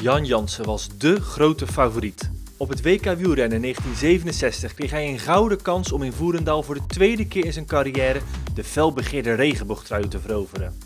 Jan 0.00 0.24
Jansen 0.24 0.64
was 0.64 0.88
dé 0.98 1.20
grote 1.20 1.66
favoriet. 1.66 2.30
Op 2.56 2.68
het 2.68 2.82
WK 2.82 3.04
wielrennen 3.04 3.60
1967 3.60 4.74
kreeg 4.74 4.90
hij 4.90 5.08
een 5.08 5.18
gouden 5.18 5.62
kans 5.62 5.92
om 5.92 6.02
in 6.02 6.12
Voerendaal 6.12 6.62
voor 6.62 6.74
de 6.74 6.86
tweede 6.86 7.26
keer 7.26 7.44
in 7.44 7.52
zijn 7.52 7.66
carrière 7.66 8.20
de 8.54 8.64
felbegeerde 8.64 9.34
regenboogtrui 9.34 10.08
te 10.08 10.20
veroveren. 10.20 10.78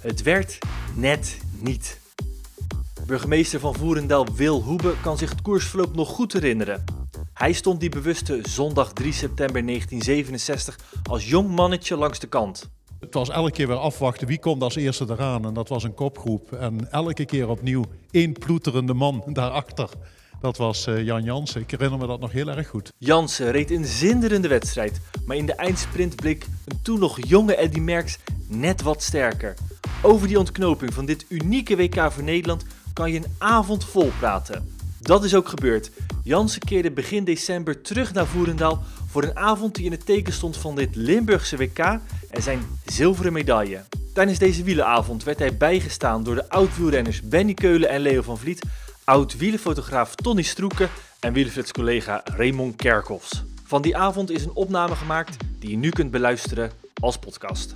Het 0.00 0.22
werd 0.22 0.58
net 0.94 1.38
niet. 1.58 2.00
Burgemeester 3.06 3.60
van 3.60 3.74
Voerendaal 3.74 4.26
Wil 4.34 4.62
Hoebe 4.62 4.94
kan 5.02 5.18
zich 5.18 5.30
het 5.30 5.42
koersverloop 5.42 5.94
nog 5.94 6.08
goed 6.08 6.32
herinneren. 6.32 6.84
Hij 7.34 7.52
stond 7.52 7.80
die 7.80 7.90
bewuste 7.90 8.40
zondag 8.42 8.92
3 8.92 9.12
september 9.12 9.66
1967 9.66 10.78
als 11.02 11.28
jong 11.28 11.48
mannetje 11.48 11.96
langs 11.96 12.18
de 12.18 12.26
kant. 12.26 12.70
Het 13.00 13.14
was 13.14 13.28
elke 13.28 13.50
keer 13.50 13.66
weer 13.66 13.76
afwachten 13.76 14.26
wie 14.26 14.38
komt 14.38 14.62
als 14.62 14.76
eerste 14.76 15.06
eraan. 15.08 15.44
En 15.44 15.54
dat 15.54 15.68
was 15.68 15.84
een 15.84 15.94
kopgroep. 15.94 16.52
En 16.52 16.92
elke 16.92 17.24
keer 17.24 17.48
opnieuw 17.48 17.84
één 18.10 18.32
ploeterende 18.32 18.94
man 18.94 19.22
daarachter. 19.26 19.88
Dat 20.40 20.56
was 20.56 20.86
eh, 20.86 21.04
Jan 21.04 21.22
Jansen. 21.22 21.60
Ik 21.60 21.70
herinner 21.70 21.98
me 21.98 22.06
dat 22.06 22.20
nog 22.20 22.32
heel 22.32 22.48
erg 22.48 22.68
goed. 22.68 22.92
Jansen 22.98 23.50
reed 23.50 23.70
een 23.70 23.84
zinderende 23.84 24.48
wedstrijd, 24.48 25.00
maar 25.26 25.36
in 25.36 25.46
de 25.46 25.54
eindsprint 25.54 26.16
bleek 26.16 26.46
een 26.64 26.82
toen 26.82 26.98
nog 26.98 27.18
jonge 27.26 27.56
Eddy 27.56 27.80
Merckx 27.80 28.18
net 28.46 28.82
wat 28.82 29.02
sterker. 29.02 29.54
Over 30.02 30.28
die 30.28 30.38
ontknoping 30.38 30.94
van 30.94 31.06
dit 31.06 31.24
unieke 31.28 31.76
WK 31.76 32.12
voor 32.12 32.22
Nederland 32.22 32.64
kan 32.92 33.12
je 33.12 33.18
een 33.18 33.34
avond 33.38 33.84
vol 33.84 34.10
praten. 34.18 34.76
Dat 35.00 35.24
is 35.24 35.34
ook 35.34 35.48
gebeurd. 35.48 35.90
Jansen 36.22 36.60
keerde 36.60 36.90
begin 36.90 37.24
december 37.24 37.80
terug 37.80 38.12
naar 38.12 38.26
Voerendaal 38.26 38.82
voor 39.06 39.22
een 39.22 39.36
avond 39.36 39.74
die 39.74 39.84
in 39.84 39.90
het 39.90 40.06
teken 40.06 40.32
stond 40.32 40.56
van 40.56 40.74
dit 40.74 40.96
Limburgse 40.96 41.56
WK 41.56 42.00
en 42.30 42.42
zijn 42.42 42.60
zilveren 42.84 43.32
medaille. 43.32 43.84
Tijdens 44.14 44.38
deze 44.38 44.62
wielenavond 44.62 45.24
werd 45.24 45.38
hij 45.38 45.56
bijgestaan 45.56 46.22
door 46.22 46.34
de 46.34 46.48
oud-wielrenners 46.48 47.22
Benny 47.22 47.54
Keulen 47.54 47.88
en 47.88 48.00
Leo 48.00 48.22
van 48.22 48.38
Vliet, 48.38 48.66
oud-wielenfotograaf 49.04 50.14
Tony 50.14 50.42
Stroeken 50.42 50.88
en 51.20 51.32
Wielenflits 51.32 51.72
collega 51.72 52.20
Raymond 52.24 52.76
Kerkhoffs. 52.76 53.44
Van 53.64 53.82
die 53.82 53.96
avond 53.96 54.30
is 54.30 54.44
een 54.44 54.54
opname 54.54 54.94
gemaakt 54.94 55.36
die 55.58 55.70
je 55.70 55.76
nu 55.76 55.88
kunt 55.90 56.10
beluisteren 56.10 56.70
als 57.00 57.18
podcast. 57.18 57.74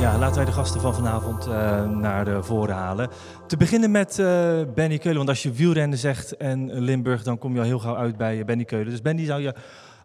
Ja, 0.00 0.18
laten 0.18 0.36
wij 0.36 0.44
de 0.44 0.52
gasten 0.52 0.80
van 0.80 0.94
vanavond 0.94 1.46
uh, 1.46 1.84
naar 1.90 2.24
de 2.24 2.42
voren 2.42 2.74
halen. 2.74 3.08
Te 3.46 3.56
beginnen 3.56 3.90
met 3.90 4.18
uh, 4.18 4.60
Benny 4.74 4.98
Keulen. 4.98 5.16
Want 5.16 5.28
als 5.28 5.42
je 5.42 5.52
wielrennen 5.52 5.98
zegt 5.98 6.36
en 6.36 6.72
Limburg, 6.72 7.22
dan 7.22 7.38
kom 7.38 7.52
je 7.52 7.58
al 7.58 7.64
heel 7.64 7.78
gauw 7.78 7.96
uit 7.96 8.16
bij 8.16 8.44
Benny 8.44 8.64
Keulen. 8.64 8.90
Dus 8.90 9.02
Benny, 9.02 9.24
zou 9.24 9.40
je 9.40 9.54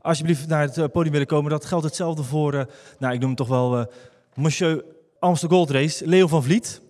alsjeblieft 0.01 0.47
naar 0.47 0.61
het 0.61 0.91
podium 0.91 1.11
willen 1.11 1.27
komen? 1.27 1.51
Dat 1.51 1.65
geldt 1.65 1.85
hetzelfde 1.85 2.23
voor, 2.23 2.51
nou 2.99 3.13
ik 3.13 3.19
noem 3.19 3.27
hem 3.27 3.35
toch 3.35 3.47
wel 3.47 3.91
Monsieur 4.33 4.83
Amsterdam 5.19 5.57
Gold 5.57 5.69
Race, 5.69 6.07
Leo 6.07 6.27
van 6.27 6.43
Vliet. 6.43 6.81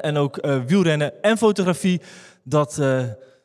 en 0.00 0.16
ook 0.16 0.46
wielrennen 0.66 1.22
en 1.22 1.38
fotografie, 1.38 2.00
dat 2.42 2.80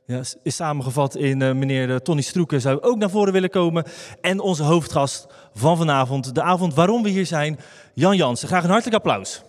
ja, 0.07 0.21
is 0.43 0.55
samengevat 0.55 1.15
in 1.15 1.37
meneer 1.37 2.01
Tony 2.01 2.21
Stroeken. 2.21 2.61
Zou 2.61 2.81
ook 2.81 2.97
naar 2.97 3.09
voren 3.09 3.33
willen 3.33 3.49
komen. 3.49 3.83
En 4.21 4.39
onze 4.39 4.63
hoofdgast 4.63 5.27
van 5.53 5.77
vanavond, 5.77 6.35
de 6.35 6.41
avond 6.41 6.73
waarom 6.73 7.03
we 7.03 7.09
hier 7.09 7.25
zijn, 7.25 7.59
Jan 7.93 8.15
Jansen. 8.15 8.47
Graag 8.47 8.63
een 8.63 8.69
hartelijk 8.69 8.95
applaus. 8.95 9.43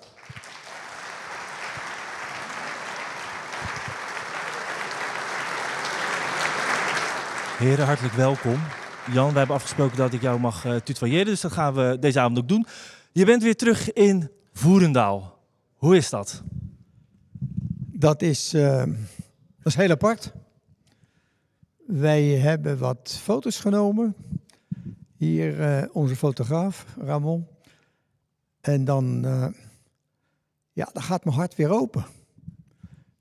Heren, 7.59 7.87
hartelijk 7.87 8.15
welkom. 8.15 8.59
Jan, 9.13 9.33
we 9.33 9.39
hebben 9.39 9.57
afgesproken 9.57 9.97
dat 9.97 10.13
ik 10.13 10.23
jou 10.23 10.41
mag 10.41 10.65
uh, 10.65 10.77
tutoyeren, 10.77 11.27
dus 11.27 11.41
dat 11.41 11.53
gaan 11.53 11.75
we 11.75 11.97
deze 12.01 12.21
avond 12.21 12.39
ook 12.39 12.49
doen. 12.49 12.67
Je 13.13 13.25
bent 13.25 13.43
weer 13.43 13.57
terug 13.57 13.93
in 13.93 14.31
Voerendaal. 14.53 15.39
Hoe 15.77 15.97
is 15.97 16.11
dat? 16.11 16.43
Dat 17.93 18.23
is, 18.23 18.51
dat 18.51 18.87
is 19.63 19.75
heel 19.75 19.91
apart. 19.91 20.33
Wij 21.89 22.25
hebben 22.25 22.79
wat 22.79 23.19
foto's 23.23 23.61
genomen. 23.61 24.15
Hier 25.17 25.61
uh, 25.61 25.89
onze 25.93 26.17
fotograaf, 26.17 26.97
Ramon. 26.99 27.47
En 28.61 28.85
dan, 28.85 29.27
uh, 29.27 29.49
ja, 30.73 30.91
dan 30.93 31.03
gaat 31.03 31.25
mijn 31.25 31.37
hart 31.37 31.55
weer 31.55 31.71
open. 31.71 32.07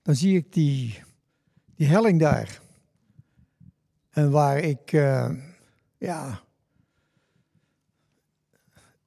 Dan 0.01 0.15
zie 0.15 0.37
ik 0.37 0.53
die, 0.53 1.03
die 1.75 1.87
helling 1.87 2.19
daar. 2.19 2.61
En 4.09 4.31
waar 4.31 4.57
ik, 4.57 4.91
uh, 4.91 5.31
ja, 5.97 6.41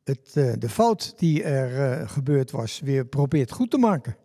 het, 0.03 0.33
de 0.33 0.69
fout 0.69 1.19
die 1.19 1.43
er 1.43 2.09
gebeurd 2.09 2.51
was, 2.51 2.81
weer 2.81 3.07
probeert 3.07 3.53
goed 3.53 3.71
te 3.71 3.79
maken. 3.79 4.17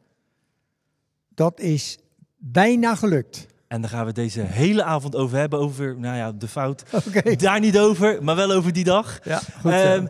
Dat 1.34 1.60
is 1.60 1.98
bijna 2.38 2.96
gelukt. 2.96 3.54
En 3.68 3.82
daar 3.82 3.90
gaan 3.90 4.06
we 4.06 4.12
deze 4.12 4.42
hele 4.42 4.84
avond 4.84 5.16
over 5.16 5.38
hebben, 5.38 5.60
over 5.60 6.00
nou 6.00 6.18
ja, 6.18 6.32
de 6.32 6.48
fout. 6.48 6.84
Okay. 7.08 7.36
Daar 7.36 7.60
niet 7.60 7.80
over, 7.80 8.24
maar 8.24 8.36
wel 8.36 8.52
over 8.52 8.74
die 8.74 8.84
dag. 8.84 9.20
Ja, 9.24 9.42
goed. 9.62 9.74
Um, 9.74 10.10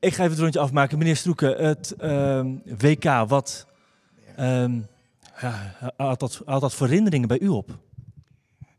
ik 0.00 0.14
ga 0.14 0.22
even 0.22 0.30
het 0.30 0.40
rondje 0.40 0.60
afmaken. 0.60 0.98
Meneer 0.98 1.16
Stroeken, 1.16 1.64
het 1.66 1.94
um, 2.02 2.62
WK, 2.78 3.04
wat 3.28 3.66
um, 4.40 4.86
ja, 5.40 5.74
had, 5.96 6.20
dat, 6.20 6.42
had 6.44 6.60
dat 6.60 6.74
voor 6.74 6.86
herinneringen 6.86 7.28
bij 7.28 7.40
u 7.40 7.48
op? 7.48 7.78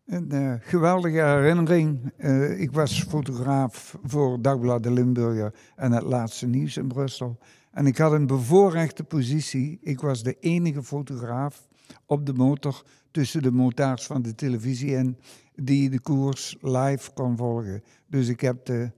Een 0.06 0.34
uh, 0.34 0.54
geweldige 0.60 1.22
herinnering. 1.22 2.14
Uh, 2.18 2.60
ik 2.60 2.72
was 2.72 3.04
fotograaf 3.04 3.98
voor 4.04 4.42
Dagblad 4.42 4.84
de 4.84 4.92
Limburger 4.92 5.54
en 5.76 5.92
het 5.92 6.04
laatste 6.04 6.48
nieuws 6.48 6.78
in 6.78 6.88
Brussel. 6.88 7.38
En 7.72 7.88
ik 7.88 7.98
had 7.98 8.12
een 8.12 8.28
bevoorrechte 8.28 9.04
positie. 9.04 9.80
Ik 9.82 10.02
was 10.02 10.24
de 10.24 10.38
enige 10.40 10.84
fotograaf 10.84 11.68
op 12.06 12.26
de 12.26 12.34
motor 12.34 12.84
tussen 13.16 13.42
de 13.42 13.52
motards 13.52 14.06
van 14.06 14.22
de 14.22 14.36
televisie 14.36 14.96
en 14.96 15.18
die 15.56 15.90
de 15.90 16.00
koers 16.00 16.56
live 16.62 17.12
kon 17.14 17.38
volgen. 17.38 17.84
Dus 18.08 18.28
ik 18.28 18.42
heb 18.42 18.66
de 18.66 18.92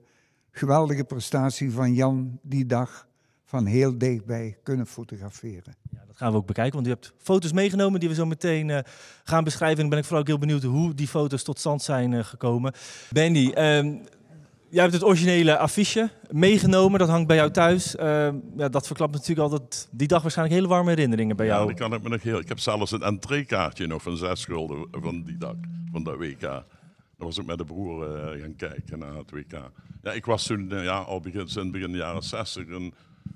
geweldige 0.51 1.03
prestatie 1.03 1.71
van 1.71 1.93
Jan 1.93 2.39
die 2.41 2.65
dag 2.65 3.07
van 3.45 3.65
heel 3.65 3.97
dichtbij 3.97 4.57
kunnen 4.63 4.87
fotograferen. 4.87 5.75
Ja, 5.91 6.03
dat 6.07 6.17
gaan 6.17 6.31
we 6.31 6.37
ook 6.37 6.45
bekijken, 6.45 6.73
want 6.73 6.87
u 6.87 6.89
hebt 6.89 7.13
foto's 7.17 7.51
meegenomen 7.51 7.99
die 7.99 8.09
we 8.09 8.15
zo 8.15 8.25
meteen 8.25 8.69
uh, 8.69 8.79
gaan 9.23 9.43
beschrijven. 9.43 9.83
En 9.83 9.89
ben 9.89 9.97
ik 9.97 10.03
vooral 10.03 10.21
ook 10.21 10.27
heel 10.27 10.37
benieuwd 10.37 10.63
hoe 10.63 10.93
die 10.93 11.07
foto's 11.07 11.43
tot 11.43 11.59
stand 11.59 11.81
zijn 11.81 12.11
uh, 12.11 12.23
gekomen. 12.23 12.73
Benny, 13.09 13.53
um, 13.57 14.01
jij 14.69 14.81
hebt 14.81 14.93
het 14.93 15.03
originele 15.03 15.57
affiche 15.57 16.09
meegenomen, 16.29 16.99
dat 16.99 17.09
hangt 17.09 17.27
bij 17.27 17.35
jou 17.35 17.51
thuis. 17.51 17.95
Uh, 17.95 18.29
ja, 18.57 18.69
dat 18.69 18.87
verklapt 18.87 19.13
natuurlijk 19.13 19.39
altijd 19.39 19.87
die 19.91 20.07
dag 20.07 20.21
waarschijnlijk 20.21 20.57
hele 20.57 20.73
warme 20.73 20.89
herinneringen 20.89 21.35
bij 21.35 21.45
jou. 21.45 21.67
Ja, 21.67 21.73
kan 21.73 21.93
ik 21.93 22.03
me 22.03 22.09
nog 22.09 22.23
heel. 22.23 22.39
Ik 22.39 22.47
heb 22.47 22.59
zelfs 22.59 22.91
een 22.91 23.01
entreekaartje 23.01 23.87
nog 23.87 24.01
van 24.01 24.17
zes 24.17 24.45
gulden 24.45 24.87
van 24.91 25.23
die 25.23 25.37
dag, 25.37 25.55
van 25.91 26.03
dat 26.03 26.17
WK. 26.17 26.41
Dan 26.41 27.27
was 27.27 27.37
ik 27.37 27.45
met 27.45 27.57
de 27.57 27.65
broer 27.65 28.07
uh, 28.07 28.41
gaan 28.41 28.55
kijken 28.55 28.99
naar 28.99 29.15
het 29.15 29.31
WK. 29.31 29.71
Ja, 30.01 30.11
ik 30.11 30.25
was 30.25 30.43
toen 30.43 30.69
uh, 30.73 30.83
ja, 30.83 30.97
al 30.97 31.19
begin, 31.19 31.47
sinds 31.47 31.71
begin 31.71 31.91
de 31.91 31.97
jaren 31.97 32.23
60 32.23 32.67
een 32.67 32.93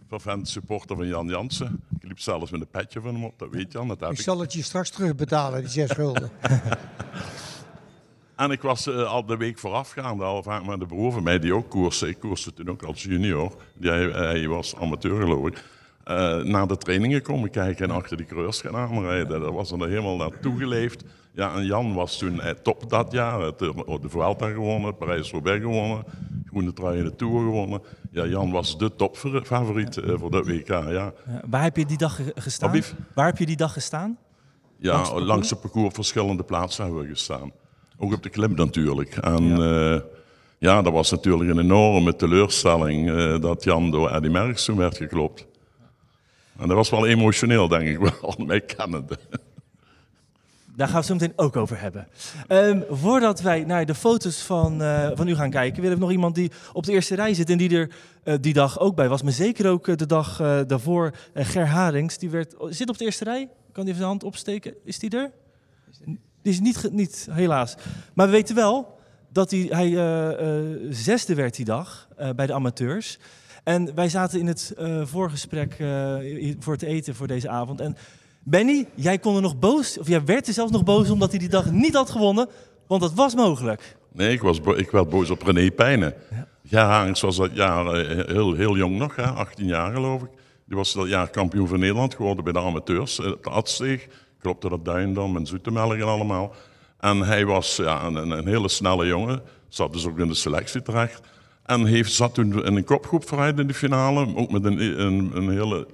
vervent 0.07 0.47
supporter 0.47 0.95
van 0.95 1.07
Jan 1.07 1.27
Jansen. 1.27 1.83
Ik 1.99 2.07
liep 2.07 2.19
zelfs 2.19 2.51
met 2.51 2.61
een 2.61 2.67
petje 2.67 3.01
van 3.01 3.13
hem 3.13 3.23
op, 3.23 3.39
dat 3.39 3.49
weet 3.49 3.71
Jan. 3.71 3.87
Dat 3.87 3.99
heb 3.99 4.11
ik, 4.11 4.17
ik 4.17 4.23
zal 4.23 4.39
het 4.39 4.53
je 4.53 4.63
straks 4.63 4.89
terugbetalen, 4.89 5.59
die 5.59 5.69
zes 5.69 5.91
gulden. 5.91 6.31
en 8.41 8.51
ik 8.51 8.61
was 8.61 8.87
uh, 8.87 9.11
al 9.11 9.25
de 9.25 9.37
week 9.37 9.59
voorafgaand 9.59 10.21
al 10.21 10.43
vaak 10.43 10.65
met 10.65 10.79
de 10.79 10.85
broer 10.85 11.11
van 11.11 11.23
mij, 11.23 11.39
die 11.39 11.53
ook 11.53 11.69
koerste. 11.69 12.07
Ik 12.07 12.19
koerste 12.19 12.53
toen 12.53 12.69
ook 12.69 12.83
als 12.83 13.03
junior. 13.03 13.51
Die, 13.73 13.91
hij 13.91 14.47
was 14.47 14.75
amateur 14.75 15.21
geloof 15.21 15.47
ik. 15.47 15.63
naar 16.45 16.67
de 16.67 16.77
trainingen 16.77 17.21
komen 17.21 17.49
kijken 17.49 17.89
en 17.89 17.95
achter 17.95 18.17
die 18.17 18.25
coureurs 18.25 18.61
gaan 18.61 18.75
aanrijden. 18.75 19.41
Dat 19.41 19.53
was 19.53 19.71
er 19.71 19.87
helemaal 19.87 20.17
naartoe 20.17 20.57
geleefd. 20.57 21.03
Ja, 21.33 21.55
en 21.55 21.65
Jan 21.65 21.93
was 21.93 22.17
toen 22.17 22.41
eh, 22.41 22.51
top 22.51 22.89
dat 22.89 23.11
jaar. 23.11 23.41
Het, 23.41 23.59
de 23.59 24.09
Vuelta 24.09 24.49
gewonnen, 24.49 24.97
Parijs-Roubaix 24.97 25.61
gewonnen, 25.61 26.03
Groene 26.45 26.73
Trui 26.73 26.97
in 26.97 27.03
de 27.03 27.15
Tour 27.15 27.39
gewonnen. 27.39 27.81
Ja, 28.11 28.25
Jan 28.25 28.51
was 28.51 28.77
de 28.77 28.95
topfavoriet 28.95 29.97
uh, 29.97 30.17
voor 30.17 30.31
dat 30.31 30.45
WK, 30.45 30.67
ja. 30.67 31.13
Waar 31.49 31.63
heb 31.63 31.77
je 31.77 31.85
die 31.85 31.97
dag 31.97 32.19
gestaan? 32.35 32.69
Abief? 32.69 32.95
Waar 33.13 33.25
heb 33.25 33.37
je 33.37 33.45
die 33.45 33.55
dag 33.55 33.73
gestaan? 33.73 34.17
Ja, 34.77 34.93
langs 34.93 35.09
het, 35.09 35.23
langs 35.23 35.53
parcours 35.53 35.93
verschillende 35.93 36.43
plaatsen 36.43 36.83
hebben 36.83 37.01
we 37.01 37.07
gestaan. 37.07 37.51
Ook 38.03 38.13
op 38.13 38.23
de 38.23 38.29
klim 38.29 38.55
natuurlijk. 38.55 39.15
En 39.15 39.47
ja, 39.47 39.93
uh, 39.93 40.01
ja 40.57 40.81
dat 40.81 40.93
was 40.93 41.11
natuurlijk 41.11 41.49
een 41.49 41.59
enorme 41.59 42.15
teleurstelling 42.15 43.09
uh, 43.09 43.39
dat 43.39 43.63
Jan 43.63 43.91
door 43.91 44.09
Eddy 44.09 44.27
Merckx 44.27 44.65
toen 44.65 44.77
werd 44.77 44.97
geklopt. 44.97 45.47
En 46.59 46.67
dat 46.67 46.77
was 46.77 46.89
wel 46.89 47.07
emotioneel, 47.07 47.67
denk 47.67 47.87
ik 47.87 47.99
wel, 48.21 48.35
mij 48.45 48.61
kennende. 48.61 49.17
Daar 50.75 50.87
gaan 50.87 51.01
we 51.01 51.05
het 51.05 51.05
zo 51.05 51.13
meteen 51.13 51.33
ook 51.35 51.55
over 51.55 51.79
hebben. 51.79 52.07
Um, 52.47 52.83
voordat 52.89 53.41
wij 53.41 53.63
naar 53.63 53.85
de 53.85 53.95
foto's 53.95 54.41
van, 54.41 54.81
uh, 54.81 55.09
van 55.13 55.27
u 55.27 55.35
gaan 55.35 55.49
kijken, 55.49 55.81
willen 55.81 55.97
we 55.97 56.03
nog 56.03 56.11
iemand 56.11 56.35
die 56.35 56.51
op 56.73 56.83
de 56.83 56.91
eerste 56.91 57.15
rij 57.15 57.33
zit 57.33 57.49
en 57.49 57.57
die 57.57 57.77
er 57.77 57.89
uh, 58.23 58.35
die 58.41 58.53
dag 58.53 58.79
ook 58.79 58.95
bij 58.95 59.09
was. 59.09 59.21
Maar 59.21 59.31
zeker 59.31 59.69
ook 59.69 59.87
uh, 59.87 59.95
de 59.95 60.05
dag 60.05 60.37
daarvoor, 60.67 61.13
Ger 61.33 61.67
Harings. 61.67 62.17
Die 62.17 62.29
werd, 62.29 62.55
zit 62.69 62.89
op 62.89 62.97
de 62.97 63.05
eerste 63.05 63.23
rij. 63.23 63.49
Kan 63.71 63.83
die 63.83 63.93
even 63.93 63.95
zijn 63.95 64.07
hand 64.07 64.23
opsteken? 64.23 64.73
Is 64.83 64.99
die 64.99 65.17
er? 65.17 65.31
Die 66.41 66.53
is 66.53 66.59
niet, 66.59 66.89
niet 66.91 67.27
helaas. 67.31 67.75
Maar 68.13 68.25
we 68.25 68.31
weten 68.31 68.55
wel 68.55 68.99
dat 69.29 69.51
hij, 69.51 69.67
hij 69.69 69.89
zesde 70.89 71.35
werd 71.35 71.55
die 71.55 71.65
dag 71.65 72.07
bij 72.35 72.47
de 72.47 72.53
amateurs. 72.53 73.17
En 73.63 73.95
wij 73.95 74.09
zaten 74.09 74.39
in 74.39 74.47
het 74.47 74.73
eh, 74.77 75.01
voorgesprek 75.05 75.73
eh, 75.79 76.15
voor 76.59 76.73
het 76.73 76.81
eten 76.81 77.15
voor 77.15 77.27
deze 77.27 77.49
avond. 77.49 77.81
En 77.81 77.97
Benny, 78.43 78.87
jij 78.95 79.17
kon 79.19 79.35
er 79.35 79.41
nog 79.41 79.59
boos, 79.59 79.97
of 79.99 80.07
jij 80.07 80.25
werd 80.25 80.47
er 80.47 80.53
zelfs 80.53 80.71
nog 80.71 80.83
boos 80.83 81.09
omdat 81.09 81.29
hij 81.29 81.39
die 81.39 81.49
dag 81.49 81.71
niet 81.71 81.93
had 81.95 82.09
gewonnen. 82.09 82.47
Want 82.87 83.01
dat 83.01 83.13
was 83.13 83.35
mogelijk. 83.35 83.95
Nee, 84.13 84.31
ik, 84.31 84.41
was 84.41 84.59
ik 84.75 84.91
werd 84.91 85.09
boos 85.09 85.29
op 85.29 85.41
René 85.41 85.71
Pijnen. 85.71 86.13
Ja, 86.61 86.87
Harings 86.87 87.21
was 87.21 87.35
dat 87.35 87.49
jaar 87.53 87.85
eh, 87.87 88.25
heel, 88.27 88.53
heel 88.53 88.77
jong 88.77 88.97
nog, 88.97 89.15
hè, 89.15 89.23
18 89.23 89.65
jaar 89.65 89.93
geloof 89.93 90.21
ik. 90.21 90.29
Die 90.65 90.77
was 90.77 90.93
dat 90.93 91.07
jaar 91.07 91.29
kampioen 91.29 91.67
van 91.67 91.79
Nederland 91.79 92.15
geworden 92.15 92.43
bij 92.43 92.53
de 92.53 92.59
amateurs. 92.59 93.19
eh, 93.19 93.31
De 93.41 93.49
Adsteeg, 93.49 94.07
klopte 94.41 94.69
dat 94.69 94.85
Duindam 94.85 95.35
en 95.35 95.45
Zoetemelk 95.45 95.93
en 95.93 96.01
allemaal. 96.03 96.53
En 96.99 97.17
hij 97.17 97.45
was 97.45 97.75
ja, 97.75 98.03
een, 98.03 98.15
een, 98.15 98.47
hele 98.47 98.69
snelle 98.69 99.05
jongen. 99.05 99.41
Zat 99.67 99.93
dus 99.93 100.05
ook 100.07 100.19
in 100.19 100.27
de 100.27 100.33
selectie 100.33 100.81
terecht. 100.81 101.21
En 101.65 101.85
heeft, 101.85 102.11
zat 102.13 102.33
toen 102.33 102.65
in 102.65 102.75
een 102.75 102.83
kopgroep 102.83 103.27
vooruit 103.27 103.59
in 103.59 103.67
de 103.67 103.73
finale. 103.73 104.35
Ook 104.35 104.51
met 104.51 104.65
een, 104.65 104.99
een, 105.01 105.31
een 105.33 105.49
hele 105.49 105.87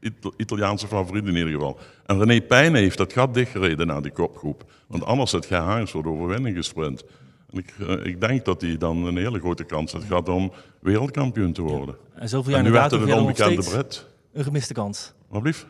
Ital- 0.00 0.34
Italiaanse 0.36 0.86
favoriet 0.86 1.26
in 1.26 1.36
ieder 1.36 1.52
geval. 1.52 1.78
En 2.06 2.18
René 2.18 2.40
Pijnen 2.40 2.80
heeft 2.80 2.98
dat 2.98 3.12
gat 3.12 3.34
dichtgereden 3.34 3.86
naar 3.86 4.02
die 4.02 4.12
kopgroep. 4.12 4.64
Want 4.86 5.04
anders 5.04 5.32
had 5.32 5.46
Ger 5.46 5.58
Harings 5.58 5.90
voor 5.90 6.02
de 6.02 6.08
overwinning 6.08 6.56
gesprint. 6.56 7.04
En 7.50 7.58
ik, 7.58 7.74
eh, 7.88 8.06
ik 8.06 8.20
denk 8.20 8.44
dat 8.44 8.60
hij 8.60 8.76
dan 8.76 9.06
een 9.06 9.16
hele 9.16 9.38
grote 9.38 9.64
kans 9.64 9.92
had 9.92 10.04
gehad 10.04 10.28
om 10.28 10.52
wereldkampioen 10.80 11.52
te 11.52 11.62
worden. 11.62 11.96
En 12.14 12.28
zoveel 12.28 12.54
En 12.54 12.62
jaar 12.62 12.62
nu 12.62 12.74
na 12.74 12.80
werd 12.80 12.90
het 12.90 13.10
een 13.10 13.18
onbekende 13.18 13.62
Brit. 13.62 14.06
een 14.32 14.44
gemiste 14.44 14.72
kans. 14.72 15.12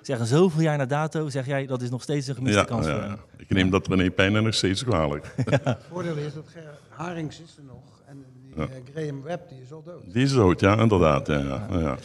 Zeggen 0.03 0.27
zoveel 0.27 0.61
jaar 0.63 0.79
na 0.79 0.87
dato, 0.87 1.29
zeg 1.29 1.47
jij, 1.47 1.67
dat 1.67 1.83
is 1.83 1.91
nog 1.91 2.03
steeds 2.03 2.27
een 2.27 2.35
gemiste 2.35 2.59
Ja, 2.59 2.65
kans 2.65 2.87
ja, 2.87 2.93
voor 2.93 3.03
hem. 3.03 3.19
ik 3.37 3.49
neem 3.51 3.71
dat 3.71 3.87
René 3.89 4.11
Pijnen 4.11 4.43
nog 4.45 4.55
steeds 4.55 4.85
kwalijk. 4.85 5.35
Het 5.63 5.79
voordeel 5.91 6.17
is 6.17 6.35
dat 6.35 6.45
Ger 6.47 6.79
Harings 6.89 7.41
is 7.41 7.57
er 7.57 7.63
nog. 7.65 8.03
En 8.07 8.25
die, 8.43 8.55
eh, 8.55 8.69
Graham 8.95 9.23
Webb 9.23 9.49
die 9.49 9.61
is 9.63 9.73
al 9.73 9.83
dood. 9.83 10.13
Die 10.13 10.23
is 10.23 10.33
dood, 10.33 10.61
ja, 10.61 10.79
inderdaad. 10.81 11.27
Ja, 11.27 11.39
ja, 11.39 11.67
ja. 11.79 11.97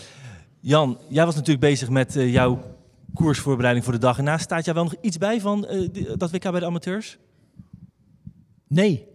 Jan, 0.60 0.98
jij 1.10 1.26
was 1.26 1.34
natuurlijk 1.36 1.60
bezig 1.66 1.90
met 1.90 2.16
eh, 2.16 2.34
jouw 2.34 2.60
koersvoorbereiding 3.14 3.86
voor 3.86 3.94
de 3.94 4.00
dag. 4.00 4.18
En 4.18 4.24
naast 4.24 4.44
staat 4.44 4.66
jij 4.66 4.74
wel 4.74 4.84
nog 4.84 4.96
iets 5.02 5.18
bij 5.18 5.42
van 5.42 5.66
eh, 5.66 5.90
die- 5.92 6.18
dat 6.18 6.32
WK 6.32 6.42
bij 6.52 6.60
de 6.60 6.66
amateurs? 6.66 7.18
Nee. 8.68 9.08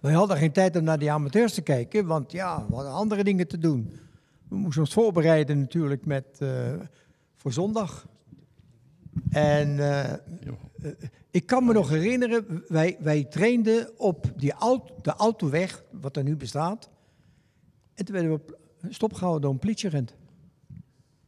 Wij 0.00 0.12
hadden 0.12 0.36
geen 0.36 0.52
tijd 0.52 0.76
om 0.76 0.84
naar 0.84 0.98
die 0.98 1.12
amateurs 1.12 1.54
te 1.54 1.60
kijken, 1.62 2.06
want 2.06 2.32
ja, 2.32 2.64
we 2.68 2.74
hadden 2.74 2.92
andere 2.92 3.24
dingen 3.24 3.48
te 3.48 3.58
doen. 3.58 3.92
We 4.48 4.56
moesten 4.56 4.80
ons 4.82 4.92
voorbereiden 4.92 5.58
natuurlijk 5.60 6.06
met, 6.06 6.24
eh, 6.38 6.48
voor 7.38 7.52
zondag. 7.52 8.06
En 9.30 9.78
eh, 9.78 10.12
eh, 10.12 10.18
ik 11.30 11.46
kan 11.46 11.64
me 11.64 11.72
nog 11.72 11.88
herinneren, 11.88 12.64
wij, 12.68 12.96
wij 13.00 13.24
trainden 13.24 13.98
op 13.98 14.32
die 14.36 14.52
auto, 14.52 14.94
de 15.02 15.10
autoweg, 15.10 15.84
wat 15.90 16.16
er 16.16 16.22
nu 16.22 16.36
bestaat. 16.36 16.90
En 17.94 18.04
toen 18.04 18.14
werden 18.14 18.32
we 18.46 18.56
stopgehouden 18.88 19.42
door 19.42 19.52
een 19.52 19.58
politieagent. 19.58 20.14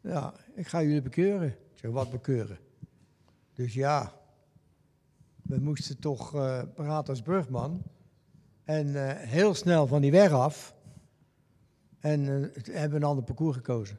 Ja, 0.01 0.35
ik 0.55 0.67
ga 0.67 0.83
jullie 0.83 1.03
bekeuren. 1.03 1.49
Ik 1.49 1.79
zeg, 1.79 1.91
wat 1.91 2.11
bekeuren? 2.11 2.59
Dus 3.53 3.75
ja, 3.75 4.13
we 5.43 5.59
moesten 5.59 5.99
toch 5.99 6.35
eh 6.35 6.63
praten 6.75 7.09
als 7.13 7.23
burgman. 7.23 7.83
En 8.65 9.17
heel 9.27 9.55
snel 9.55 9.87
van 9.87 10.01
die 10.01 10.11
weg 10.11 10.33
af. 10.33 10.75
En 12.01 12.25
het- 12.25 12.67
hebben 12.73 13.03
een 13.03 13.09
ander 13.09 13.25
parcours 13.25 13.57
gekozen. 13.57 13.99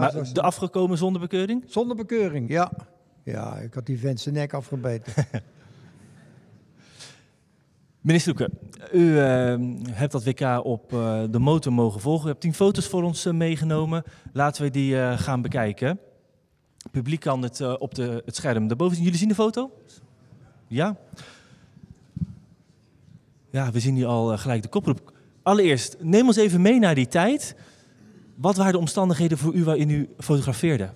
Maar, 0.00 0.32
de 0.32 0.42
afgekomen 0.42 0.98
zonder 0.98 1.20
bekeuring? 1.20 1.64
zonder 1.66 1.96
bekeuring, 1.96 2.48
ja. 2.48 2.72
Ja, 3.22 3.56
ik 3.56 3.74
had 3.74 3.86
die 3.86 3.98
vent 3.98 4.20
zijn 4.20 4.34
nek 4.34 4.52
afgebeten. 4.52 5.12
Minister 8.00 8.34
Loeke, 8.36 8.54
u 8.92 9.18
eh, 9.18 9.56
hebt 9.90 10.12
dat 10.12 10.24
WK 10.24 10.64
op 10.64 10.92
eh, 10.92 11.22
de 11.30 11.38
motor 11.38 11.72
mogen 11.72 12.00
volgen. 12.00 12.26
U 12.26 12.28
hebt 12.28 12.40
tien 12.40 12.54
foto's 12.54 12.86
voor 12.86 13.02
ons 13.02 13.26
eh, 13.26 13.32
meegenomen. 13.32 14.02
Laten 14.32 14.62
we 14.62 14.70
die 14.70 15.00
eh, 15.00 15.18
gaan 15.18 15.42
bekijken. 15.42 15.98
Het 16.82 16.90
publiek 16.90 17.20
kan 17.20 17.42
het 17.42 17.60
eh, 17.60 17.74
op 17.78 17.94
de, 17.94 18.22
het 18.24 18.36
scherm 18.36 18.68
daarboven 18.68 18.94
zien. 18.94 19.04
Jullie 19.04 19.18
zien 19.18 19.28
de 19.28 19.34
foto? 19.34 19.70
Ja? 20.66 20.96
Ja, 23.50 23.70
we 23.70 23.80
zien 23.80 23.94
hier 23.94 24.06
al 24.06 24.38
gelijk 24.38 24.62
de 24.62 24.68
koproep. 24.68 25.12
Allereerst, 25.42 25.96
neem 26.00 26.26
ons 26.26 26.36
even 26.36 26.62
mee 26.62 26.78
naar 26.78 26.94
die 26.94 27.08
tijd. 27.08 27.56
Wat 28.40 28.56
waren 28.56 28.72
de 28.72 28.78
omstandigheden 28.78 29.38
voor 29.38 29.54
u 29.54 29.64
waarin 29.64 29.90
u 29.90 30.08
fotografeerde? 30.18 30.90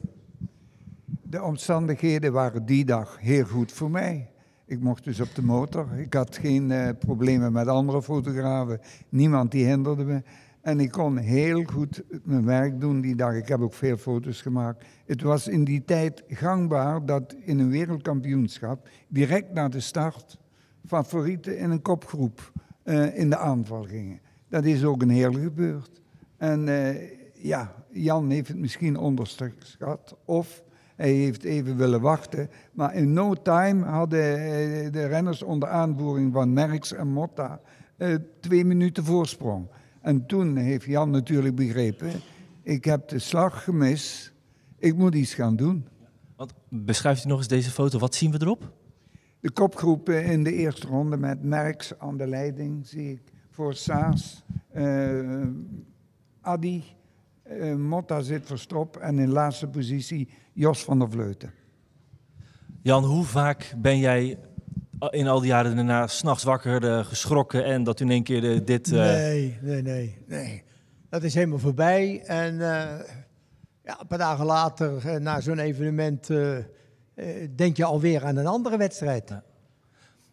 De 1.23 1.43
omstandigheden 1.43 2.33
waren 2.33 2.67
die 2.67 2.85
dag 2.85 3.19
heel 3.21 3.45
goed 3.45 3.73
voor 3.73 3.91
mij. 3.91 4.31
Ik 4.67 4.81
mocht 4.81 5.05
dus 5.05 5.21
op 5.21 5.35
de 5.35 5.43
motor. 5.43 5.99
Ik 5.99 6.15
had 6.15 6.37
geen 6.37 6.71
eh, 6.71 6.89
problemen 6.99 7.53
met 7.53 7.67
andere 7.67 8.03
fotografen. 8.03 8.81
Niemand 9.09 9.51
die 9.51 9.67
hinderde 9.67 10.05
me. 10.05 10.23
En 10.61 10.81
ik 10.81 10.91
kon 10.91 11.17
heel 11.17 11.65
goed 11.65 12.03
mijn 12.25 12.45
werk 12.45 12.81
doen 12.81 13.01
die 13.01 13.17
dag. 13.17 13.35
Ik 13.35 13.49
heb 13.49 13.61
ook 13.61 13.75
veel 13.75 13.97
foto's 13.97 14.41
gemaakt. 14.41 14.85
Het 15.07 15.23
was 15.23 15.49
in 15.49 15.65
die 15.65 15.85
tijd 15.85 16.25
gangbaar 16.29 17.07
dat 17.07 17.37
in 17.45 17.59
een 17.59 17.71
wereldkampioenschap 17.71 18.89
direct 19.09 19.53
na 19.53 19.69
de 19.69 19.81
start 19.81 20.39
favorieten 20.87 21.59
in 21.59 21.71
een 21.71 21.83
kopgroep 21.83 22.53
eh, 22.83 23.19
in 23.19 23.31
de 23.31 23.37
aanval 23.37 23.83
gingen. 23.83 24.21
Dat 24.49 24.65
is 24.65 24.85
ook 24.85 25.03
een 25.03 25.11
heel 25.11 25.33
gebeurd. 25.33 26.01
En 26.37 26.69
eh, 26.69 27.21
ja, 27.43 27.75
Jan 27.91 28.31
heeft 28.31 28.49
het 28.49 28.57
misschien 28.57 28.97
onderschat 28.97 30.17
of 30.25 30.63
hij 30.97 31.13
heeft 31.13 31.45
even 31.45 31.77
willen 31.77 32.01
wachten. 32.01 32.51
Maar 32.73 32.95
in 32.95 33.13
no 33.13 33.35
time 33.35 33.85
hadden 33.85 34.35
eh, 34.35 34.93
de 34.93 35.07
renners 35.07 35.43
onder 35.43 35.69
aanvoering 35.69 36.33
van 36.33 36.53
Merckx 36.53 36.93
en 36.93 37.09
Motta 37.09 37.61
eh, 37.97 38.15
twee 38.41 38.65
minuten 38.65 39.05
voorsprong. 39.05 39.67
En 40.01 40.27
toen 40.27 40.57
heeft 40.57 40.85
Jan 40.85 41.11
natuurlijk 41.11 41.55
begrepen, 41.55 42.11
ik 42.63 42.85
heb 42.85 43.09
de 43.09 43.19
slag 43.19 43.65
gemist, 43.65 44.33
ik 44.79 44.97
moet 44.97 45.15
iets 45.15 45.35
gaan 45.35 45.57
doen. 45.57 45.87
Want 46.37 46.53
beschrijft 46.69 47.25
u 47.25 47.29
nog 47.29 47.39
eens 47.39 47.49
deze 47.49 47.71
foto. 47.71 47.99
Wat 47.99 48.15
zien 48.15 48.31
we 48.31 48.41
erop? 48.41 48.73
De 49.41 49.51
kopgroepen 49.51 50.25
in 50.25 50.45
de 50.45 50.53
eerste 50.53 50.87
ronde 50.87 51.17
met 51.17 51.43
Merckx 51.43 51.99
aan 51.99 52.17
de 52.17 52.27
leiding, 52.27 52.87
zie 52.87 53.11
ik. 53.11 53.21
Voor 53.51 53.75
Saas, 53.75 54.45
eh 54.69 55.47
Adi, 56.41 56.85
eh, 57.61 57.75
Motta 57.75 58.21
zit 58.21 58.47
verstopt 58.47 58.97
en 58.97 59.19
in 59.19 59.29
laatste 59.29 59.69
positie 59.69 60.29
Jos 60.53 60.85
van 60.85 60.99
der 60.99 61.11
Vleuten. 61.11 61.53
Jan, 62.83 63.05
hoe 63.05 63.25
vaak 63.25 63.75
ben 63.77 63.99
jij 63.99 64.39
in 65.11 65.27
al 65.29 65.41
die 65.41 65.49
jaren 65.49 65.77
daarna 65.77 66.07
s'nachts 66.07 66.43
wakker 66.45 66.85
eh, 66.99 67.05
geschrokken 67.05 67.65
en 67.65 67.85
dat 67.85 68.01
u 68.01 68.05
in 68.05 68.11
één 68.11 68.23
keer 68.23 68.41
de- 68.41 68.65
dit... 68.65 68.87
eh, 68.93 68.99
Nee, 68.99 69.59
nee, 69.63 69.83
nee, 69.83 70.19
nee. 70.27 70.63
Dat 71.09 71.23
is 71.23 71.35
helemaal 71.35 71.59
voorbij. 71.59 72.23
En 72.27 72.53
eh, 72.53 72.99
ja, 73.85 74.01
een 74.01 74.07
paar 74.07 74.19
dagen 74.19 74.45
later, 74.45 75.09
eh, 75.09 75.17
na 75.21 75.41
zo'n 75.41 75.59
evenement, 75.59 76.31
eh, 76.31 76.57
eh, 76.59 76.65
denk 77.57 77.77
je 77.77 77.85
alweer 77.85 78.25
aan 78.25 78.37
een 78.37 78.47
andere 78.47 78.77
wedstrijd. 78.77 79.29
Ja. 79.29 79.43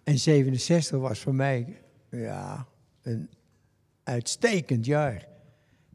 En 0.03 0.19
67 0.19 0.99
was 0.99 1.19
voor 1.19 1.35
mij 1.35 1.77
ja, 2.09 2.65
een 3.01 3.29
uitstekend 4.03 4.85
jaar. 4.85 5.27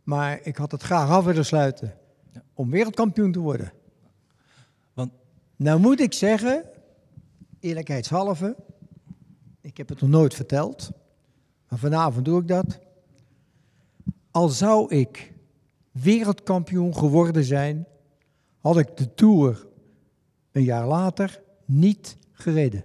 Maar 0.05 0.41
ik 0.43 0.57
had 0.57 0.71
het 0.73 0.83
graag 0.83 1.09
af 1.09 1.25
willen 1.25 1.45
sluiten 1.45 1.95
om 2.55 2.71
wereldkampioen 2.71 3.33
te 3.33 3.39
worden. 3.41 3.73
Want- 4.93 5.13
Nou 5.57 5.81
moet 5.81 6.01
ik 6.01 6.13
zeggen, 6.13 6.65
eerlijkheidshalve, 7.61 8.57
ik 9.61 9.77
heb 9.77 9.89
het 9.89 10.01
nog 10.01 10.11
nooit 10.11 10.35
verteld, 10.35 10.91
maar 11.69 11.79
vanavond 11.79 12.25
doe 12.25 12.41
ik 12.41 12.49
dat. 12.49 12.79
Al 14.31 14.49
zou 14.49 14.95
ik 14.95 15.33
wereldkampioen 15.93 16.97
geworden 16.97 17.45
zijn, 17.45 17.87
had 18.61 18.79
ik 18.79 18.97
de 18.97 19.15
Tour 19.15 19.67
een 20.53 20.63
jaar 20.65 20.87
later 20.87 21.43
niet 21.65 22.17
gereden. 22.33 22.85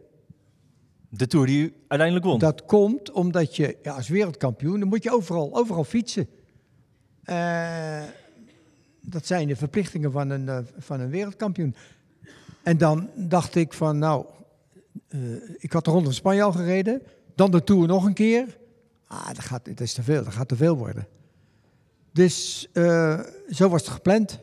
De 1.09 1.27
Tour 1.27 1.45
die 1.45 1.63
u 1.63 1.73
uiteindelijk 1.88 2.27
won. 2.29 2.39
Dat 2.39 2.65
komt 2.65 3.11
omdat 3.11 3.55
je 3.55 3.77
ja, 3.83 3.95
als 3.95 4.07
wereldkampioen, 4.07 4.79
dan 4.79 4.89
moet 4.89 5.03
je 5.03 5.11
overal, 5.11 5.55
overal 5.57 5.83
fietsen. 5.83 6.27
Eh, 7.29 8.01
dat 9.01 9.25
zijn 9.25 9.48
de 9.48 9.55
verplichtingen 9.55 10.12
van 10.12 10.29
een, 10.29 10.50
eh, 10.50 10.57
van 10.77 11.00
een 11.00 11.09
wereldkampioen. 11.09 11.75
En 12.63 12.77
dan 12.77 13.09
dacht 13.15 13.55
ik 13.55 13.74
van, 13.74 13.98
nou, 13.98 14.25
eh, 15.07 15.19
ik 15.57 15.71
had 15.71 15.86
de 15.86 15.91
Ronde 15.91 16.05
van 16.05 16.13
Spanje 16.13 16.43
al 16.43 16.51
gereden. 16.51 17.01
Dan 17.36 17.51
de 17.51 17.63
Tour 17.63 17.88
nog 17.88 18.05
een 18.05 18.13
keer. 18.13 18.57
Ah, 19.07 19.27
dat, 19.27 19.39
gaat, 19.39 19.65
dat 19.65 19.79
is 19.79 19.93
te 19.93 20.03
veel, 20.03 20.24
dat 20.24 20.33
gaat 20.33 20.48
te 20.48 20.55
veel 20.55 20.77
worden. 20.77 21.07
Dus 22.12 22.67
zo 23.50 23.69
was 23.69 23.81
het 23.81 23.89
gepland. 23.89 24.39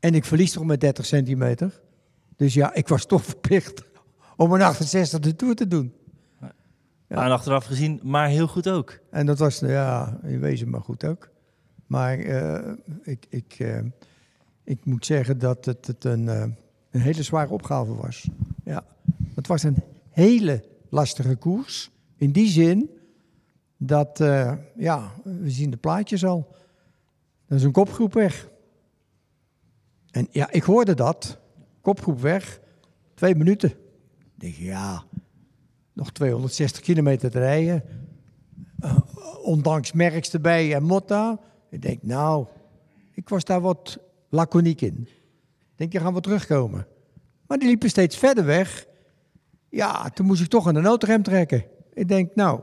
En 0.00 0.14
ik 0.14 0.24
verlies 0.24 0.52
toch 0.52 0.64
met 0.64 0.80
30 0.80 1.06
centimeter. 1.06 1.80
Dus 2.36 2.54
ja, 2.54 2.74
ik 2.74 2.88
was 2.88 3.06
toch 3.06 3.24
verplicht 3.34 3.82
om 4.36 4.52
een 4.52 4.62
68 4.62 5.20
de 5.20 5.36
Tour 5.36 5.54
te 5.54 5.68
doen. 5.68 5.94
En 7.08 7.30
achteraf 7.30 7.64
gezien, 7.64 8.00
maar 8.02 8.28
heel 8.28 8.46
goed 8.46 8.68
ook. 8.68 8.98
En 9.10 9.26
dat 9.26 9.38
was, 9.38 9.58
ja, 9.58 10.18
in 10.22 10.40
wezen 10.40 10.70
maar 10.70 10.80
goed 10.80 11.04
ook. 11.04 11.32
Maar 11.86 12.18
eh, 12.18 12.72
ik, 13.02 13.26
ik, 13.28 13.54
eh, 13.58 13.80
ik 14.64 14.84
moet 14.84 15.06
zeggen 15.06 15.38
dat 15.38 15.64
het, 15.64 15.86
het 15.86 16.04
een, 16.04 16.28
eh, 16.28 16.46
een 16.90 17.00
hele 17.00 17.22
zware 17.22 17.52
opgave 17.52 17.94
was. 17.94 18.28
Ja. 18.64 18.84
Het 19.34 19.46
was 19.46 19.62
een 19.62 19.76
hele 20.10 20.64
lastige 20.88 21.36
koers. 21.36 21.90
In 22.16 22.32
die 22.32 22.48
zin 22.48 22.90
dat, 23.76 24.18
ja, 24.76 25.12
we 25.24 25.50
zien 25.50 25.70
de 25.70 25.76
plaatjes 25.76 26.24
al. 26.24 26.54
Dan 27.46 27.58
is 27.58 27.64
een 27.64 27.72
kopgroep 27.72 28.12
weg. 28.12 28.48
En 30.10 30.28
ja, 30.30 30.50
ik 30.50 30.62
hoorde 30.62 30.94
dat. 30.94 31.38
Kopgroep 31.80 32.20
weg. 32.20 32.60
Twee 33.14 33.34
minuten. 33.34 33.70
Ik 33.70 34.30
denk, 34.34 34.54
ja, 34.54 35.04
nog 35.92 36.12
260 36.12 36.80
kilometer 36.80 37.30
te 37.30 37.38
rijden. 37.38 37.82
Ondanks 39.42 39.92
Merks 39.92 40.32
erbij 40.32 40.74
en 40.74 40.82
Motta. 40.82 41.40
Ik 41.74 41.82
denk, 41.82 42.02
nou, 42.02 42.46
ik 43.12 43.28
was 43.28 43.44
daar 43.44 43.60
wat 43.60 43.98
laconiek 44.28 44.80
in. 44.80 45.08
Ik 45.08 45.76
denk, 45.76 45.90
die 45.90 46.00
gaan 46.00 46.14
we 46.14 46.20
terugkomen. 46.20 46.86
Maar 47.46 47.58
die 47.58 47.68
liepen 47.68 47.88
steeds 47.88 48.16
verder 48.16 48.44
weg. 48.44 48.86
Ja, 49.68 50.08
toen 50.10 50.26
moest 50.26 50.42
ik 50.42 50.48
toch 50.48 50.66
aan 50.66 50.74
de 50.74 50.80
noodrem 50.80 51.22
trekken. 51.22 51.64
Ik 51.92 52.08
denk, 52.08 52.34
nou, 52.34 52.60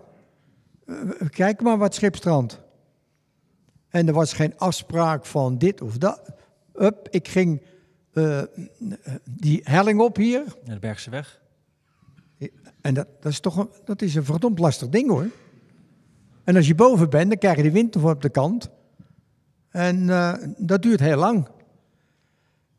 uh, 0.86 1.12
kijk 1.30 1.62
maar 1.62 1.78
wat 1.78 1.96
Schipstrand. 1.96 2.62
En 3.90 4.08
er 4.08 4.14
was 4.14 4.34
geen 4.34 4.58
afspraak 4.58 5.26
van 5.26 5.58
dit 5.58 5.82
of 5.82 5.98
dat. 5.98 6.22
Up, 6.76 7.08
ik 7.10 7.28
ging 7.28 7.62
uh, 8.14 8.42
die 9.30 9.62
helling 9.64 10.00
op 10.00 10.16
hier. 10.16 10.44
Ja, 10.64 10.74
de 10.74 10.80
Bergse 10.80 11.10
weg. 11.10 11.42
En 12.82 12.94
dat, 12.94 13.08
dat, 13.20 13.32
is 13.32 13.40
toch 13.40 13.58
een, 13.58 13.70
dat 13.86 14.02
is 14.02 14.16
een 14.16 14.26
verdomd 14.26 14.60
lastig 14.60 14.90
ding 14.90 15.10
hoor. 15.10 15.28
En 16.44 16.56
als 16.56 16.68
je 16.68 16.76
boven 16.76 17.10
bent, 17.10 17.30
dan 17.30 17.38
krijg 17.38 17.58
je 17.58 17.64
de 17.64 17.72
wind 17.72 17.96
op 17.96 18.22
de 18.22 18.30
kant. 18.30 18.70
En 19.72 19.98
uh, 19.98 20.34
dat 20.58 20.82
duurt 20.82 21.00
heel 21.00 21.18
lang. 21.18 21.48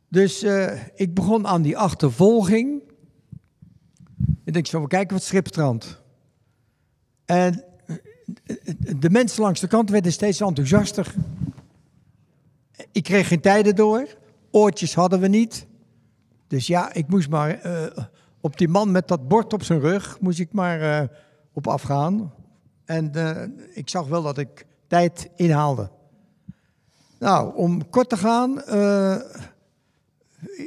Dus 0.09 0.43
uh, 0.43 0.73
ik 0.95 1.15
begon 1.15 1.47
aan 1.47 1.63
die 1.63 1.79
achtervolging. 1.79 2.83
Ik 4.45 4.53
denk 4.53 4.67
zo, 4.67 4.81
we 4.81 4.87
kijken 4.87 5.17
wat 5.17 5.25
Schipstrand. 5.25 6.03
En 7.25 7.65
de 8.97 9.11
mensen 9.11 9.43
langs 9.43 9.61
de 9.61 9.69
kant 9.69 9.91
werden 9.91 10.13
steeds 10.13 10.41
enthousiaster. 10.41 11.15
Ik 12.93 13.03
kreeg 13.03 13.29
geen 13.29 13.41
tijden 13.41 13.77
door. 13.77 14.17
Oortjes 14.51 14.95
hadden 14.95 15.21
we 15.21 15.29
niet. 15.29 15.67
Dus 16.47 16.67
ja, 16.67 16.93
ik 16.93 17.09
moest 17.09 17.29
maar 17.29 17.61
op 18.41 18.59
die 18.59 18.69
man 18.69 18.91
met 18.91 19.09
dat 19.09 19.29
bord 19.29 19.53
op 19.53 19.63
zijn 19.63 19.81
rug, 19.81 20.21
moest 20.21 20.39
ik 20.39 20.53
maar 20.53 21.09
op 21.53 21.67
afgaan. 21.67 22.35
En 22.85 23.13
ik 23.75 23.89
zag 23.89 24.07
wel 24.07 24.23
dat 24.23 24.39
ik 24.39 24.67
tijd 24.87 25.31
inhaalde. 25.37 25.91
Nou, 27.23 27.55
om 27.57 27.91
kort 27.91 28.09
te 28.09 28.17
gaan. 28.17 28.59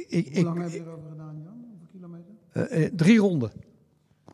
Ik, 0.08 0.34
Hoe 0.34 0.44
lang 0.44 0.62
heb 0.62 0.70
je 0.70 0.80
erover 0.80 1.08
gedaan, 1.10 1.42
Jan? 1.44 1.64
Hoeveel 1.68 1.88
kilometer? 1.92 2.96
drie 2.96 3.18
ronden. 3.18 3.50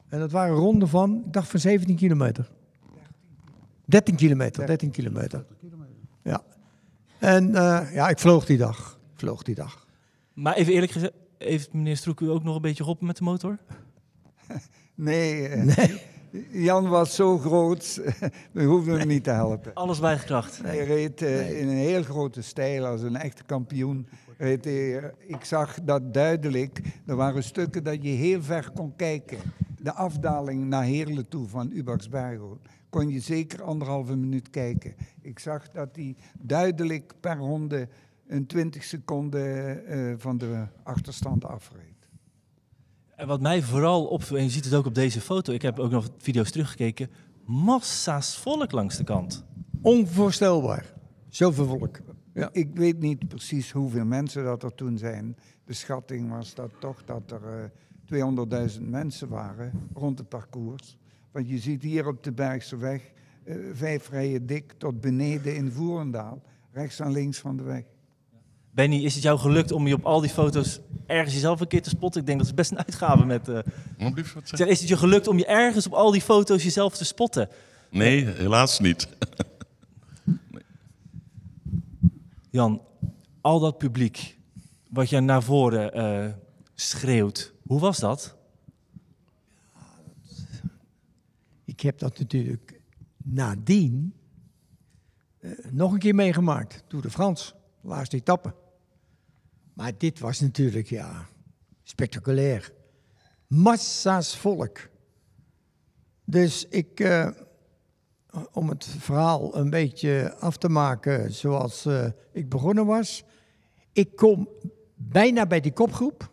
En 0.08 0.18
dat 0.18 0.30
waren 0.30 0.56
ronden 0.56 0.88
van, 0.88 1.22
ik 1.26 1.32
dacht 1.32 1.48
van 1.48 1.60
17 1.60 1.96
kilometer. 1.96 2.50
13 3.84 4.14
kilometer, 4.14 4.66
13 4.66 4.90
kilometer. 4.90 5.44
Ja. 6.22 6.42
En 7.18 7.48
uh, 7.48 7.92
ja, 7.92 8.08
ik 8.08 8.18
vloog 8.18 8.44
die 8.44 8.58
dag. 8.58 8.98
Ik 9.12 9.18
vloog 9.18 9.42
die 9.42 9.54
dag. 9.54 9.86
Maar 10.32 10.54
even 10.54 10.72
eerlijk 10.72 10.92
gezegd, 10.92 11.12
heeft 11.38 11.72
meneer 11.72 11.96
Stroek 11.96 12.20
u 12.20 12.30
ook 12.30 12.42
nog 12.42 12.54
een 12.54 12.62
beetje 12.62 12.82
geholpen 12.82 13.06
met 13.06 13.16
de 13.16 13.24
motor? 13.24 13.58
nee, 14.94 15.48
uh, 15.48 15.76
nee. 15.76 16.02
Jan 16.50 16.88
was 16.88 17.14
zo 17.14 17.38
groot, 17.38 18.00
we 18.52 18.62
hoefden 18.62 18.98
hem 18.98 19.08
niet 19.08 19.24
te 19.24 19.30
helpen. 19.30 19.74
Alles 19.74 20.00
bijgekracht. 20.00 20.62
Hij 20.62 20.84
reed 20.84 21.22
uh, 21.22 21.28
nee. 21.28 21.58
in 21.58 21.68
een 21.68 21.76
heel 21.76 22.02
grote 22.02 22.42
stijl 22.42 22.86
als 22.86 23.02
een 23.02 23.16
echte 23.16 23.44
kampioen. 23.44 24.06
Reed 24.38 24.64
hij, 24.64 25.12
ik 25.26 25.44
zag 25.44 25.78
dat 25.82 26.14
duidelijk. 26.14 26.80
Er 27.06 27.16
waren 27.16 27.42
stukken 27.42 27.84
dat 27.84 28.02
je 28.02 28.08
heel 28.08 28.42
ver 28.42 28.70
kon 28.74 28.96
kijken. 28.96 29.38
De 29.78 29.92
afdaling 29.92 30.64
naar 30.64 30.84
Heerlen 30.84 31.28
toe 31.28 31.48
van 31.48 31.70
Ubaxbergo 31.72 32.58
kon 32.90 33.08
je 33.08 33.20
zeker 33.20 33.62
anderhalve 33.62 34.16
minuut 34.16 34.50
kijken. 34.50 34.94
Ik 35.20 35.38
zag 35.38 35.70
dat 35.70 35.88
hij 35.92 36.16
duidelijk 36.38 37.14
per 37.20 37.36
ronde 37.36 37.88
een 38.26 38.46
20 38.46 38.84
seconden 38.84 39.82
uh, 39.88 40.14
van 40.16 40.38
de 40.38 40.66
achterstand 40.82 41.44
afreed. 41.44 41.91
En 43.22 43.28
wat 43.28 43.40
mij 43.40 43.62
vooral 43.62 44.06
opviel, 44.06 44.36
en 44.36 44.42
je 44.42 44.50
ziet 44.50 44.64
het 44.64 44.74
ook 44.74 44.86
op 44.86 44.94
deze 44.94 45.20
foto, 45.20 45.52
ik 45.52 45.62
heb 45.62 45.78
ook 45.78 45.90
nog 45.90 46.08
video's 46.18 46.50
teruggekeken, 46.50 47.10
massa's 47.44 48.36
volk 48.36 48.72
langs 48.72 48.96
de 48.96 49.04
kant. 49.04 49.44
Onvoorstelbaar. 49.82 50.94
Zoveel 51.28 51.66
volk. 51.66 52.00
Ja. 52.34 52.48
Ik 52.52 52.70
weet 52.74 52.98
niet 52.98 53.28
precies 53.28 53.70
hoeveel 53.70 54.04
mensen 54.04 54.44
dat 54.44 54.62
er 54.62 54.74
toen 54.74 54.98
zijn. 54.98 55.36
De 55.64 55.72
schatting 55.72 56.30
was 56.30 56.54
dat 56.54 56.70
toch 56.78 57.04
dat 57.04 57.30
er 57.30 57.70
uh, 58.12 58.76
200.000 58.78 58.80
mensen 58.80 59.28
waren 59.28 59.88
rond 59.94 60.18
het 60.18 60.28
parcours. 60.28 60.98
Want 61.32 61.48
je 61.48 61.58
ziet 61.58 61.82
hier 61.82 62.06
op 62.06 62.22
de 62.22 62.32
Bergse 62.32 62.76
weg 62.76 63.12
uh, 63.44 63.56
vijf 63.72 64.10
rijen 64.10 64.46
dik 64.46 64.72
tot 64.78 65.00
beneden 65.00 65.56
in 65.56 65.72
Voerendaal. 65.72 66.42
Rechts 66.72 67.00
en 67.00 67.12
links 67.12 67.38
van 67.38 67.56
de 67.56 67.62
weg. 67.62 67.84
Benny, 68.74 69.04
is 69.04 69.14
het 69.14 69.22
jou 69.22 69.38
gelukt 69.38 69.72
om 69.72 69.86
je 69.86 69.94
op 69.94 70.04
al 70.04 70.20
die 70.20 70.30
foto's 70.30 70.80
ergens 71.06 71.34
jezelf 71.34 71.60
een 71.60 71.66
keer 71.66 71.82
te 71.82 71.88
spotten? 71.88 72.20
Ik 72.20 72.26
denk 72.26 72.38
dat 72.38 72.46
is 72.46 72.54
best 72.54 72.70
een 72.70 72.78
uitgave 72.78 73.24
met... 73.24 73.48
Uh... 73.48 73.58
zeg, 74.44 74.66
is 74.68 74.80
het 74.80 74.88
je 74.88 74.96
gelukt 74.96 75.26
om 75.26 75.38
je 75.38 75.46
ergens 75.46 75.86
op 75.86 75.92
al 75.92 76.10
die 76.10 76.20
foto's 76.20 76.62
jezelf 76.62 76.96
te 76.96 77.04
spotten? 77.04 77.48
Nee, 77.90 78.24
helaas 78.24 78.78
niet. 78.78 79.08
nee. 80.24 80.62
Jan, 82.50 82.82
al 83.40 83.60
dat 83.60 83.78
publiek 83.78 84.38
wat 84.88 85.08
je 85.08 85.20
naar 85.20 85.42
voren 85.42 85.98
uh, 85.98 86.32
schreeuwt, 86.74 87.52
hoe 87.66 87.80
was 87.80 87.98
dat? 87.98 88.36
Ik 91.64 91.80
heb 91.80 91.98
dat 91.98 92.18
natuurlijk 92.18 92.80
nadien 93.16 94.14
uh, 95.40 95.52
nog 95.70 95.92
een 95.92 95.98
keer 95.98 96.14
meegemaakt. 96.14 96.84
Tour 96.86 97.04
de 97.04 97.10
France, 97.10 97.52
laatste 97.80 98.16
etappe. 98.16 98.60
Maar 99.72 99.92
dit 99.98 100.18
was 100.18 100.40
natuurlijk, 100.40 100.88
ja, 100.88 101.26
spectaculair. 101.82 102.72
Massa's 103.46 104.36
volk. 104.36 104.88
Dus 106.24 106.66
ik, 106.68 107.00
uh, 107.00 107.28
om 108.52 108.68
het 108.68 108.86
verhaal 108.86 109.56
een 109.56 109.70
beetje 109.70 110.34
af 110.38 110.56
te 110.56 110.68
maken 110.68 111.32
zoals 111.32 111.86
uh, 111.86 112.06
ik 112.32 112.48
begonnen 112.48 112.86
was. 112.86 113.24
Ik 113.92 114.16
kom 114.16 114.48
bijna 114.94 115.46
bij 115.46 115.60
die 115.60 115.72
kopgroep. 115.72 116.30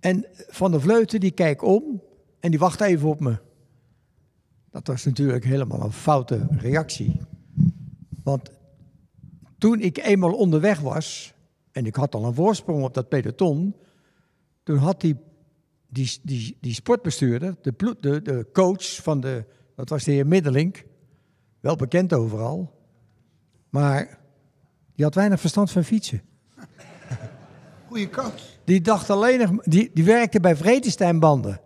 En 0.00 0.26
Van 0.48 0.70
der 0.70 0.80
Vleuten 0.80 1.20
die 1.20 1.30
kijkt 1.30 1.62
om 1.62 2.02
en 2.40 2.50
die 2.50 2.58
wacht 2.58 2.80
even 2.80 3.08
op 3.08 3.20
me. 3.20 3.38
Dat 4.70 4.86
was 4.86 5.04
natuurlijk 5.04 5.44
helemaal 5.44 5.82
een 5.82 5.92
foute 5.92 6.46
reactie. 6.50 7.20
Want 8.22 8.50
toen 9.58 9.80
ik 9.80 9.98
eenmaal 9.98 10.32
onderweg 10.32 10.80
was, 10.80 11.33
en 11.74 11.86
ik 11.86 11.94
had 11.94 12.14
al 12.14 12.24
een 12.24 12.34
voorsprong 12.34 12.84
op 12.84 12.94
dat 12.94 13.08
peloton, 13.08 13.74
toen 14.62 14.76
had 14.76 15.00
die, 15.00 15.16
die, 15.88 16.18
die, 16.22 16.56
die 16.60 16.74
sportbestuurder, 16.74 17.56
de, 17.62 17.96
de, 18.00 18.22
de 18.22 18.46
coach 18.52 19.02
van 19.02 19.20
de, 19.20 19.44
dat 19.76 19.88
was 19.88 20.04
de 20.04 20.12
heer 20.12 20.26
Middelink, 20.26 20.84
wel 21.60 21.76
bekend 21.76 22.12
overal, 22.12 22.72
maar 23.70 24.18
die 24.94 25.04
had 25.04 25.14
weinig 25.14 25.40
verstand 25.40 25.70
van 25.70 25.84
fietsen. 25.84 26.22
Goeie 27.88 28.10
coach. 28.10 28.42
Die 28.64 28.80
dacht 28.80 29.10
alleen 29.10 29.38
nog, 29.38 29.64
die, 29.64 29.90
die 29.94 30.04
werkte 30.04 30.40
bij 30.40 30.56
Vredestein 30.56 31.20
banden. 31.20 31.60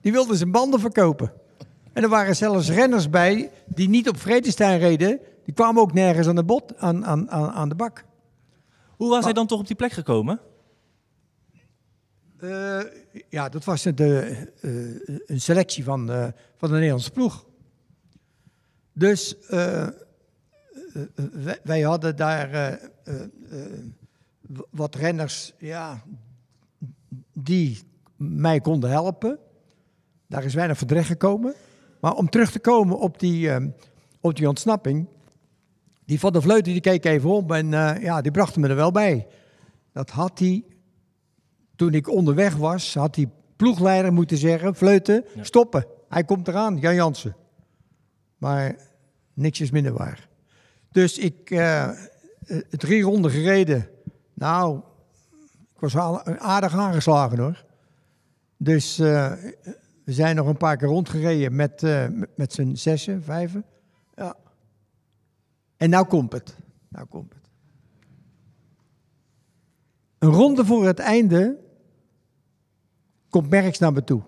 Die 0.00 0.12
wilde 0.12 0.36
zijn 0.36 0.50
banden 0.50 0.80
verkopen. 0.80 1.32
En 1.92 2.02
er 2.02 2.08
waren 2.08 2.36
zelfs 2.36 2.70
renners 2.70 3.10
bij 3.10 3.50
die 3.66 3.88
niet 3.88 4.08
op 4.08 4.16
Vredestein 4.16 4.78
reden. 4.78 5.20
Die 5.44 5.54
kwamen 5.54 5.82
ook 5.82 5.92
nergens 5.92 6.26
aan 6.26 6.34
de, 6.34 6.44
bot, 6.44 6.78
aan, 6.78 7.06
aan, 7.06 7.30
aan, 7.30 7.50
aan 7.50 7.68
de 7.68 7.74
bak. 7.74 8.04
Hoe 9.02 9.10
was 9.10 9.20
maar, 9.20 9.32
hij 9.32 9.38
dan 9.38 9.46
toch 9.46 9.60
op 9.60 9.66
die 9.66 9.76
plek 9.76 9.92
gekomen? 9.92 10.40
Uh, 12.40 12.80
ja, 13.28 13.48
dat 13.48 13.64
was 13.64 13.82
de, 13.82 14.36
uh, 14.62 15.18
een 15.26 15.40
selectie 15.40 15.84
van, 15.84 16.10
uh, 16.10 16.26
van 16.56 16.68
de 16.68 16.74
Nederlandse 16.74 17.10
ploeg. 17.10 17.46
Dus 18.92 19.36
wij, 21.32 21.60
wij, 21.62 21.80
hadden 21.80 22.16
daar 22.16 22.80
wat 24.70 24.94
renners 24.94 25.52
ja, 25.58 26.02
die 27.32 27.78
mij 28.16 28.60
konden 28.60 28.90
helpen. 28.90 29.38
Daar 30.26 30.44
is 30.44 30.54
weinig 30.54 30.78
verdreig 30.78 31.06
gekomen. 31.06 31.54
Maar 32.00 32.14
om 32.14 32.30
terug 32.30 32.50
te 32.50 32.60
komen 32.60 32.98
op 32.98 33.18
die, 33.18 33.50
op 34.20 34.36
die 34.36 34.48
ontsnapping. 34.48 35.08
Die 36.04 36.20
van 36.20 36.32
der 36.32 36.42
Vleuten 36.42 36.72
die 36.72 36.80
keek 36.80 37.04
even 37.04 37.30
om 37.30 37.50
en 37.50 37.72
uh, 37.72 38.02
ja, 38.02 38.20
die 38.20 38.30
bracht 38.30 38.56
me 38.56 38.68
er 38.68 38.74
wel 38.74 38.90
bij. 38.90 39.26
Dat 39.92 40.10
had 40.10 40.38
hij, 40.38 40.64
toen 41.76 41.94
ik 41.94 42.08
onderweg 42.08 42.56
was, 42.56 42.94
had 42.94 43.14
die 43.14 43.28
ploegleider 43.56 44.12
moeten 44.12 44.36
zeggen: 44.36 44.74
Vleuten, 44.74 45.24
ja. 45.34 45.44
stoppen. 45.44 45.86
Hij 46.08 46.24
komt 46.24 46.48
eraan, 46.48 46.78
Jan 46.78 46.94
Jansen. 46.94 47.36
Maar 48.38 48.76
niks 49.34 49.60
is 49.60 49.70
minder 49.70 49.92
waar. 49.92 50.28
Dus 50.90 51.18
ik, 51.18 51.50
uh, 51.50 51.88
drie 52.70 53.02
ronden 53.02 53.30
gereden. 53.30 53.88
Nou, 54.34 54.80
ik 55.74 55.80
was 55.80 55.96
aardig 56.38 56.74
aangeslagen 56.74 57.38
hoor. 57.38 57.64
Dus 58.56 58.98
uh, 58.98 59.32
we 60.04 60.12
zijn 60.12 60.36
nog 60.36 60.46
een 60.46 60.56
paar 60.56 60.76
keer 60.76 60.88
rondgereden 60.88 61.56
met, 61.56 61.82
uh, 61.82 62.06
met, 62.08 62.30
met 62.36 62.52
z'n 62.52 62.74
zessen, 62.74 63.22
vijven. 63.22 63.64
Ja. 64.14 64.36
En 65.82 65.90
nou 65.90 66.06
komt 66.06 66.32
het. 66.32 66.56
Nou 66.88 67.06
komt 67.06 67.34
het. 67.34 67.48
Een 70.18 70.28
ronde 70.28 70.64
voor 70.64 70.86
het 70.86 70.98
einde 70.98 71.58
komt 73.28 73.50
Merks 73.50 73.78
naar 73.78 73.92
me 73.92 74.04
toe. 74.04 74.22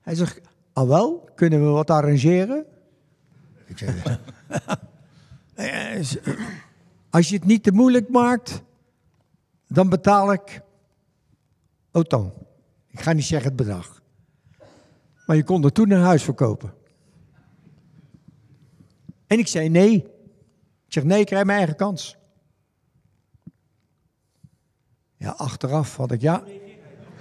Hij 0.00 0.14
zegt, 0.14 0.40
al 0.72 0.88
wel, 0.88 1.30
kunnen 1.34 1.60
we 1.64 1.70
wat 1.70 1.90
arrangeren? 1.90 2.66
Ik 3.66 3.78
zeg, 3.78 4.04
nou 5.56 6.04
als 7.10 7.28
je 7.28 7.36
het 7.36 7.44
niet 7.44 7.62
te 7.62 7.72
moeilijk 7.72 8.08
maakt, 8.08 8.62
dan 9.66 9.88
betaal 9.88 10.32
ik 10.32 10.60
auto. 11.90 12.46
Ik 12.86 13.00
ga 13.00 13.12
niet 13.12 13.24
zeggen 13.24 13.48
het 13.48 13.56
bedrag. 13.56 14.02
Maar 15.26 15.36
je 15.36 15.44
kon 15.44 15.64
er 15.64 15.72
toen 15.72 15.90
een 15.90 16.02
huis 16.02 16.22
verkopen. 16.22 16.77
En 19.28 19.38
ik 19.38 19.46
zei 19.48 19.68
nee. 19.68 19.94
Ik 20.86 20.92
zeg 20.94 21.04
nee, 21.04 21.20
ik 21.20 21.26
krijg 21.26 21.44
mijn 21.44 21.58
eigen 21.58 21.76
kans. 21.76 22.16
Ja, 25.16 25.30
achteraf 25.30 25.96
had 25.96 26.12
ik 26.12 26.20
ja. 26.20 26.42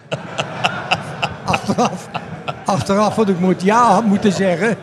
achteraf, 1.45 2.09
achteraf 2.65 3.15
had 3.15 3.29
ik 3.29 3.39
moet 3.39 3.61
ja 3.61 3.91
had 3.93 4.05
moeten 4.05 4.31
zeggen. 4.31 4.77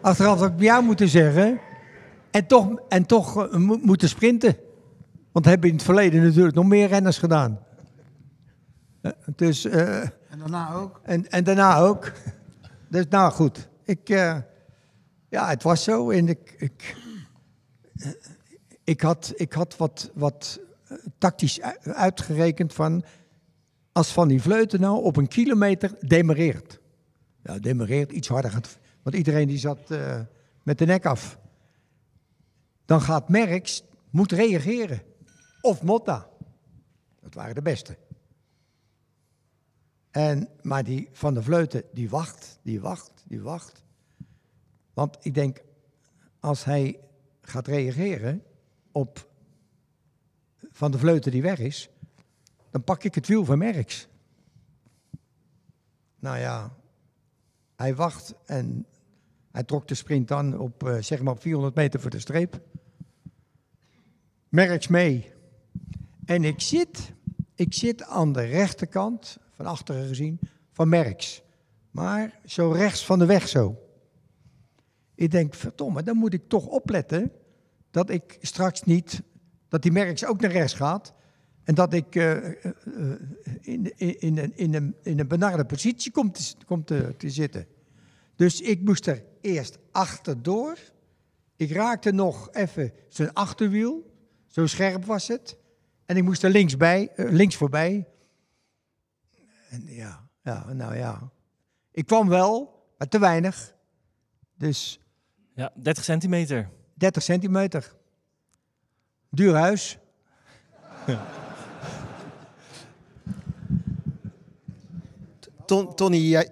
Achteraf 0.00 0.38
had 0.38 0.50
ik 0.52 0.60
ja 0.60 0.80
moeten 0.80 1.08
zeggen. 1.08 1.60
En 2.30 2.46
toch, 2.46 2.80
en 2.88 3.06
toch 3.06 3.46
eh, 3.46 3.58
mo- 3.58 3.78
moeten 3.82 4.08
sprinten. 4.08 4.56
Want 5.32 5.44
hebben 5.44 5.68
in 5.68 5.74
het 5.74 5.84
verleden 5.84 6.22
natuurlijk 6.22 6.54
nog 6.54 6.64
meer 6.66 6.88
renners 6.88 7.18
gedaan. 7.18 7.58
Eh, 9.02 9.12
Dus, 9.36 9.64
eh, 9.64 10.02
En 10.02 10.38
daarna 10.38 10.72
ook. 10.74 11.00
en, 11.02 11.30
en 11.30 11.44
daarna 11.44 11.78
ook. 11.78 12.12
Dus 12.88 13.04
nou 13.08 13.32
goed, 13.32 13.68
ik, 13.84 14.08
ja, 15.36 15.48
het 15.48 15.62
was 15.62 15.84
zo. 15.84 16.10
Ik, 16.10 16.54
ik, 16.58 16.96
ik 18.84 19.00
had, 19.00 19.32
ik 19.34 19.52
had 19.52 19.76
wat, 19.76 20.10
wat 20.14 20.60
eh, 20.88 20.96
tactisch 21.18 21.60
uitgerekend 21.82 22.72
van... 22.72 23.04
als 23.92 24.12
Van 24.12 24.28
die 24.28 24.42
Vleuten 24.42 24.80
nou 24.80 25.02
op 25.02 25.16
een 25.16 25.28
kilometer 25.28 25.96
demareert. 26.00 26.80
Ja, 27.42 27.58
demareert, 27.58 28.12
iets 28.12 28.28
harder 28.28 28.50
gaat... 28.50 28.78
Want 29.02 29.16
iedereen 29.16 29.46
die 29.46 29.58
zat 29.58 29.90
eh, 29.90 30.20
met 30.62 30.78
de 30.78 30.84
nek 30.84 31.06
af. 31.06 31.38
Dan 32.84 33.00
gaat 33.00 33.28
Merks, 33.28 33.84
moet 34.10 34.32
reageren. 34.32 35.02
Of 35.60 35.82
Motta. 35.82 36.28
Dat 37.20 37.34
waren 37.34 37.54
de 37.54 37.62
beste. 37.62 37.96
En, 40.10 40.48
maar 40.62 40.84
die 40.84 41.08
Van 41.12 41.34
der 41.34 41.42
Vleuten, 41.42 41.82
die 41.92 42.10
wacht, 42.10 42.58
die 42.62 42.80
wacht, 42.80 43.24
die 43.28 43.40
wacht. 43.40 43.84
Want 44.96 45.16
ik 45.20 45.34
denk, 45.34 45.62
als 46.40 46.64
hij 46.64 47.00
gaat 47.40 47.66
reageren 47.66 48.42
op 48.92 49.30
Van 50.70 50.90
der 50.90 51.00
Vleuten 51.00 51.30
die 51.30 51.42
weg 51.42 51.58
is, 51.58 51.88
dan 52.70 52.84
pak 52.84 53.04
ik 53.04 53.14
het 53.14 53.26
wiel 53.26 53.44
van 53.44 53.58
Merks. 53.58 54.08
Nou 56.18 56.38
ja, 56.38 56.76
hij 57.76 57.94
wacht 57.94 58.34
en 58.44 58.86
hij 59.50 59.64
trok 59.64 59.88
de 59.88 59.94
sprint 59.94 60.28
dan 60.28 60.58
op, 60.58 60.86
eh, 60.86 60.96
zeg 60.98 61.22
maar 61.22 61.32
op 61.32 61.40
400 61.40 61.74
meter 61.74 62.00
voor 62.00 62.10
de 62.10 62.18
streep. 62.18 62.60
Merks 64.48 64.86
mee. 64.86 65.32
En 66.24 66.44
ik 66.44 66.60
zit, 66.60 67.12
ik 67.54 67.74
zit 67.74 68.02
aan 68.02 68.32
de 68.32 68.44
rechterkant, 68.44 69.38
van 69.50 69.66
achteren 69.66 70.08
gezien, 70.08 70.40
van 70.72 70.88
Merks. 70.88 71.42
Maar 71.90 72.40
zo 72.44 72.70
rechts 72.70 73.04
van 73.04 73.18
de 73.18 73.26
weg 73.26 73.48
zo. 73.48 73.80
Ik 75.16 75.30
denk, 75.30 75.54
verdomme, 75.54 76.02
dan 76.02 76.16
moet 76.16 76.32
ik 76.32 76.48
toch 76.48 76.66
opletten 76.66 77.32
dat 77.90 78.10
ik 78.10 78.38
straks 78.40 78.82
niet, 78.82 79.22
dat 79.68 79.82
die 79.82 79.92
Merks 79.92 80.24
ook 80.24 80.40
naar 80.40 80.50
rechts 80.50 80.74
gaat. 80.74 81.14
En 81.64 81.74
dat 81.74 81.92
ik 81.92 82.14
eh, 82.16 82.46
eh, 82.46 82.72
in, 83.60 83.92
in, 83.98 84.18
in, 84.20 84.38
een- 84.38 84.56
in, 84.56 84.74
een, 84.74 84.96
in 85.02 85.18
een 85.20 85.28
benarde 85.28 85.64
positie 85.64 86.12
kom 86.66 86.84
te, 86.84 87.14
te 87.16 87.30
zitten. 87.30 87.66
Dus 88.36 88.60
ik 88.60 88.82
moest 88.82 89.06
er 89.06 89.24
eerst 89.40 89.78
achterdoor. 89.90 90.78
Ik 91.56 91.70
raakte 91.70 92.12
nog 92.12 92.48
even 92.52 92.92
zijn 93.08 93.32
achterwiel. 93.32 94.14
Zo 94.46 94.66
scherp 94.66 95.04
was 95.04 95.28
het. 95.28 95.56
En 96.06 96.16
ik 96.16 96.24
moest 96.24 96.42
er 96.42 96.50
links, 96.50 96.76
bij, 96.76 97.08
eh, 97.14 97.30
links 97.32 97.56
voorbij. 97.56 98.08
En 99.70 99.82
ja, 99.86 100.28
ja, 100.42 100.72
nou 100.72 100.96
ja. 100.96 101.30
Ik 101.90 102.06
kwam 102.06 102.28
wel, 102.28 102.84
maar 102.98 103.08
te 103.08 103.18
weinig. 103.18 103.74
Dus 104.54 105.00
Ja, 105.56 105.70
30 105.74 106.04
centimeter. 106.04 106.68
30 106.94 107.22
centimeter. 107.22 107.94
Duur 109.30 109.54
huis. 109.54 109.98
Ton, 115.66 115.94
Tony, 115.94 116.16
jij- 116.16 116.50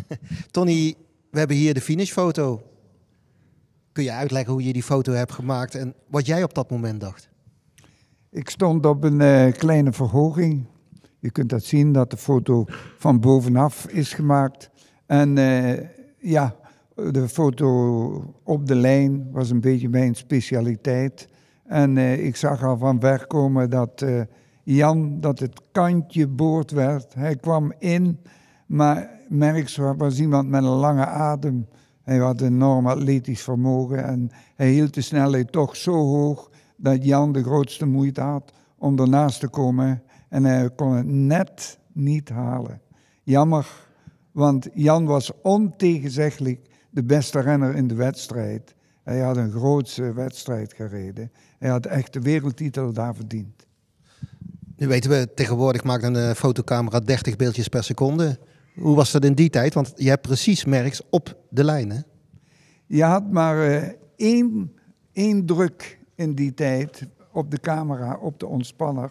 Tony, 0.50 0.94
we 1.30 1.38
hebben 1.38 1.56
hier 1.56 1.74
de 1.74 1.80
finishfoto. 1.80 2.62
Kun 3.92 4.04
je 4.04 4.12
uitleggen 4.12 4.52
hoe 4.52 4.64
je 4.64 4.72
die 4.72 4.82
foto 4.82 5.12
hebt 5.12 5.32
gemaakt 5.32 5.74
en 5.74 5.94
wat 6.08 6.26
jij 6.26 6.42
op 6.42 6.54
dat 6.54 6.70
moment 6.70 7.00
dacht? 7.00 7.28
Ik 8.30 8.50
stond 8.50 8.86
op 8.86 9.04
een 9.04 9.20
eh, 9.20 9.52
kleine 9.52 9.92
verhoging. 9.92 10.66
Je 11.18 11.30
kunt 11.30 11.48
dat 11.50 11.64
zien 11.64 11.92
dat 11.92 12.10
de 12.10 12.16
foto 12.16 12.64
van 12.98 13.20
bovenaf 13.20 13.86
is 13.86 14.12
gemaakt. 14.12 14.70
En 15.06 15.38
eh, 15.38 15.86
ja, 16.18 16.56
de 16.96 17.28
foto 17.28 18.34
op 18.42 18.66
de 18.66 18.74
lijn 18.74 19.28
was 19.32 19.50
een 19.50 19.60
beetje 19.60 19.88
mijn 19.88 20.14
specialiteit. 20.14 21.28
En 21.64 21.96
eh, 21.96 22.24
ik 22.24 22.36
zag 22.36 22.64
al 22.64 22.78
van 22.78 23.00
ver 23.00 23.26
komen 23.26 23.70
dat 23.70 24.02
eh, 24.02 24.20
Jan, 24.62 25.20
dat 25.20 25.38
het 25.38 25.62
kantje 25.72 26.26
boord 26.26 26.70
werd. 26.70 27.14
Hij 27.14 27.36
kwam 27.36 27.72
in, 27.78 28.18
maar 28.66 29.10
Merks 29.28 29.76
was 29.76 30.20
iemand 30.20 30.48
met 30.48 30.62
een 30.62 30.68
lange 30.68 31.06
adem. 31.06 31.66
Hij 32.02 32.16
had 32.16 32.40
een 32.40 32.52
enorm 32.52 32.86
atletisch 32.86 33.42
vermogen 33.42 34.04
en 34.04 34.30
hij 34.54 34.70
hield 34.70 34.94
de 34.94 35.00
snelheid 35.00 35.52
toch 35.52 35.76
zo 35.76 35.92
hoog 35.92 36.50
dat 36.76 37.04
Jan 37.04 37.32
de 37.32 37.42
grootste 37.42 37.86
moeite 37.86 38.20
had 38.20 38.52
om 38.78 38.98
ernaast 38.98 39.40
te 39.40 39.48
komen. 39.48 40.02
En 40.28 40.44
hij 40.44 40.70
kon 40.70 40.92
het 40.92 41.06
net 41.06 41.78
niet 41.92 42.28
halen. 42.28 42.80
Jammer, 43.22 43.88
want 44.32 44.68
Jan 44.74 45.04
was 45.04 45.32
ontegenzeggelijk 45.42 46.75
de 46.96 47.04
beste 47.04 47.40
renner 47.40 47.74
in 47.74 47.86
de 47.86 47.94
wedstrijd. 47.94 48.74
Hij 49.02 49.20
had 49.20 49.36
een 49.36 49.50
grootse 49.50 50.12
wedstrijd 50.12 50.74
gereden. 50.74 51.32
Hij 51.58 51.68
had 51.68 51.86
echt 51.86 52.12
de 52.12 52.20
wereldtitel 52.20 52.92
daar 52.92 53.14
verdiend. 53.14 53.66
Nu 54.76 54.86
weten 54.86 55.10
we, 55.10 55.34
tegenwoordig 55.34 55.84
maakt 55.84 56.02
een 56.02 56.16
eh, 56.16 56.30
fotocamera 56.30 57.00
30 57.00 57.36
beeldjes 57.36 57.68
per 57.68 57.84
seconde. 57.84 58.38
Hoe 58.74 58.96
was 58.96 59.12
dat 59.12 59.24
in 59.24 59.34
die 59.34 59.50
tijd? 59.50 59.74
Want 59.74 59.92
je 59.96 60.08
hebt 60.08 60.22
precies 60.22 60.64
merks 60.64 61.02
op 61.10 61.36
de 61.50 61.64
lijn, 61.64 61.90
hè? 61.90 62.00
Je 62.86 63.04
had 63.04 63.30
maar 63.30 63.68
eh, 63.68 63.88
één, 64.16 64.72
één 65.12 65.46
druk 65.46 65.98
in 66.14 66.34
die 66.34 66.54
tijd 66.54 67.06
op 67.32 67.50
de 67.50 67.60
camera, 67.60 68.18
op 68.20 68.40
de 68.40 68.46
ontspanner. 68.46 69.10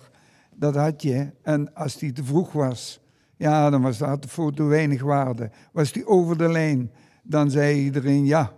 Dat 0.56 0.76
had 0.76 1.02
je. 1.02 1.32
En 1.42 1.74
als 1.74 1.98
die 1.98 2.12
te 2.12 2.24
vroeg 2.24 2.52
was, 2.52 3.00
ja, 3.38 3.70
dan 3.70 3.82
was 3.82 4.00
had 4.00 4.22
de 4.22 4.28
foto 4.28 4.68
weinig 4.68 5.02
waarde. 5.02 5.50
Was 5.72 5.92
die 5.92 6.08
over 6.08 6.38
de 6.38 6.50
lijn, 6.50 6.92
dan 7.28 7.52
zei 7.52 7.84
iedereen, 7.84 8.26
ja, 8.26 8.58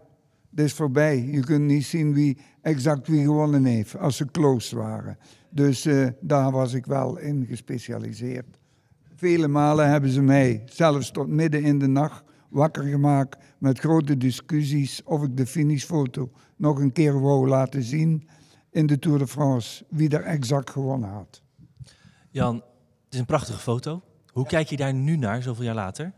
dit 0.49 0.65
is 0.65 0.73
voorbij. 0.73 1.23
Je 1.23 1.39
kunt 1.39 1.65
niet 1.65 1.85
zien 1.85 2.13
wie 2.13 2.37
exact 2.61 3.07
wie 3.07 3.23
gewonnen 3.23 3.65
heeft, 3.65 3.97
als 3.97 4.15
ze 4.17 4.25
close 4.25 4.75
waren. 4.75 5.17
Dus 5.49 5.85
eh, 5.85 6.07
daar 6.21 6.51
was 6.51 6.73
ik 6.73 6.85
wel 6.85 7.17
in 7.17 7.45
gespecialiseerd. 7.45 8.59
Vele 9.15 9.47
malen 9.47 9.89
hebben 9.89 10.09
ze 10.09 10.21
mij, 10.21 10.63
zelfs 10.65 11.11
tot 11.11 11.27
midden 11.27 11.63
in 11.63 11.79
de 11.79 11.87
nacht, 11.87 12.23
wakker 12.49 12.83
gemaakt 12.83 13.37
met 13.57 13.79
grote 13.79 14.17
discussies 14.17 15.03
of 15.03 15.23
ik 15.23 15.37
de 15.37 15.45
finishfoto 15.45 16.31
nog 16.55 16.79
een 16.79 16.91
keer 16.91 17.21
wou 17.21 17.47
laten 17.47 17.83
zien 17.83 18.27
in 18.71 18.87
de 18.87 18.99
Tour 18.99 19.17
de 19.17 19.27
France, 19.27 19.85
wie 19.89 20.09
er 20.09 20.23
exact 20.23 20.69
gewonnen 20.69 21.09
had. 21.09 21.41
Jan, 22.31 22.55
het 22.55 23.13
is 23.13 23.19
een 23.19 23.25
prachtige 23.25 23.59
foto. 23.59 24.01
Hoe 24.31 24.45
kijk 24.45 24.67
je 24.67 24.77
daar 24.77 24.93
nu 24.93 25.17
naar, 25.17 25.41
zoveel 25.41 25.63
jaar 25.63 25.75
later? 25.75 26.13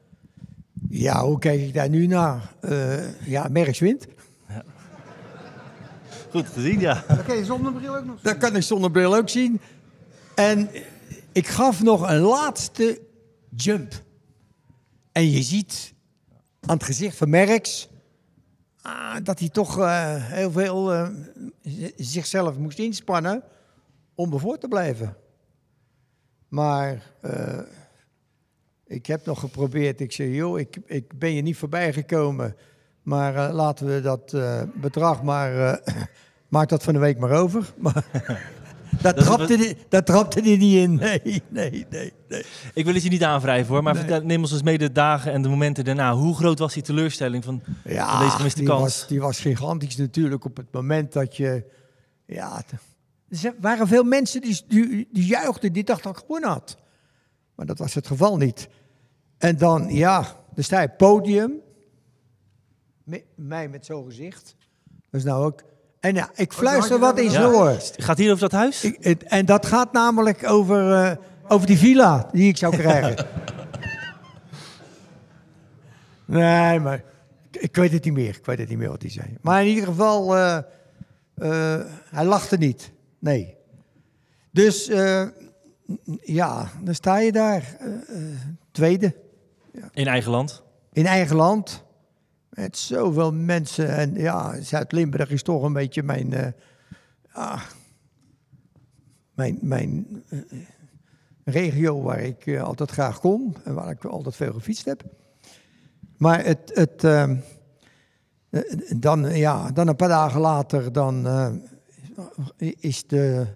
Ja, 0.90 1.24
hoe 1.24 1.40
kijk 1.40 1.62
ik 1.62 1.74
daar 1.74 1.90
nu 1.90 2.08
naar? 2.08 2.54
Eh, 2.62 3.28
ja, 3.28 3.48
Merks 3.52 3.80
wint. 3.80 4.08
Goed 6.30 6.48
gezien, 6.48 6.80
ja. 6.80 7.04
Dan 7.08 7.24
kan 7.24 7.38
je 7.38 7.46
zonder 7.46 7.74
bril 7.74 7.96
ook 7.96 8.06
nog 8.06 8.22
Dat 8.22 8.38
kan 8.38 8.56
ik 8.56 8.62
zonder 8.62 8.92
bril 8.92 9.16
ook 9.16 9.30
zien. 9.30 9.62
En 10.36 10.70
ik 11.32 11.48
gaf 11.48 11.82
nog 11.82 12.10
een 12.10 12.20
laatste 12.20 13.02
jump. 13.56 13.94
En 15.12 15.30
je 15.30 15.42
ziet 15.42 15.94
aan 16.62 16.76
het 16.76 16.84
gezicht 16.84 17.18
van 17.18 17.30
Merks 17.30 17.90
ah, 18.82 19.16
dat 19.24 19.40
hij 19.40 19.50
toch 19.50 19.80
eh, 19.80 20.16
heel 20.16 20.52
veel 20.52 20.94
eh, 20.94 21.10
zichzelf 21.96 22.58
moest 22.58 22.80
inspannen 22.80 23.44
om 24.16 24.34
ervoor 24.34 24.58
te 24.58 24.68
blijven. 24.68 25.18
Maar 26.48 27.12
eh, 27.22 27.60
ik 28.90 29.06
heb 29.06 29.26
nog 29.26 29.40
geprobeerd. 29.40 30.00
Ik 30.00 30.12
zei, 30.12 30.36
joh, 30.36 30.60
ik, 30.60 30.78
ik 30.86 31.20
ben 31.20 31.34
je 31.34 31.42
niet 31.42 31.58
voorbij 31.58 31.94
gekomen. 31.94 32.56
Maar 33.04 33.36
eh, 33.36 33.54
laten 33.54 33.86
we 33.86 34.02
dat 34.02 34.34
eh, 34.34 34.62
bedrag 34.76 35.24
maar... 35.24 35.74
eh, 35.74 35.96
maak 36.48 36.70
dat 36.70 36.84
van 36.84 36.94
de 36.94 37.00
week 37.00 37.18
maar 37.18 37.32
over. 37.32 37.74
Maar 37.78 38.06
Daar 39.02 39.16
Dat 39.16 39.24
trapte, 39.24 39.58
die, 39.58 39.78
daar 39.90 40.04
trapte 40.04 40.42
hij 40.42 40.58
niet 40.58 40.76
in. 40.76 40.96
Nee, 41.04 41.22
nee, 41.50 41.86
nee. 41.90 42.14
nee. 42.28 42.46
Ik 42.74 42.86
wil 42.86 42.94
het 42.94 43.04
je 43.04 43.10
niet 43.10 43.24
aanwrijven 43.24 43.74
hoor, 43.74 43.84
maar 43.84 43.96
vertel, 43.96 44.22
neem 44.22 44.42
ons 44.42 44.52
eens 44.52 44.62
mee 44.64 44.78
de 44.78 44.92
dagen 44.92 45.32
en 45.32 45.42
de 45.42 45.50
momenten 45.50 45.84
daarna. 45.84 46.14
Hoe 46.16 46.36
groot 46.36 46.60
was 46.60 46.74
die 46.74 46.84
teleurstelling 46.84 47.44
van 47.44 47.62
Ja, 47.84 48.10
van 48.12 48.20
deze 48.20 48.36
gemiste 48.36 48.60
die 48.60 48.70
kans? 48.70 48.82
was, 48.82 49.08
die 49.08 49.22
was 49.22 49.40
gigantisch 49.40 49.98
natuurlijk 49.98 50.46
op 50.46 50.58
het 50.58 50.72
moment 50.72 51.14
dat 51.14 51.38
je... 51.38 51.64
Ja, 52.26 52.64
er 53.30 53.54
waren 53.60 53.88
veel 53.88 54.04
mensen 54.04 54.42
die, 54.42 54.62
die, 54.68 55.08
die 55.12 55.26
juichten, 55.26 55.74
die 55.74 55.84
dachten 55.84 56.04
dat 56.04 56.14
ik 56.22 56.26
gewonnen 56.26 56.50
had. 56.50 56.78
Maar 57.56 57.66
dat 57.66 57.78
was 57.78 57.94
het 57.94 58.08
geval 58.08 58.38
niet. 58.38 58.70
En 59.40 59.58
dan, 59.58 59.88
ja, 59.94 60.22
dan 60.54 60.64
sta 60.64 60.82
je 60.82 60.90
podium. 60.90 61.54
Mij 63.36 63.68
met 63.70 63.86
zo'n 63.86 64.06
gezicht. 64.06 64.56
Dat 65.10 65.20
is 65.20 65.24
nou 65.24 65.46
ook... 65.46 65.64
En 66.00 66.16
ja, 66.16 66.30
ik 66.36 66.54
fluister 66.54 67.00
wat 67.00 67.20
in 67.20 67.30
zijn 67.30 67.46
oor. 67.46 67.68
Het 67.70 67.96
gaat 67.98 68.18
hier 68.18 68.30
over 68.30 68.42
dat 68.50 68.52
huis? 68.60 68.84
Ik, 68.84 68.98
het- 69.00 69.24
en 69.24 69.46
dat 69.46 69.66
gaat 69.66 69.92
namelijk 69.94 70.50
over, 70.50 70.94
eh, 70.94 71.16
over 71.48 71.68
die 71.68 71.78
villa 71.78 72.30
die 72.32 72.48
ik 72.50 72.58
zou 72.58 72.76
krijgen. 72.78 73.26
nee, 76.26 76.80
maar 76.80 77.04
ik, 77.52 77.62
ik 77.62 77.76
weet 77.76 77.92
het 77.92 78.04
niet 78.04 78.14
meer. 78.14 78.36
Ik 78.36 78.46
weet 78.46 78.58
het 78.60 78.70
niet 78.70 78.78
meer 78.78 78.90
wat 78.90 79.02
hij 79.02 79.12
zei. 79.12 79.38
Maar 79.42 79.62
in 79.62 79.68
ieder 79.68 79.86
geval, 79.86 80.36
eh, 80.36 80.58
eh, 81.36 81.86
hij 82.10 82.26
lachte 82.26 82.58
niet. 82.58 82.92
Nee. 83.20 83.56
Dus 84.52 84.88
eh, 84.88 85.28
ja, 86.22 86.70
dan 86.84 86.96
sta 86.96 87.18
je 87.20 87.32
daar. 87.32 87.76
eh, 87.80 87.90
In 89.94 90.08
eigen 90.08 90.32
land? 90.32 90.64
in 90.92 91.06
eigen 91.06 91.36
land. 91.36 91.84
Met 92.50 92.78
zoveel 92.78 93.34
mensen. 93.34 93.90
En 93.96 94.14
ja, 94.14 94.62
Zuid-Limburg 94.62 95.30
is 95.30 95.44
toch 95.44 95.64
een 95.64 95.74
beetje 95.74 96.04
mijn. 96.04 96.34
eh, 96.34 96.52
ah, 97.32 97.62
mijn 99.34 99.58
mijn 99.62 100.24
eh, 100.30 100.40
regio 101.44 102.02
waar 102.02 102.20
ik 102.20 102.46
eh, 102.46 102.64
altijd 102.64 102.92
graag 102.92 103.20
kom. 103.20 103.56
En 103.64 103.74
waar 103.74 103.90
ik 103.92 104.06
altijd 104.06 104.36
veel 104.36 104.54
gefietst 104.54 104.86
heb. 104.86 105.04
Maar 106.18 106.46
het. 106.46 106.72
het 106.74 107.04
ehm, 107.04 107.36
eh, 108.50 108.62
dan, 108.96 109.36
ja, 109.36 109.72
dan 109.72 109.88
een 109.88 109.96
paar 109.96 110.08
dagen 110.10 110.42
later. 110.42 110.92
Dan 110.92 111.28
is 112.58 113.08
de, 113.08 113.48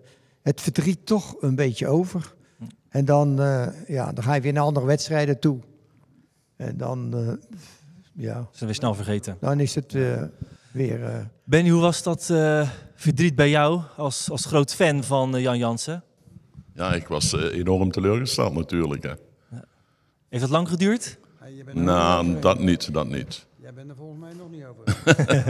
het 0.41 0.61
verdriet 0.61 1.05
toch 1.05 1.35
een 1.41 1.55
beetje 1.55 1.87
over. 1.87 2.35
En 2.89 3.05
dan, 3.05 3.35
ja, 3.87 4.11
dan 4.11 4.23
ga 4.23 4.33
je 4.33 4.41
weer 4.41 4.53
naar 4.53 4.63
andere 4.63 4.85
wedstrijden 4.85 5.39
toe. 5.39 5.59
En 6.55 6.77
dan, 6.77 7.13
eh, 7.13 7.33
ja, 8.13 8.47
Zijn 8.51 8.69
we 8.69 8.75
snel 8.75 8.95
vergeten. 8.95 9.37
dan 9.39 9.59
is 9.59 9.75
het 9.75 9.95
eh, 9.95 10.21
weer. 10.71 11.03
eh, 11.03 11.19
Benny, 11.43 11.69
hoe 11.69 11.81
was 11.81 12.03
dat 12.03 12.29
eh, 12.29 12.69
verdriet 12.95 13.35
bij 13.35 13.49
jou 13.49 13.81
als, 13.97 14.29
als 14.29 14.45
groot 14.45 14.73
fan 14.75 15.03
van 15.03 15.41
Jan 15.41 15.57
Jansen? 15.57 16.03
Ja, 16.75 16.93
ik 16.93 17.07
was 17.07 17.33
enorm 17.33 17.91
teleurgesteld 17.91 18.53
natuurlijk. 18.53 19.03
Hè. 19.03 19.11
Heeft 20.29 20.41
dat 20.45 20.49
lang 20.53 20.67
geduurd? 20.69 21.17
Hey, 21.39 21.53
je 21.53 21.63
bent 21.63 21.77
Nou, 21.77 22.39
dat 22.39 22.59
niet, 22.59 22.93
dat 22.93 23.07
niet. 23.07 23.45
Jij 23.61 23.73
bent 23.73 23.89
er 23.89 23.95
volgens 23.95 24.19
mij 24.19 24.33
nog 24.33 24.49
niet 24.51 24.63
over. 24.65 24.83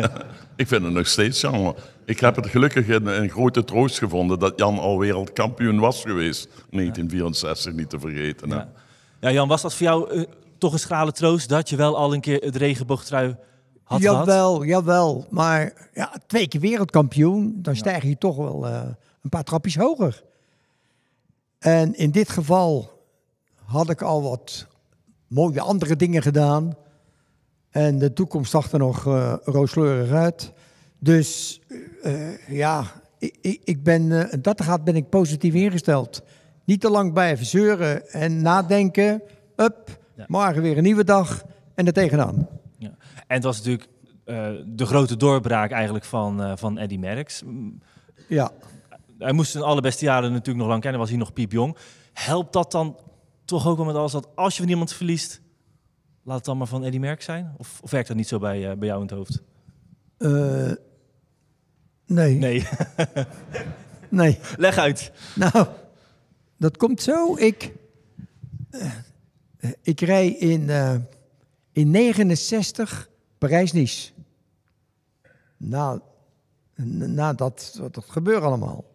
Ik 0.56 0.68
vind 0.68 0.84
het 0.84 0.94
nog 0.94 1.08
steeds 1.08 1.42
jammer. 1.42 1.76
Ik 2.06 2.20
heb 2.20 2.36
het 2.36 2.48
gelukkig 2.48 2.88
een, 2.88 3.06
een 3.22 3.30
grote 3.30 3.64
troost 3.64 3.98
gevonden 3.98 4.40
dat 4.40 4.54
Jan 4.60 4.80
al 4.80 5.00
wereldkampioen 5.00 5.80
was 5.80 6.02
geweest. 6.02 6.48
1964 6.70 7.74
niet 7.74 7.90
te 7.90 8.00
vergeten. 8.00 8.50
Hè. 8.50 8.56
Ja. 8.56 8.72
ja, 9.20 9.32
Jan, 9.32 9.48
was 9.48 9.62
dat 9.62 9.74
voor 9.74 9.86
jou 9.86 10.26
toch 10.64 10.74
een 10.74 10.80
schrale 10.80 11.12
troost 11.12 11.50
dat 11.50 11.70
je 11.70 11.76
wel 11.76 11.98
al 11.98 12.14
een 12.14 12.22
keer 12.22 12.42
het 12.44 12.56
regenboogtrui 12.56 13.36
had 13.84 14.02
gehad? 14.02 14.26
jawel, 14.26 14.64
jawel. 14.64 15.26
Maar 15.30 15.90
ja, 15.94 16.14
twee 16.28 16.48
keer 16.48 16.60
wereldkampioen, 16.60 17.60
dan 17.62 17.76
stijg 17.76 18.04
je 18.04 18.18
toch 18.18 18.36
wel 18.36 18.68
eh, 18.68 18.82
een 19.22 19.30
paar 19.30 19.44
trapjes 19.44 19.76
hoger. 19.76 20.24
En 21.60 21.96
in 21.96 22.12
dit 22.12 22.30
geval 22.30 22.92
had 23.66 23.90
ik 23.90 24.02
al 24.02 24.24
wat 24.24 24.68
mooie 25.28 25.62
andere 25.62 25.96
dingen 25.96 26.22
gedaan. 26.22 26.76
En 27.70 28.00
de 28.00 28.14
toekomst 28.14 28.52
zag 28.52 28.72
er 28.72 28.80
nog 28.80 29.08
eh 29.08 29.34
rooskleurig 29.44 30.12
uit. 30.12 30.52
Dus 31.00 31.62
eh, 32.04 32.48
ja, 32.48 32.86
ik, 33.18 33.62
ik, 33.64 33.84
ben, 33.84 34.30
dat 34.42 34.62
gaat 34.62 34.84
ben 34.84 34.96
ik 34.96 35.10
positief 35.10 35.54
ingesteld. 35.54 36.22
Niet 36.66 36.82
te 36.82 36.90
lang 36.90 37.14
blijven 37.14 37.46
zeuren 37.46 38.10
en 38.10 38.42
nadenken. 38.42 39.22
Up, 39.56 40.02
Ja. 40.16 40.26
morgen 40.28 40.62
weer 40.62 40.78
een 40.78 40.84
nieuwe 40.84 41.04
dag 41.04 41.46
en 41.76 41.88
er 41.88 41.94
tegenaan. 41.94 42.48
Ja. 42.78 42.96
En 43.28 43.36
het 43.36 43.44
was 43.44 43.58
natuurlijk 43.58 43.90
eh, 44.24 44.52
de 44.66 44.86
grote 44.86 45.18
doorbraak 45.18 45.72
eigenlijk 45.72 46.06
van, 46.06 46.42
eh, 46.42 46.52
van 46.56 46.78
Eddy 46.78 46.98
Merckx. 46.98 47.44
Ja. 48.28 48.52
Hij 49.18 49.32
moest 49.32 49.52
zijn 49.52 49.64
allerbeste 49.64 50.06
jaren 50.06 50.32
natuurlijk 50.32 50.58
nog 50.58 50.68
lang 50.68 50.82
kennen, 50.82 51.00
was 51.00 51.10
hij 51.10 51.18
nog 51.18 51.34
piepjong. 51.34 51.78
Helpt 52.14 52.54
dat 52.54 52.72
dan 52.72 52.98
toch 53.46 53.68
ook 53.68 53.78
wel 53.78 53.86
met 53.86 53.96
alles 53.96 54.12
dat 54.12 54.28
als 54.36 54.56
je 54.56 54.62
van 54.62 54.72
iemand 54.72 54.94
verliest, 54.94 55.42
laat 56.24 56.36
het 56.36 56.46
dan 56.46 56.58
maar 56.58 56.68
van 56.68 56.84
Eddy 56.84 56.98
Merckx 56.98 57.26
zijn? 57.26 57.54
Of, 57.58 57.80
of 57.84 57.92
werkt 57.92 58.08
dat 58.08 58.18
niet 58.18 58.28
zo 58.28 58.40
bij, 58.40 58.70
eh, 58.70 58.78
bij 58.78 58.88
jou 58.88 59.02
in 59.02 59.08
het 59.08 59.16
hoofd? 59.16 59.42
Nee. 62.06 62.38
Nee, 62.38 62.68
nee. 64.10 64.40
leg 64.58 64.78
uit. 64.78 65.12
Nou, 65.36 65.68
dat 66.58 66.78
komt 66.78 67.02
zo. 67.02 67.36
Ik, 67.36 67.74
ik 69.82 70.00
rij 70.00 70.28
in, 70.28 70.70
eh, 70.70 70.96
in 71.72 71.92
69 71.92 73.10
Parijs-Nice. 73.38 74.12
Na, 75.58 76.02
na 76.76 77.34
dat, 77.34 77.80
dat 77.92 78.06
gebeurt 78.08 78.44
allemaal. 78.44 78.86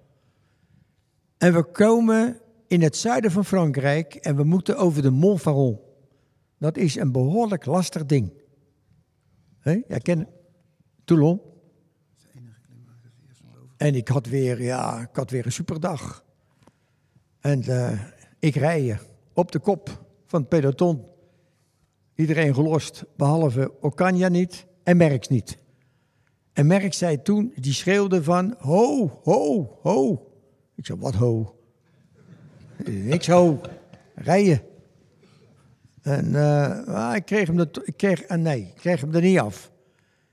En 1.38 1.52
we 1.52 1.62
komen 1.62 2.40
in 2.66 2.82
het 2.82 2.96
zuiden 2.96 3.30
van 3.30 3.44
Frankrijk 3.44 4.14
en 4.14 4.36
we 4.36 4.44
moeten 4.44 4.76
over 4.76 5.02
de 5.02 5.10
Mont 5.10 5.40
Faron. 5.40 5.80
Dat 6.58 6.76
is 6.76 6.96
een 6.96 7.12
behoorlijk 7.12 7.66
lastig 7.66 8.06
ding. 8.06 8.32
Jij 9.62 10.00
kent 10.02 10.28
Toulon? 11.04 11.40
En 13.76 13.94
ik 13.94 14.08
had 14.08 14.26
weer, 14.26 14.62
ja, 14.62 15.00
ik 15.00 15.16
had 15.16 15.30
weer 15.30 15.46
een 15.46 15.52
superdag. 15.52 16.24
En 17.40 17.62
eh, 17.62 18.00
ik 18.38 18.54
je 18.54 18.96
op 19.32 19.52
de 19.52 19.58
kop 19.58 20.07
van 20.28 20.40
het 20.40 20.48
peloton. 20.48 21.04
Iedereen 22.14 22.54
gelost, 22.54 23.04
behalve 23.16 23.72
Ocania 23.80 24.28
niet 24.28 24.66
en 24.82 24.96
Merks 24.96 25.28
niet. 25.28 25.58
En 26.52 26.66
Merks 26.66 26.98
zei 26.98 27.22
toen, 27.22 27.52
die 27.56 27.72
schreeuwde 27.72 28.22
van, 28.22 28.54
ho, 28.58 29.08
ho, 29.22 29.78
ho. 29.82 30.28
Ik 30.74 30.86
zei, 30.86 30.98
wat 30.98 31.14
ho? 31.14 31.58
Niks 32.84 33.26
ho, 33.26 33.60
rijden. 34.14 34.62
En 36.02 36.34
eh, 36.34 36.86
ah, 36.86 37.16
ik 37.16 37.24
kreeg 37.24 37.46
hem 37.46 37.58
er, 37.58 37.68
ik 37.84 37.96
kreeg, 37.96 38.28
ah, 38.28 38.38
nee, 38.38 38.60
ik 38.60 38.74
kreeg 38.74 39.00
hem 39.00 39.14
er 39.14 39.20
niet 39.20 39.38
af. 39.38 39.72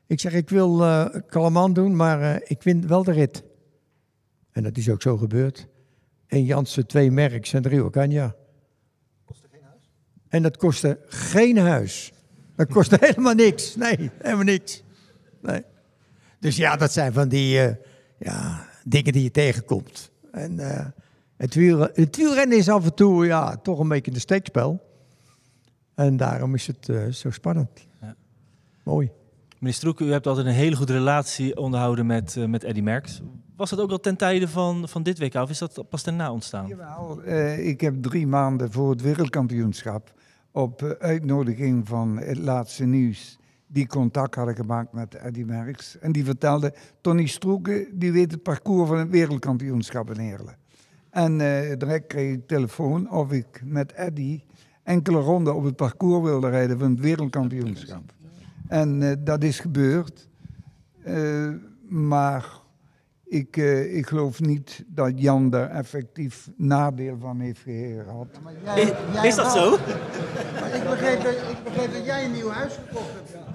Ik 0.07 0.19
zeg, 0.19 0.33
ik 0.33 0.49
wil 0.49 0.83
eh 0.83 1.05
kalman 1.27 1.73
doen, 1.73 1.95
maar 1.95 2.41
ik 2.43 2.63
win 2.63 2.87
wel 2.87 3.03
de 3.03 3.11
rit. 3.11 3.43
En 4.51 4.63
dat 4.63 4.77
is 4.77 4.89
ook 4.89 5.01
zo 5.01 5.17
gebeurd. 5.17 5.67
Eén 6.27 6.45
Jansen, 6.45 6.87
twee 6.87 7.11
Merks 7.11 7.53
en 7.53 7.61
drie 7.61 7.83
Ocania. 7.83 8.35
En 10.35 10.41
dat 10.41 10.57
kostte 10.57 10.99
geen 11.07 11.57
huis. 11.57 12.13
Dat 12.55 12.67
kostte 12.67 12.97
helemaal 13.05 13.33
niks. 13.33 13.75
Nee, 13.75 14.11
helemaal 14.17 14.43
niks. 14.43 14.83
Nee. 15.41 15.63
Dus 16.39 16.55
ja, 16.55 16.75
dat 16.75 16.91
zijn 16.91 17.13
van 17.13 17.27
die 17.27 17.59
eh, 17.59 17.75
ja, 18.19 18.67
dingen 18.83 19.13
die 19.13 19.23
je 19.23 19.31
tegenkomt. 19.31 20.11
En 20.31 20.59
eh, 20.59 20.85
het, 21.37 21.53
wiel, 21.53 21.79
het 21.79 22.15
wielrennen 22.15 22.57
is 22.57 22.69
af 22.69 22.85
en 22.85 22.93
toe 22.93 23.25
ja, 23.25 23.57
toch 23.57 23.79
een 23.79 23.87
beetje 23.87 24.11
een 24.11 24.19
steekspel. 24.19 24.83
En 25.93 26.17
daarom 26.17 26.53
is 26.53 26.67
het 26.67 26.89
eh, 26.89 27.07
zo 27.07 27.31
spannend. 27.31 27.87
Ja. 28.01 28.15
Mooi. 28.83 29.11
Meneer 29.59 29.73
Stroek, 29.73 29.99
u 29.99 30.11
hebt 30.11 30.27
altijd 30.27 30.45
een 30.45 30.53
hele 30.53 30.75
goede 30.75 30.93
relatie 30.93 31.57
onderhouden 31.57 32.05
met, 32.05 32.35
eh, 32.37 32.45
met 32.45 32.63
Eddy 32.63 32.81
Merckx. 32.81 33.21
Was 33.55 33.69
dat 33.69 33.79
ook 33.79 33.91
al 33.91 33.99
ten 33.99 34.15
tijde 34.15 34.47
van, 34.47 34.89
van 34.89 35.03
dit 35.03 35.19
WK 35.19 35.33
of 35.33 35.49
is 35.49 35.57
dat 35.57 35.83
pas 35.89 36.03
daarna 36.03 36.31
ontstaan? 36.31 36.67
Jawel, 36.67 37.21
eh, 37.21 37.67
ik 37.67 37.81
heb 37.81 38.01
drie 38.01 38.27
maanden 38.27 38.71
voor 38.71 38.89
het 38.89 39.01
wereldkampioenschap 39.01 40.13
op 40.55 40.95
uitnodiging 40.99 41.87
van 41.87 42.17
het 42.17 42.37
laatste 42.37 42.85
nieuws 42.85 43.37
die 43.67 43.87
contact 43.87 44.35
hadden 44.35 44.55
gemaakt 44.55 44.93
met 44.93 45.15
Eddy 45.15 45.43
Merckx. 45.43 45.99
En 45.99 46.11
die 46.11 46.25
vertelde, 46.25 46.73
Tony 47.01 47.27
Stroeken, 47.27 47.87
die 47.99 48.11
weet 48.11 48.31
het 48.31 48.43
parcours 48.43 48.89
van 48.89 48.97
het 48.97 49.09
wereldkampioenschap 49.09 50.11
in 50.11 50.19
Heerlen. 50.19 50.57
En 51.09 51.41
eh, 51.41 51.77
direct 51.77 52.07
kreeg 52.07 52.33
ik 52.33 52.47
telefoon 52.47 53.11
of 53.11 53.31
ik 53.31 53.61
met 53.65 53.91
Eddy 53.91 54.41
enkele 54.83 55.19
ronden 55.19 55.55
op 55.55 55.63
het 55.63 55.75
parcours 55.75 56.23
wilde 56.23 56.49
rijden 56.49 56.79
van 56.79 56.89
het 56.89 56.99
wereldkampioenschap. 56.99 58.13
En 58.67 59.09
eh, 59.09 59.15
dat 59.19 59.43
is 59.43 59.59
gebeurd. 59.59 60.27
Eh, 61.03 61.49
maar 61.87 62.45
ik, 63.35 63.57
eh, 63.57 63.95
ik 63.95 64.07
geloof 64.07 64.39
niet 64.39 64.83
dat 64.87 65.11
Jan 65.15 65.49
daar 65.49 65.69
effectief 65.69 66.49
nadeel 66.57 67.17
van 67.19 67.39
heeft 67.39 67.61
gehad. 67.61 68.27
Is, 68.75 68.91
is 69.23 69.35
dat 69.35 69.51
zo? 69.51 69.77
Maar 70.59 70.75
ik 70.75 70.83
begreep, 70.83 71.23
dat, 71.23 71.33
ik 71.33 71.63
begreep 71.63 71.93
dat 71.93 72.05
jij 72.05 72.25
een 72.25 72.31
nieuw 72.31 72.49
huis 72.49 72.79
gekocht 72.87 73.09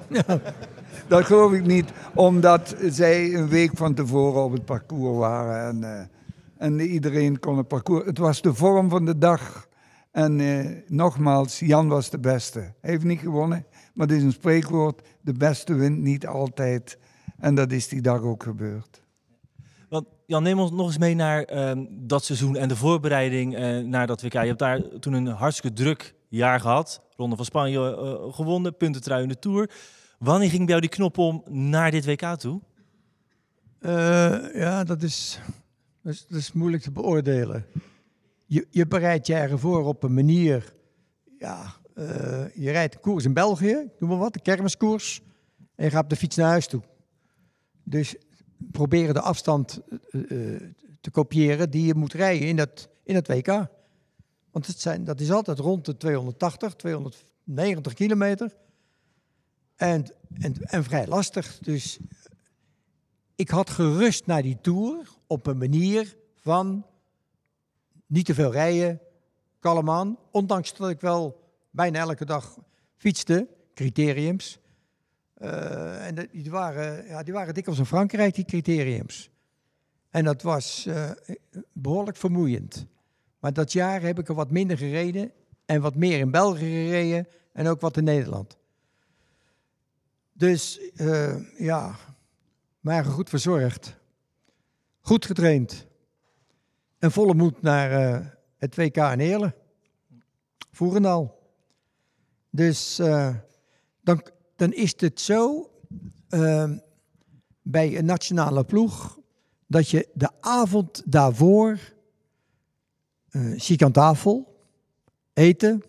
hebt. 0.08 0.42
Dat 1.08 1.24
geloof 1.24 1.52
ik 1.52 1.66
niet, 1.66 1.90
omdat 2.14 2.74
zij 2.78 3.34
een 3.34 3.48
week 3.48 3.70
van 3.74 3.94
tevoren 3.94 4.42
op 4.42 4.52
het 4.52 4.64
parcours 4.64 5.18
waren. 5.18 5.82
En, 5.82 6.10
En 6.58 6.80
iedereen 6.80 7.38
kon 7.38 7.56
het 7.56 7.68
parcours. 7.68 8.04
Het 8.04 8.18
was 8.18 8.42
de 8.42 8.54
vorm 8.54 8.88
van 8.88 9.04
de 9.04 9.18
dag. 9.18 9.68
En 10.10 10.40
eh, 10.40 10.66
nogmaals, 10.86 11.58
Jan 11.58 11.88
was 11.88 12.10
de 12.10 12.18
beste. 12.18 12.58
Hij 12.58 12.90
heeft 12.90 13.04
niet 13.04 13.20
gewonnen, 13.20 13.66
maar 13.94 14.06
het 14.06 14.16
is 14.16 14.22
een 14.22 14.32
spreekwoord. 14.32 15.02
De 15.20 15.32
beste 15.32 15.74
wint 15.74 15.98
niet 15.98 16.26
altijd. 16.26 16.98
En 17.38 17.54
dat 17.54 17.72
is 17.72 17.88
die 17.88 18.00
dag 18.00 18.22
ook 18.22 18.42
gebeurd. 18.42 19.02
Jan, 20.30 20.42
neem 20.42 20.58
ons 20.58 20.70
nog 20.70 20.86
eens 20.86 20.98
mee 20.98 21.14
naar 21.14 21.42
ehm, 21.42 21.86
dat 21.90 22.24
seizoen 22.24 22.56
en 22.56 22.68
de 22.68 22.76
voorbereiding 22.76 23.54
eh, 23.54 23.78
naar 23.78 24.06
dat 24.06 24.22
WK. 24.22 24.32
Je 24.32 24.38
hebt 24.38 24.58
daar 24.58 24.98
toen 24.98 25.12
een 25.12 25.26
hartstikke 25.26 25.76
druk 25.76 26.14
jaar 26.28 26.60
gehad. 26.60 27.02
Ronde 27.16 27.36
van 27.36 27.44
Spanje 27.44 27.96
eh, 27.96 28.34
gewonnen, 28.34 28.76
puntentrui 28.76 29.22
in 29.22 29.28
de 29.28 29.38
Tour. 29.38 29.70
Wanneer 30.18 30.48
ging 30.48 30.60
bij 30.60 30.68
jou 30.68 30.80
die 30.80 30.90
knop 30.90 31.18
om 31.18 31.42
naar 31.48 31.90
dit 31.90 32.04
WK 32.04 32.36
toe? 32.36 32.60
Eh, 33.78 34.54
ja, 34.54 34.84
dat 34.84 35.02
is, 35.02 35.40
dat, 36.02 36.26
is, 36.28 36.52
moeilijk 36.52 36.82
te 36.82 36.90
beoordelen. 36.90 37.66
Je, 38.46 38.66
je 38.70 38.86
bereidt 38.86 39.26
je 39.26 39.34
ergens 39.34 39.60
voor 39.60 39.84
op 39.84 40.02
een 40.02 40.14
manier. 40.14 40.74
Ja, 41.38 41.74
eh, 41.94 42.54
je 42.54 42.70
rijdt 42.70 42.94
een 42.94 43.00
koers 43.00 43.24
in 43.24 43.34
België, 43.34 43.90
noem 43.98 44.10
maar 44.10 44.18
wat, 44.18 44.34
een 44.34 44.42
kermiskoers. 44.42 45.22
En 45.74 45.84
je 45.84 45.90
gaat 45.90 46.02
op 46.02 46.10
de 46.10 46.16
fiets 46.16 46.36
naar 46.36 46.48
huis 46.48 46.66
toe. 46.66 46.82
Dus 47.84 48.16
proberen 48.70 49.14
de 49.14 49.20
afstand 49.20 49.80
eh, 50.10 50.54
eh, 50.54 50.62
te 51.00 51.10
kopiëren 51.10 51.70
die 51.70 51.86
je 51.86 51.94
moet 51.94 52.12
rijden 52.12 52.48
in 52.48 52.56
dat, 52.56 52.88
in 53.02 53.14
het 53.14 53.28
WK. 53.28 53.46
Want 54.50 54.66
het 54.66 54.80
zijn, 54.80 55.04
dat 55.04 55.20
is 55.20 55.30
altijd 55.30 55.58
rond 55.58 55.84
de 55.84 55.96
280, 55.96 56.74
290 56.74 57.92
kilometer. 57.92 58.56
En, 59.76 60.14
en, 60.38 60.54
en 60.62 60.84
vrij 60.84 61.06
lastig. 61.06 61.58
Dus 61.58 61.98
ik 63.34 63.48
had 63.48 63.70
gerust 63.70 64.26
naar 64.26 64.42
die 64.42 64.58
tour 64.60 65.08
op 65.26 65.46
een 65.46 65.58
manier 65.58 66.16
van 66.34 66.86
niet 68.06 68.26
te 68.26 68.34
veel 68.34 68.52
rijden, 68.52 69.00
kalm 69.58 69.90
aan. 69.90 70.18
Ondanks 70.30 70.76
dat 70.76 70.90
ik 70.90 71.00
wel 71.00 71.40
bijna 71.70 71.98
elke 71.98 72.24
dag 72.24 72.58
fietste, 72.96 73.48
criteriums. 73.74 74.59
Eh, 75.40 76.06
en 76.06 76.28
die, 76.32 76.50
waren, 76.50 77.06
ja, 77.06 77.22
die 77.22 77.32
waren 77.32 77.54
dikwijls 77.54 77.80
in 77.80 77.86
Frankrijk, 77.86 78.34
die 78.34 78.44
criteriums. 78.44 79.30
En 80.10 80.24
dat 80.24 80.42
was 80.42 80.86
eh, 80.86 81.10
behoorlijk 81.72 82.16
vermoeiend. 82.16 82.86
Maar 83.38 83.52
dat 83.52 83.72
jaar 83.72 84.02
heb 84.02 84.18
ik 84.18 84.28
er 84.28 84.34
wat 84.34 84.50
minder 84.50 84.78
gereden 84.78 85.32
en 85.64 85.80
wat 85.80 85.94
meer 85.94 86.18
in 86.18 86.30
België 86.30 86.86
gereden 86.86 87.28
en 87.52 87.66
ook 87.66 87.80
wat 87.80 87.96
in 87.96 88.04
Nederland. 88.04 88.56
Dus 90.32 90.90
eh, 90.94 91.58
ja, 91.58 91.96
maar 92.80 93.04
goed 93.04 93.28
verzorgd. 93.28 93.96
Goed 95.00 95.26
getraind. 95.26 95.86
En 96.98 97.12
volle 97.12 97.34
moed 97.34 97.62
naar 97.62 97.90
eh, 97.92 98.26
het 98.56 98.76
WK 98.76 98.96
in 98.96 99.18
Heerlen. 99.18 99.54
Voerendaal. 100.70 101.38
Dus 102.50 102.96
dan, 104.02 104.22
dan 104.60 104.72
is 104.72 104.94
het 104.96 105.20
zo 105.20 105.70
eh, 106.28 106.70
bij 107.62 107.98
een 107.98 108.04
nationale 108.04 108.64
ploeg 108.64 109.18
dat 109.66 109.88
je 109.88 110.08
de 110.14 110.30
avond 110.40 111.02
daarvoor 111.04 111.78
eh 113.30 113.52
ziek 113.56 113.82
aan 113.82 113.92
tafel, 113.92 114.64
eten. 115.32 115.82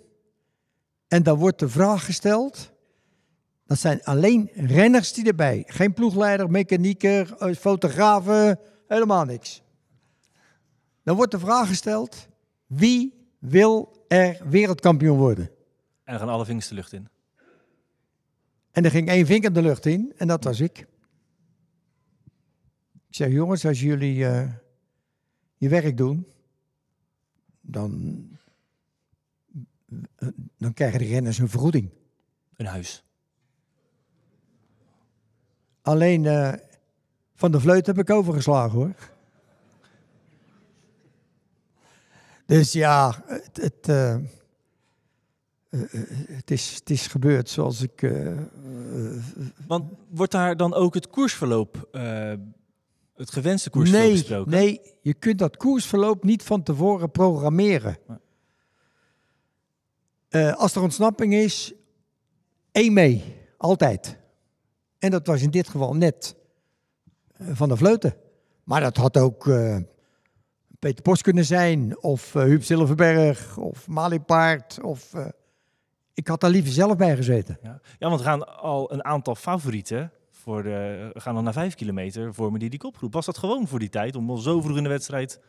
En 1.07 1.23
dan 1.23 1.37
wordt 1.37 1.59
de 1.59 1.69
vraag 1.69 2.05
gesteld. 2.05 2.71
Dat 3.65 3.79
zijn 3.79 4.03
alleen 4.03 4.49
renners 4.53 5.13
die 5.13 5.25
erbij. 5.25 5.63
Geen 5.67 5.93
ploegleider, 5.93 6.49
mechanieker, 6.49 7.35
eh, 7.37 7.55
fotografen, 7.55 8.59
helemaal 8.87 9.25
niks. 9.25 9.61
Dan 11.03 11.15
wordt 11.15 11.31
de 11.31 11.39
vraag 11.39 11.67
gesteld: 11.67 12.27
wie 12.65 13.27
wil 13.39 14.05
er 14.07 14.41
wereldkampioen 14.49 15.17
worden? 15.17 15.49
En 16.03 16.19
gaan 16.19 16.29
alle 16.29 16.45
vingers 16.45 16.67
de 16.67 16.75
lucht 16.75 16.93
in. 16.93 17.10
En 18.71 18.85
er 18.85 18.91
ging 18.91 19.07
één 19.07 19.25
vinker 19.25 19.53
de 19.53 19.61
lucht 19.61 19.85
in 19.85 20.13
en 20.17 20.27
dat 20.27 20.43
was 20.43 20.59
ik. 20.59 20.87
Ik 23.07 23.17
zeg, 23.17 23.31
jongens, 23.31 23.65
als 23.65 23.79
jullie 23.79 24.25
eh, 24.25 24.49
je 25.57 25.69
werk 25.69 25.97
doen, 25.97 26.27
dan, 27.61 28.21
dan 30.57 30.73
krijgen 30.73 30.99
de 30.99 31.05
renners 31.05 31.37
een 31.37 31.49
vergoeding. 31.49 31.89
Een 32.55 32.65
huis. 32.65 33.03
Alleen 35.81 36.25
eh, 36.25 36.53
van 37.35 37.51
de 37.51 37.59
vleut 37.59 37.85
heb 37.85 37.97
ik 37.97 38.09
overgeslagen 38.09 38.77
hoor. 38.77 38.95
Dus 42.45 42.71
ja, 42.71 43.23
het, 43.25 43.57
het, 43.61 43.87
eh, 43.87 44.17
het, 46.27 46.51
is, 46.51 46.75
het 46.75 46.89
is 46.89 47.07
gebeurd 47.07 47.49
zoals 47.49 47.81
ik. 47.81 48.01
eh, 48.01 48.31
eh, 48.31 48.43
Want 49.67 49.91
wordt 50.09 50.31
daar 50.31 50.57
dan 50.57 50.73
ook 50.73 50.93
het 50.93 51.07
koersverloop, 51.07 51.87
eh, 51.91 52.33
het 53.15 53.31
gewenste 53.31 53.69
koersverloop 53.69 54.05
nee, 54.05 54.13
besproken? 54.17 54.51
nee, 54.51 54.81
je 55.01 55.13
kunt 55.13 55.39
dat 55.39 55.57
koersverloop 55.57 56.23
niet 56.23 56.43
van 56.43 56.63
tevoren 56.63 57.11
programmeren. 57.11 57.97
Eh, 60.29 60.55
als 60.55 60.75
er 60.75 60.81
ontsnapping 60.81 61.33
is, 61.33 61.73
één 62.71 62.93
mee, 62.93 63.35
altijd. 63.57 64.17
En 64.99 65.11
dat 65.11 65.27
was 65.27 65.41
in 65.41 65.51
dit 65.51 65.69
geval 65.69 65.95
net 65.95 66.35
eh, 67.33 67.47
van 67.51 67.69
de 67.69 67.77
vleuten. 67.77 68.15
Maar 68.63 68.81
dat 68.81 68.97
had 68.97 69.17
ook 69.17 69.47
eh, 69.47 69.77
Peter 70.79 71.01
Post 71.01 71.21
kunnen 71.21 71.45
zijn, 71.45 72.03
of 72.03 72.35
eh 72.35 72.43
Huub 72.43 72.63
Silverberg, 72.63 73.57
of 73.57 73.87
Maliepaard. 73.87 74.81
Of, 74.81 75.13
eh, 75.13 75.25
ik 76.21 76.27
had 76.27 76.39
daar 76.41 76.49
liever 76.49 76.71
zelf 76.71 76.95
bij 76.95 77.15
gezeten. 77.15 77.57
Ja. 77.63 77.79
ja, 77.99 78.07
want 78.07 78.19
er 78.19 78.25
gaan 78.25 78.57
al 78.57 78.93
een 78.93 79.03
aantal 79.05 79.35
favorieten 79.35 80.11
voor 80.29 80.63
de, 80.63 81.09
gaan 81.13 81.33
dan 81.35 81.43
naar 81.43 81.53
vijf 81.53 81.75
kilometer 81.75 82.33
vormen 82.33 82.59
die 82.59 82.69
die 82.69 82.79
kopgroep. 82.79 83.13
Was 83.13 83.25
dat 83.25 83.37
gewoon 83.37 83.67
voor 83.67 83.79
die 83.79 83.89
tijd 83.89 84.15
om 84.15 84.29
al 84.29 84.37
zo 84.37 84.61
vroeg 84.61 84.77
in 84.77 84.83
de 84.83 84.89
wedstrijd 84.89 85.39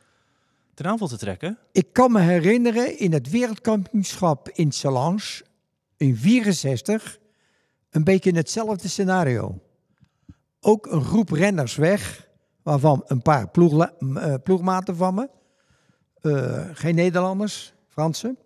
ten 0.74 0.87
aanval 0.87 1.08
te 1.08 1.18
trekken? 1.18 1.58
Ik 1.72 1.92
kan 1.92 2.12
me 2.12 2.20
herinneren 2.20 2.98
in 2.98 3.12
het 3.12 3.30
wereldkampioenschap 3.30 4.48
in 4.48 4.72
Salange 4.72 5.42
in 5.96 6.16
64 6.16 7.18
een 7.90 8.04
beetje 8.04 8.30
in 8.30 8.37
hetzelfde 8.37 8.88
scenario. 8.88 9.61
Ook 10.61 10.87
een 10.87 11.04
groep 11.04 11.30
renners 11.30 11.76
weg, 11.76 12.28
waarvan 12.62 13.02
een 13.06 13.22
paar 13.22 13.48
ploegla- 13.48 13.92
m, 13.98 14.16
eh, 14.16 14.35
ploegmaten 14.42 14.96
van 14.96 15.14
me. 15.14 15.28
Eh, 16.20 16.68
geen 16.72 16.94
Nederlanders, 16.94 17.74
Fransen. 17.88 18.38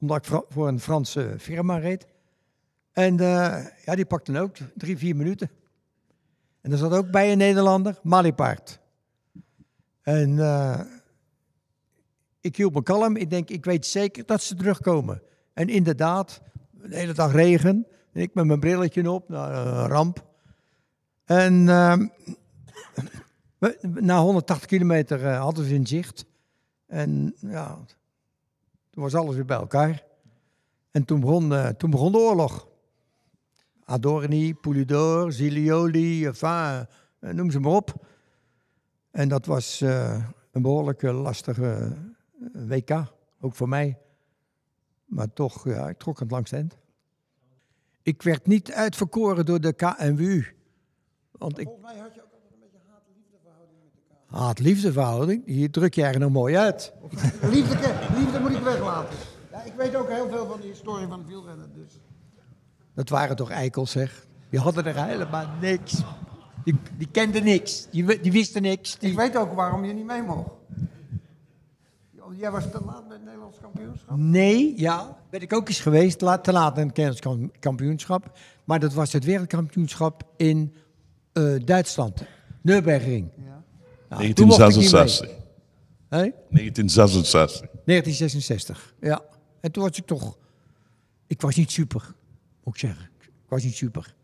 Omdat 0.00 0.26
ik 0.26 0.42
voor 0.48 0.68
een 0.68 0.80
Franse 0.80 1.34
firma 1.38 1.78
reed. 1.78 2.06
En 2.92 3.20
eh, 3.20 3.66
ja, 3.84 3.94
die 3.94 4.04
pakten 4.06 4.36
ook 4.36 4.56
drie, 4.74 4.98
vier 4.98 5.16
minuten. 5.16 5.50
En 6.60 6.72
er 6.72 6.78
zat 6.78 6.92
ook 6.92 7.10
bij 7.10 7.32
een 7.32 7.38
Nederlander, 7.38 7.98
Malipaard. 8.02 8.80
En 10.02 10.38
eh, 10.38 10.80
ik 12.40 12.56
hield 12.56 12.74
me 12.74 12.82
kalm. 12.82 13.16
Ik 13.16 13.30
denk, 13.30 13.50
ik 13.50 13.64
weet 13.64 13.86
zeker 13.86 14.26
dat 14.26 14.42
ze 14.42 14.54
terugkomen. 14.54 15.22
En 15.52 15.68
inderdaad, 15.68 16.40
de 16.70 16.96
hele 16.96 17.12
dag 17.12 17.32
regen. 17.32 17.86
En 18.12 18.20
ik 18.20 18.34
met 18.34 18.44
mijn 18.44 18.60
brilletje 18.60 19.10
op, 19.10 19.28
nou, 19.28 19.52
een 19.54 19.86
ramp. 19.86 20.26
En 21.24 21.68
we- 23.58 23.78
na 23.82 24.20
180 24.20 24.68
kilometer 24.68 25.26
eh, 25.26 25.40
hadden 25.40 25.64
ze 25.64 25.74
in 25.74 25.86
zicht. 25.86 26.24
En 26.86 27.34
ja, 27.40 27.78
toen 28.90 29.02
was 29.02 29.14
alles 29.14 29.34
weer 29.34 29.44
bij 29.44 29.56
elkaar. 29.56 30.04
En 30.90 31.04
toen 31.04 31.20
begon, 31.20 31.54
eh, 31.54 31.68
toen 31.68 31.90
begon 31.90 32.12
de 32.12 32.18
oorlog. 32.18 32.68
Adorni, 33.84 34.54
Poulidor, 34.54 35.32
Zilioli, 35.32 36.26
enfin, 36.26 36.86
eh, 37.20 37.30
noem 37.30 37.50
ze 37.50 37.60
maar 37.60 37.72
op. 37.72 38.06
En 39.10 39.28
dat 39.28 39.46
was 39.46 39.80
eh, 39.80 40.24
een 40.52 40.62
behoorlijk 40.62 41.02
eh, 41.02 41.22
lastige 41.22 41.96
WK, 42.52 42.90
ook 43.40 43.54
voor 43.54 43.68
mij. 43.68 43.98
Maar 45.04 45.32
toch, 45.32 45.64
ja, 45.64 45.88
ik 45.88 45.98
trok 45.98 46.18
het 46.18 46.30
langs. 46.30 46.52
Ik 48.02 48.22
werd 48.22 48.46
niet 48.46 48.72
uitverkoren 48.72 49.46
door 49.46 49.60
de 49.60 49.72
KNWU. 49.72 50.46
Want 51.30 51.58
ik... 51.58 51.64
Volgens 51.64 51.92
mij 51.92 51.98
had 51.98 52.14
je 52.14 52.22
ook 52.22 52.32
altijd 52.32 52.52
een 52.52 52.58
beetje 52.60 52.78
haat-liefdeverhouding 52.86 53.78
met 53.82 53.92
de 53.92 54.00
Haat-liefdeverhouding, 54.30 55.42
hier 55.46 55.70
druk 55.70 55.94
je 55.94 56.02
er 56.04 56.18
nog 56.18 56.30
mooi 56.30 56.56
uit. 56.56 56.92
Liefde, 57.52 57.76
liefde 58.16 58.40
moet 58.40 58.50
ik 58.50 58.62
weglaten. 58.62 59.16
Ja, 59.52 59.62
ik 59.62 59.72
weet 59.76 59.96
ook 59.96 60.08
heel 60.08 60.28
veel 60.28 60.46
van 60.46 60.60
de 60.60 60.66
historie 60.66 61.06
van 61.06 61.18
het 61.18 61.28
wielrennen. 61.28 61.70
Dus. 61.74 61.98
Dat 62.94 63.08
waren 63.08 63.36
toch 63.36 63.50
eikels, 63.50 63.90
zeg. 63.90 64.26
Die 64.50 64.60
hadden 64.60 64.84
er 64.84 65.04
helemaal 65.04 65.46
niks. 65.60 66.02
Die, 66.64 66.76
die 66.98 67.08
kenden 67.10 67.44
niks. 67.44 67.86
Die, 67.90 68.20
die 68.20 68.32
wisten 68.32 68.62
niks. 68.62 68.98
Die... 68.98 69.10
Ik 69.10 69.16
weet 69.16 69.36
ook 69.36 69.52
waarom 69.54 69.84
je 69.84 69.92
niet 69.92 70.06
mee 70.06 70.22
mocht. 70.22 70.50
Jij 72.36 72.50
was 72.50 72.70
te 72.70 72.80
laat 72.84 73.08
bij 73.08 73.16
het 73.16 73.24
Nederlands 73.24 73.56
kampioenschap. 73.60 74.16
Nee, 74.16 74.72
ja, 74.76 75.16
ben 75.30 75.40
ik 75.40 75.52
ook 75.52 75.68
eens 75.68 75.80
geweest, 75.80 76.18
te 76.18 76.52
laat 76.52 76.78
in 76.78 76.86
het 76.86 76.96
Nederlands 76.96 77.20
kam- 77.20 77.50
kampioenschap. 77.60 78.38
Maar 78.64 78.80
dat 78.80 78.92
was 78.92 79.12
het 79.12 79.24
wereldkampioenschap 79.24 80.22
in 80.36 80.74
eh, 81.32 81.54
Duitsland, 81.64 82.22
Nürburgring. 82.60 83.30
Ja. 83.36 83.59
Nou, 84.10 84.32
toen 84.32 84.46
mocht 84.46 84.60
ik 84.60 84.66
niet 84.66 84.92
mee. 84.92 84.92
1966. 84.92 85.28
Hé? 86.08 86.30
1966. 86.50 87.60
1966, 87.84 88.94
ja. 89.00 89.22
En 89.60 89.72
toen 89.72 89.82
was 89.82 89.98
ik 89.98 90.06
toch... 90.06 90.38
Ik 91.26 91.40
was 91.40 91.54
niet 91.56 91.70
super, 91.70 92.14
moet 92.64 92.74
ik 92.74 92.80
zeggen. 92.80 93.08
Ik 93.20 93.48
was 93.48 93.62
niet 93.62 93.76
super. 93.76 94.14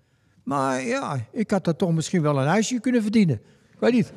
Maar 0.42 0.82
ja, 0.82 1.26
ik 1.32 1.50
had 1.50 1.66
er 1.66 1.76
toch 1.76 1.92
misschien 1.92 2.22
wel 2.22 2.38
een 2.38 2.46
huisje 2.46 2.80
kunnen 2.80 3.02
verdienen. 3.02 3.40
Ik 3.72 3.80
weet 3.80 3.92
niet. 3.92 4.12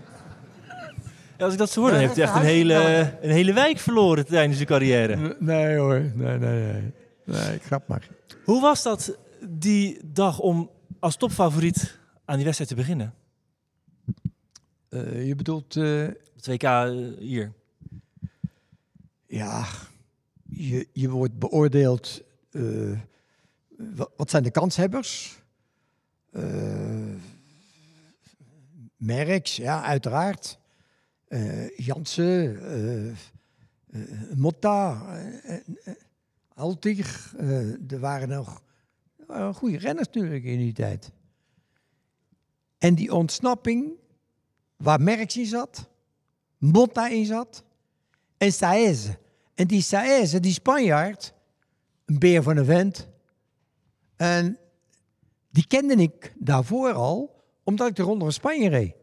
Ja, 1.38 1.45
als 1.45 1.53
ik 1.53 1.60
dat 1.60 1.69
zo 1.69 1.82
hoor, 1.82 1.89
dan 1.89 1.99
heeft 1.99 2.15
hij 2.15 2.23
echt 2.23 2.36
een 2.36 2.41
hele, 2.41 3.17
een 3.21 3.29
hele 3.29 3.53
wijk 3.53 3.77
verloren 3.77 4.25
tijdens 4.25 4.55
zijn 4.55 4.67
carrière. 4.67 5.36
Nee 5.39 5.77
hoor, 5.77 6.12
nee, 6.15 6.38
nee, 6.38 6.73
nee. 6.73 6.93
Nee, 7.25 7.55
ik 7.55 7.63
grap 7.63 7.88
maar. 7.88 8.08
Hoe 8.43 8.62
was 8.62 8.84
dat 8.84 9.17
die 9.49 9.99
dag 10.03 10.39
om 10.39 10.69
als 10.99 11.15
topfavoriet 11.15 11.99
aan 12.25 12.36
die 12.36 12.45
wedstrijd 12.45 12.69
te 12.69 12.77
beginnen? 12.77 13.13
Eh, 14.89 15.28
je 15.28 15.36
bedoelt, 15.36 15.75
eh, 15.75 16.08
Het 16.36 16.47
WK 16.47 16.63
eh, 16.63 16.91
hier. 17.17 17.54
ja, 19.28 19.67
je, 20.49 20.88
je 20.93 21.10
wordt 21.10 21.39
beoordeeld. 21.39 22.21
wa- 23.78 24.10
wat 24.15 24.30
zijn 24.30 24.43
de 24.43 24.52
kanshebbers? 24.52 25.41
Merks, 28.97 29.56
ja, 29.56 29.84
uiteraard. 29.84 30.58
Jansen, 31.75 33.15
Motta, 34.36 35.06
Altig. 36.54 37.34
er 37.88 37.99
waren 37.99 38.30
nog 38.30 38.62
goede 39.54 39.78
renners 39.78 40.08
natuurlijk 40.08 40.43
in 40.43 40.58
die 40.58 40.73
tijd. 40.73 41.12
En 42.78 42.95
die 42.95 43.13
ontsnapping, 43.13 43.91
waar 44.83 45.01
Merks 45.01 45.37
in 45.37 45.45
zat, 45.45 45.89
Motta 46.57 47.07
in 47.07 47.25
zat 47.25 47.63
en 48.37 48.51
Saez. 48.51 49.09
En 49.55 49.67
die 49.67 49.81
Saez, 49.81 50.33
die 50.33 50.53
Spanjaard, 50.53 51.33
een 52.05 52.19
beer 52.19 52.43
van 52.43 52.57
een 52.57 52.65
vent. 52.65 53.07
En 54.15 54.57
die 55.49 55.67
kende 55.67 55.95
ik 55.95 56.33
daarvoor 56.37 56.93
al, 56.93 57.41
omdat 57.63 57.87
ik 57.87 57.95
de 57.95 58.03
Ronde 58.03 58.23
van 58.23 58.33
Spanje 58.33 58.69
reed. 58.69 58.95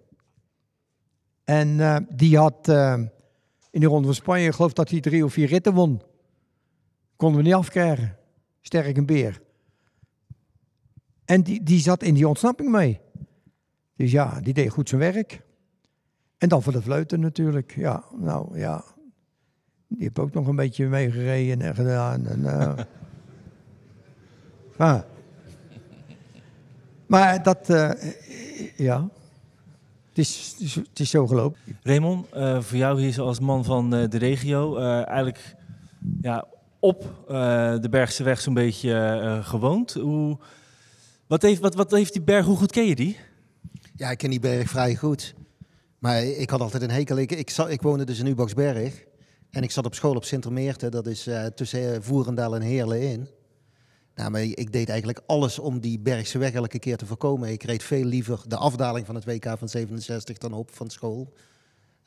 En 1.44 1.80
eh, 1.80 1.96
die 2.08 2.38
had 2.38 2.68
eh, 2.68 3.00
in 3.70 3.80
de 3.80 3.86
Ronde 3.86 4.06
van 4.06 4.14
Spanje, 4.14 4.52
geloof 4.52 4.72
dat 4.72 4.90
hij 4.90 5.00
drie 5.00 5.24
of 5.24 5.32
vier 5.32 5.46
ritten 5.46 5.74
won. 5.74 6.02
Konden 7.16 7.38
we 7.38 7.46
niet 7.46 7.54
afkrijgen. 7.54 8.16
Sterk 8.60 8.96
een 8.96 9.06
beer. 9.06 9.42
En 11.24 11.42
die, 11.42 11.62
die 11.62 11.80
zat 11.80 12.02
in 12.02 12.14
die 12.14 12.28
ontsnapping 12.28 12.70
mee. 12.70 13.00
Dus 13.96 14.10
ja, 14.10 14.40
die 14.40 14.54
deed 14.54 14.70
goed 14.70 14.88
zijn 14.88 15.00
werk. 15.00 15.44
En 16.38 16.48
dan 16.48 16.62
voor 16.62 16.72
de 16.72 16.82
fluiten 16.82 17.20
natuurlijk. 17.20 17.74
Ja, 17.76 18.04
nou 18.16 18.58
ja. 18.58 18.84
Die 19.88 20.04
heb 20.04 20.18
ook 20.18 20.32
nog 20.32 20.46
een 20.46 20.56
beetje 20.56 20.86
meegereden 20.86 21.66
en 21.66 21.74
gedaan. 21.74 22.26
En, 22.26 22.46
eh. 22.46 22.84
ah. 24.88 25.00
Maar 27.06 27.42
dat, 27.42 27.70
eh, 27.70 27.90
ja. 28.76 29.08
Het 30.08 30.18
is, 30.18 30.52
het, 30.52 30.60
is, 30.60 30.74
het 30.74 31.00
is 31.00 31.10
zo 31.10 31.26
gelopen. 31.26 31.60
Raymond, 31.82 32.28
eh, 32.32 32.60
voor 32.60 32.76
jou 32.76 33.00
hier 33.00 33.20
als 33.20 33.40
man 33.40 33.64
van 33.64 33.94
eh, 33.94 34.08
de 34.08 34.18
regio, 34.18 34.76
eh, 34.76 35.06
eigenlijk 35.06 35.56
ja, 36.20 36.46
op 36.78 37.24
eh, 37.28 37.78
de 37.80 37.88
Bergse 37.90 38.22
weg 38.22 38.40
zo'n 38.40 38.54
beetje 38.54 38.94
eh, 38.94 39.46
gewoond. 39.46 39.92
Hoe, 39.92 40.38
wat, 41.26 41.42
heeft, 41.42 41.60
wat, 41.60 41.74
wat 41.74 41.90
heeft 41.90 42.12
die 42.12 42.22
berg, 42.22 42.46
hoe 42.46 42.56
goed 42.56 42.72
ken 42.72 42.86
je 42.86 42.94
die? 42.94 43.16
Ja, 43.94 44.10
ik 44.10 44.18
ken 44.18 44.30
die 44.30 44.40
berg 44.40 44.70
vrij 44.70 44.96
goed. 44.96 45.34
Maar 45.98 46.24
ik 46.24 46.50
had 46.50 46.60
altijd 46.60 46.82
een 46.82 46.90
hekel. 46.90 47.16
Ik, 47.16 47.32
ik, 47.32 47.50
ik 47.50 47.82
woonde 47.82 48.04
dus 48.04 48.18
in 48.18 48.26
Uboxberg. 48.26 49.04
En 49.50 49.62
ik 49.62 49.70
zat 49.70 49.86
op 49.86 49.94
school 49.94 50.14
op 50.14 50.24
Sint-Meerten. 50.24 50.90
Dat 50.90 51.06
is 51.06 51.26
eh, 51.26 51.46
tussen 51.46 51.94
eh, 51.94 52.00
Voerendaal 52.00 52.54
en 52.54 52.62
Heerlen 52.62 53.00
in. 53.00 53.28
Nou, 54.14 54.30
maar 54.30 54.42
ik 54.42 54.72
deed 54.72 54.88
eigenlijk 54.88 55.20
alles 55.26 55.58
om 55.58 55.80
die 55.80 55.98
Bergse 55.98 56.38
weg 56.38 56.52
elke 56.52 56.78
keer 56.78 56.96
te 56.96 57.06
voorkomen. 57.06 57.50
Ik 57.50 57.62
reed 57.62 57.82
veel 57.82 58.04
liever 58.04 58.42
de 58.48 58.56
afdaling 58.56 59.06
van 59.06 59.14
het 59.14 59.24
WK 59.24 59.58
van 59.58 59.68
67 59.68 60.38
dan 60.38 60.52
op 60.52 60.70
van 60.74 60.90
school. 60.90 61.32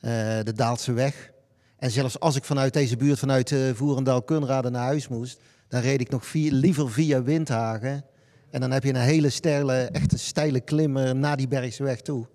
Eh, 0.00 0.10
de 0.42 0.52
Daalse 0.52 0.92
weg. 0.92 1.30
En 1.76 1.90
zelfs 1.90 2.20
als 2.20 2.36
ik 2.36 2.44
vanuit 2.44 2.72
deze 2.72 2.96
buurt, 2.96 3.18
vanuit 3.18 3.52
eh 3.52 3.70
Voerendaal, 3.74 4.22
Kunrade 4.22 4.70
naar 4.70 4.84
huis 4.84 5.08
moest... 5.08 5.40
dan 5.68 5.80
reed 5.80 6.00
ik 6.00 6.10
nog 6.10 6.32
liever 6.32 6.90
via 6.90 7.22
Windhagen. 7.22 8.04
En 8.50 8.60
dan 8.60 8.70
heb 8.70 8.82
je 8.82 8.88
een 8.88 8.96
hele 8.96 9.30
steile, 9.30 9.72
echte 9.72 10.18
steile 10.18 10.60
klimmer 10.60 11.16
naar 11.16 11.36
die 11.36 11.48
Bergse 11.48 11.82
weg 11.82 12.00
toe. 12.00 12.26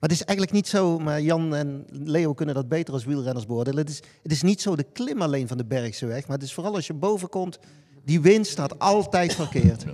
Maar 0.00 0.10
het 0.10 0.20
is 0.20 0.22
eigenlijk 0.22 0.56
niet 0.56 0.68
zo, 0.68 0.98
maar 0.98 1.20
Jan 1.22 1.54
en 1.54 1.84
Leo 1.90 2.34
kunnen 2.34 2.54
dat 2.54 2.68
beter 2.68 2.94
als 2.94 3.04
wielrenners 3.04 3.46
beoordelen. 3.46 3.78
Het 3.78 3.88
is, 3.88 4.02
het 4.22 4.32
is 4.32 4.42
niet 4.42 4.60
zo 4.60 4.76
de 4.76 4.86
klim 4.92 5.22
alleen 5.22 5.48
van 5.48 5.56
de 5.56 5.64
Bergse 5.64 6.06
weg, 6.06 6.26
maar 6.26 6.36
het 6.36 6.46
is 6.46 6.54
vooral 6.54 6.74
als 6.74 6.86
je 6.86 6.92
boven 6.94 7.28
komt, 7.28 7.58
die 8.04 8.20
wind 8.20 8.46
staat 8.46 8.78
altijd 8.78 9.34
verkeerd. 9.34 9.84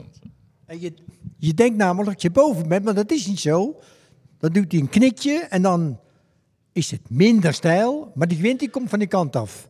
En 0.64 0.80
je, 0.80 0.94
je 1.36 1.54
denkt 1.54 1.76
namelijk 1.76 2.08
dat 2.08 2.22
je 2.22 2.30
boven 2.30 2.68
bent, 2.68 2.84
maar 2.84 2.94
dat 2.94 3.10
is 3.10 3.26
niet 3.26 3.40
zo. 3.40 3.80
Dan 4.38 4.52
doet 4.52 4.72
hij 4.72 4.80
een 4.80 4.88
knikje 4.88 5.38
en 5.38 5.62
dan 5.62 5.98
is 6.72 6.90
het 6.90 7.10
minder 7.10 7.54
stijl, 7.54 8.12
maar 8.14 8.28
die 8.28 8.40
wind 8.40 8.58
die 8.58 8.70
komt 8.70 8.88
van 8.88 8.98
die 8.98 9.08
kant 9.08 9.36
af. 9.36 9.68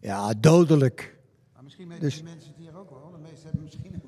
Ja, 0.00 0.34
dodelijk. 0.34 1.16
Maar 1.54 1.62
misschien 1.62 1.88
weten 1.88 2.02
Dus- 2.04 2.14
die 2.14 2.24
mensen 2.24 2.48
het 2.48 2.56
hier 2.58 2.78
ook 2.78 2.90
wel. 2.90 3.10
De 3.12 3.18
meesten 3.22 3.42
hebben 3.42 3.62
misschien 3.62 4.02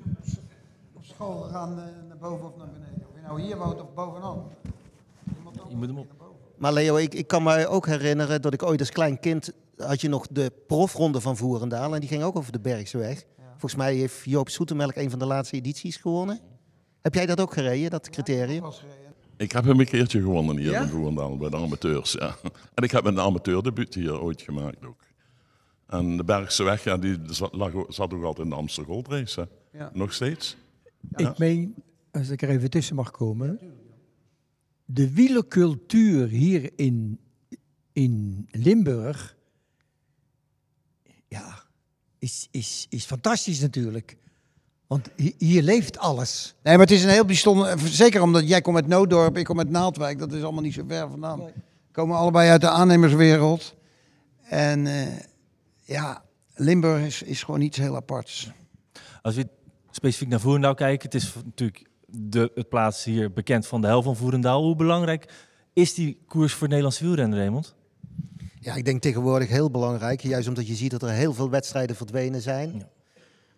op 0.93 1.03
school 1.05 1.41
gegaan 1.41 1.79
eh, 1.79 1.85
naar 2.07 2.17
boven 2.17 2.45
of 2.45 2.57
naar 2.57 2.69
beneden. 2.71 3.07
Of 3.09 3.15
je 3.15 3.21
nou 3.21 3.41
hier 3.41 3.57
woont 3.57 3.81
of 3.81 3.93
bovenaan. 3.93 4.43
Je 5.69 5.75
moet, 5.75 5.87
hem 5.87 5.97
op. 5.97 6.07
naar 6.07 6.17
boven. 6.17 6.35
Maar 6.57 6.73
Leo, 6.73 6.95
ik, 6.95 7.13
ik 7.13 7.27
kan 7.27 7.43
me 7.43 7.67
ook 7.67 7.85
herinneren 7.85 8.41
dat 8.41 8.53
ik 8.53 8.63
ooit 8.63 8.79
als 8.79 8.89
klein 8.91 9.19
kind 9.19 9.51
had 9.77 10.01
je 10.01 10.09
nog 10.09 10.27
de 10.31 10.51
profronde 10.67 11.21
van 11.21 11.37
Voerendaal 11.37 11.93
en 11.93 11.99
die 11.99 12.09
ging 12.09 12.23
ook 12.23 12.35
over 12.37 12.51
de 12.51 12.59
Bergse 12.59 12.97
weg. 12.97 13.23
Volgens 13.49 13.75
mij 13.75 13.95
heeft 13.95 14.21
Joop 14.23 14.49
Soetemelk 14.49 14.95
een 14.95 15.09
van 15.09 15.19
de 15.19 15.25
laatste 15.25 15.55
edities 15.55 15.95
gewonnen. 15.97 16.39
Heb 17.01 17.13
jij 17.13 17.25
dat 17.25 17.39
ook 17.41 17.53
gereden, 17.53 17.89
dat 17.89 18.09
criterium? 18.09 18.63
Ik 19.37 19.51
heb 19.51 19.63
hem 19.65 19.79
een 19.79 19.85
keertje 19.85 20.21
gewonnen 20.21 20.57
hier 20.57 20.71
Ja? 20.71 20.81
in 20.81 20.87
Voerendaal 20.89 21.37
bij 21.37 21.49
de 21.49 21.55
amateurs. 21.57 22.11
Ja. 22.11 22.35
En 22.73 22.83
ik 22.83 22.91
heb 22.91 23.05
een 23.05 23.19
amateurdebuut 23.19 23.93
hier 23.93 24.21
ooit 24.21 24.41
gemaakt 24.41 24.85
ook. 24.85 24.97
En 25.87 26.17
de 26.17 26.23
Bergse 26.23 26.63
weg, 26.63 26.83
ja, 26.83 26.97
die 26.97 27.17
zat, 27.25 27.53
lag, 27.53 27.71
zat 27.87 28.13
ook 28.13 28.23
altijd 28.23 28.43
in 28.45 28.49
de 28.53 28.55
Amsterdam 28.59 28.93
Gold 28.93 29.07
Race. 29.07 29.39
Hè. 29.39 29.77
Ja. 29.79 29.89
Nog 29.93 30.13
steeds. 30.13 30.57
Ik 31.15 31.37
meen, 31.37 31.75
als 32.11 32.29
ik 32.29 32.41
er 32.41 32.49
even 32.49 32.69
tussen 32.69 32.95
mag 32.95 33.11
komen, 33.11 33.59
de 34.91 35.13
wielercultuur 35.13 36.27
hier 36.27 36.71
in, 36.75 37.19
in 37.91 38.47
Limburg, 38.51 39.35
ja, 41.27 41.63
is, 42.19 42.47
is, 42.51 42.85
is 42.89 43.05
fantastisch 43.05 43.59
natuurlijk. 43.59 44.17
Want 44.87 45.09
hi- 45.15 45.33
hier 45.37 45.61
leeft 45.61 45.97
alles. 45.97 46.55
Nee, 46.63 46.73
maar 46.77 46.85
het 46.85 46.95
is 46.95 47.03
een 47.03 47.09
heel 47.09 47.25
bijzonder. 47.25 47.79
Zeker 47.79 48.21
omdat 48.21 48.47
jij 48.47 48.61
komt 48.61 48.75
uit 48.75 48.87
Nooddorp, 48.87 49.37
ik 49.37 49.45
kom 49.45 49.57
uit 49.59 49.69
Naaldwijk. 49.69 50.19
Dat 50.19 50.33
is 50.33 50.43
allemaal 50.43 50.61
niet 50.61 50.73
zo 50.73 50.83
ver 50.87 51.09
vandaan. 51.09 51.39
We 51.39 51.53
komen 51.91 52.17
allebei 52.17 52.49
uit 52.49 52.61
de 52.61 52.69
aannemerswereld. 52.69 53.75
En 54.43 54.87
eh, 54.87 55.19
ja, 55.81 56.23
Limburg 56.53 57.05
is, 57.05 57.21
is 57.21 57.43
gewoon 57.43 57.61
iets 57.61 57.77
heel 57.77 57.95
aparts. 57.95 58.51
Als 59.21 59.35
we 59.35 59.47
specifiek 59.91 60.27
naar 60.27 60.39
Voerendaal 60.39 60.73
kijken, 60.75 61.09
het 61.09 61.21
is 61.21 61.33
natuurlijk 61.45 61.88
de, 62.11 62.51
het 62.55 62.69
plaats 62.69 63.03
hier 63.03 63.33
bekend 63.33 63.67
van 63.67 63.81
de 63.81 63.87
hel 63.87 64.01
van 64.01 64.15
Voerendaal. 64.15 64.63
Hoe 64.63 64.75
belangrijk 64.75 65.33
is 65.73 65.93
die 65.93 66.23
koers 66.27 66.51
voor 66.51 66.61
het 66.61 66.69
Nederlandse 66.69 67.03
wielrennen, 67.03 67.37
Raymond? 67.37 67.75
Ja, 68.59 68.75
ik 68.75 68.85
denk 68.85 69.01
tegenwoordig 69.01 69.49
heel 69.49 69.71
belangrijk. 69.71 70.21
Juist 70.21 70.47
omdat 70.47 70.67
je 70.67 70.75
ziet 70.75 70.91
dat 70.91 71.01
er 71.01 71.09
heel 71.09 71.33
veel 71.33 71.49
wedstrijden 71.49 71.95
verdwenen 71.95 72.41
zijn. 72.41 72.77
Ja. 72.77 72.89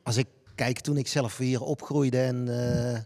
Als 0.03 0.17
ik 0.17 0.27
kijk 0.55 0.79
toen 0.79 0.97
ik 0.97 1.07
zelf 1.07 1.37
hier 1.37 1.61
opgroeide 1.61 2.21
en 2.21 2.47
eh, 2.47 2.99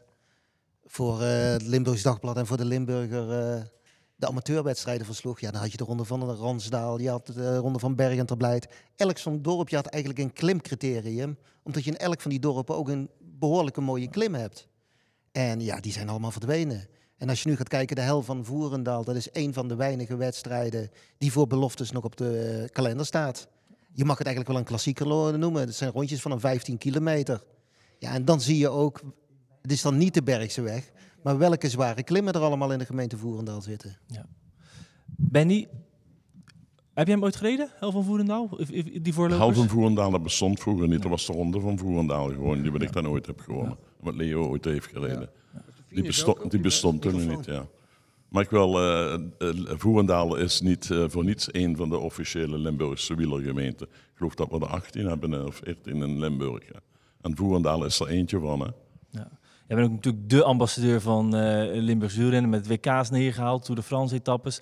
voor 0.85 1.21
eh, 1.21 1.51
het 1.51 1.61
Limburgs 1.61 2.01
Dagblad 2.01 2.37
en 2.37 2.45
voor 2.45 2.57
de 2.57 2.65
Limburger 2.65 3.31
eh, 3.31 3.61
de 4.15 4.27
amateurwedstrijden 4.27 5.05
versloeg. 5.05 5.39
Ja, 5.39 5.51
dan 5.51 5.61
had 5.61 5.71
je 5.71 5.77
de 5.77 5.83
Ronde 5.83 6.05
van 6.05 6.19
de 6.19 6.25
Ransdaal, 6.25 6.99
je 6.99 7.09
had 7.09 7.25
de 7.25 7.57
Ronde 7.57 7.79
van 7.79 7.95
Bergen 7.95 8.25
ter 8.25 8.37
Blijt. 8.37 8.67
Elk 8.95 9.17
zo'n 9.17 9.41
dorpje 9.41 9.75
had 9.75 9.85
eigenlijk 9.85 10.23
een 10.23 10.33
klimcriterium. 10.33 11.37
Omdat 11.63 11.83
je 11.83 11.91
in 11.91 11.97
elk 11.97 12.21
van 12.21 12.31
die 12.31 12.39
dorpen 12.39 12.75
ook 12.75 12.89
een 12.89 13.09
behoorlijke 13.19 13.81
mooie 13.81 14.09
klim 14.09 14.33
hebt. 14.33 14.67
En 15.35 15.61
ja, 15.61 15.79
die 15.79 15.91
zijn 15.91 16.09
allemaal 16.09 16.31
verdwenen. 16.31 16.87
En 17.17 17.29
als 17.29 17.43
je 17.43 17.49
nu 17.49 17.55
gaat 17.55 17.67
kijken, 17.67 17.95
de 17.95 18.01
hel 18.01 18.21
van 18.21 18.45
Voerendaal, 18.45 19.03
dat 19.03 19.15
is 19.15 19.27
een 19.31 19.53
van 19.53 19.67
de 19.67 19.75
weinige 19.75 20.15
wedstrijden 20.15 20.89
die 21.17 21.31
voor 21.31 21.47
beloftes 21.47 21.91
nog 21.91 22.03
op 22.03 22.15
de 22.15 22.39
eh, 22.39 22.69
kalender 22.71 23.05
staat. 23.05 23.47
Je 23.91 24.05
mag 24.05 24.17
het 24.17 24.27
eigenlijk 24.27 24.47
wel 24.47 24.57
een 24.57 24.67
klassieker 24.67 25.07
noemen. 25.37 25.61
Het 25.61 25.75
zijn 25.75 25.91
rondjes 25.91 26.21
van 26.21 26.31
een 26.31 26.39
15 26.39 26.77
kilometer. 26.77 27.43
Ja, 27.99 28.13
en 28.13 28.25
dan 28.25 28.41
zie 28.41 28.57
je 28.57 28.69
ook, 28.69 29.01
het 29.61 29.71
is 29.71 29.81
dan 29.81 29.97
niet 29.97 30.13
de 30.13 30.23
Bergse 30.23 30.61
weg, 30.61 30.91
maar 31.23 31.37
welke 31.37 31.69
zware 31.69 32.03
klimmen 32.03 32.33
er 32.33 32.41
allemaal 32.41 32.71
in 32.71 32.79
de 32.79 32.85
gemeente 32.85 33.17
Voerendaal 33.17 33.61
zitten. 33.61 33.97
Benny, 35.05 35.67
heb 36.95 37.07
jij 37.07 37.15
hem 37.15 37.23
ooit 37.23 37.35
gereden, 37.35 37.69
hel 37.79 37.91
van 37.91 38.03
Voerendaal? 38.03 38.49
Die 39.01 39.13
voorlopers? 39.13 39.39
Hal 39.39 39.53
van 39.53 39.67
Voerendaal, 39.67 40.11
dat 40.11 40.23
bestond 40.23 40.59
vroeger 40.59 40.87
niet. 40.87 41.01
Dat 41.01 41.11
was 41.11 41.25
de 41.25 41.33
ronde 41.33 41.59
van 41.59 41.77
Voerendaal 41.77 42.27
gewoon, 42.27 42.61
die 42.61 42.71
wat 42.71 42.81
ik 42.81 42.93
dan 42.93 43.07
ooit 43.07 43.25
heb 43.25 43.39
gewonnen. 43.39 43.77
Wat 43.99 44.15
Leo 44.15 44.47
ooit 44.47 44.65
heeft 44.65 44.87
gereden. 44.87 45.29
Die 45.89 46.03
bestond, 46.03 46.51
die 46.51 46.59
bestond 46.59 47.01
toen 47.01 47.27
niet, 47.27 47.45
ja. 47.45 47.65
Maar 48.29 48.43
ik 48.43 48.49
wil, 48.49 48.79
eh 48.79 49.13
eh, 49.13 49.19
Voerendaal 49.67 50.35
is 50.35 50.61
niet 50.61 50.91
eh, 50.91 51.03
voor 51.07 51.23
niets 51.23 51.47
een 51.51 51.75
van 51.75 51.89
de 51.89 51.97
officiële 51.97 52.57
Limburgse 52.57 53.15
wielergemeenten. 53.15 53.87
Ik 53.87 54.11
geloof 54.15 54.35
dat 54.35 54.49
we 54.49 54.59
er 54.59 54.65
18 54.65 55.05
hebben 55.05 55.45
of 55.45 55.55
14 55.55 56.01
in 56.01 56.19
Limburg. 56.19 56.67
ja. 56.67 56.79
En 57.21 57.35
Voerendaal 57.35 57.85
is 57.85 57.99
er 57.99 58.07
eentje 58.07 58.39
van. 58.39 58.59
Hè. 58.59 58.67
Jij 59.67 59.77
bent 59.77 59.87
ook 59.89 59.95
natuurlijk 59.95 60.29
de 60.29 60.43
ambassadeur 60.43 61.01
van 61.01 61.35
eh 61.35 61.81
Limburgs 61.81 62.15
wielrennen 62.15 62.49
met 62.49 62.67
WK's 62.67 63.09
neergehaald, 63.09 63.65
Tour 63.65 63.79
de 63.79 63.85
France 63.85 64.15
etappes. 64.15 64.61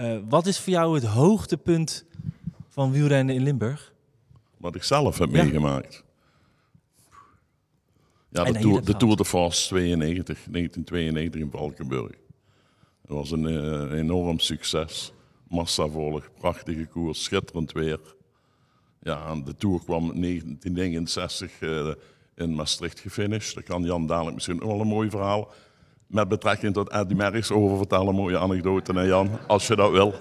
Eh, 0.00 0.18
wat 0.28 0.46
is 0.46 0.58
voor 0.58 0.72
jou 0.72 0.94
het 0.94 1.04
hoogtepunt 1.04 2.04
van 2.68 2.92
wielrennen 2.92 3.34
in 3.34 3.42
Limburg? 3.42 3.92
Wat 4.56 4.74
ik 4.74 4.82
zelf 4.82 5.18
heb 5.18 5.30
Ja. 5.30 5.42
meegemaakt. 5.42 6.04
Ja, 8.28 8.44
de 8.44 8.80
de 8.82 8.96
Tour 8.96 9.16
de 9.16 9.24
France 9.24 9.68
92, 9.68 10.46
1992 10.50 11.40
in 11.40 11.50
Valkenburg. 11.50 12.12
Dat 13.06 13.16
was 13.16 13.30
een 13.30 13.46
eh, 13.46 13.98
enorm 13.98 14.38
succes. 14.38 15.12
Massavolg, 15.48 16.28
prachtige 16.38 16.86
koers, 16.86 17.22
schitterend 17.22 17.72
weer. 17.72 18.00
Ja, 19.02 19.26
en 19.26 19.44
de 19.44 19.56
Tour 19.56 19.80
kwam 19.84 20.10
in 20.12 20.20
1969 20.20 21.60
eh, 21.60 21.88
in 22.34 22.54
Maastricht 22.54 23.00
gefinished. 23.00 23.54
Daar 23.54 23.62
kan 23.64 23.82
Jan 23.82 24.06
dadelijk 24.06 24.34
misschien 24.34 24.62
ook 24.62 24.70
wel 24.70 24.80
een 24.80 24.86
mooi 24.86 25.10
verhaal 25.10 25.52
met 26.10 26.28
betrekking 26.28 26.74
tot 26.74 26.88
Eddie 26.88 27.16
Merckx 27.16 27.50
over 27.50 27.76
vertellen. 27.76 28.08
Een 28.08 28.14
mooie 28.14 28.38
anekdote, 28.38 28.92
hè 28.92 29.02
Jan, 29.02 29.30
als 29.46 29.66
je 29.66 29.76
dat 29.76 29.90
wil. 29.90 30.14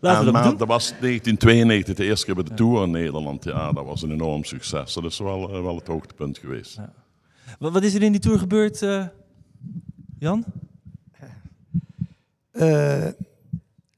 Laten 0.00 0.26
En, 0.26 0.32
maar 0.32 0.42
doen. 0.42 0.56
dat 0.56 0.68
was 0.68 0.88
1992 0.88 1.94
de 1.94 2.04
eerste 2.04 2.26
keer 2.26 2.34
bij 2.34 2.44
de 2.44 2.54
Tour 2.54 2.82
in 2.82 2.90
Nederland. 2.90 3.44
Ja, 3.44 3.72
dat 3.72 3.84
was 3.84 4.02
een 4.02 4.10
enorm 4.12 4.44
succes. 4.44 4.94
Dat 4.94 5.04
is 5.04 5.18
wel, 5.18 5.54
eh, 5.54 5.62
wel 5.62 5.76
het 5.76 5.86
hoogtepunt 5.86 6.38
geweest. 6.38 6.78
Wat, 7.58 7.72
wat 7.72 7.82
is 7.82 7.94
er 7.94 8.02
in 8.02 8.12
die 8.12 8.20
Tour 8.20 8.38
gebeurd, 8.38 8.82
eh, 8.82 9.06
Jan? 10.18 10.44
Eh, 12.50 13.06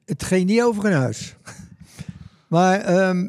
het 0.05 0.23
ging 0.23 0.47
niet 0.47 0.63
over 0.63 0.85
een 0.85 0.93
huis. 0.93 1.37
maar 2.49 2.81
ehm, 2.81 3.29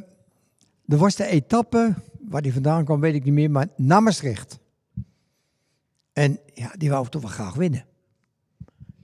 er 0.88 0.98
was 0.98 1.16
de 1.16 1.26
etappe, 1.26 1.94
waar 2.30 2.42
die 2.42 2.54
vandaan 2.54 2.86
kwam 2.86 3.00
weet 3.00 3.16
ik 3.16 3.24
niet 3.24 3.34
meer, 3.34 3.52
maar 3.52 3.68
naar 3.76 4.04
Maastricht. 4.04 4.60
En 6.14 6.40
ja, 6.54 6.74
die 6.78 6.90
wou 6.90 7.08
toch 7.10 7.22
wel 7.22 7.32
graag 7.32 7.54
winnen. 7.54 7.86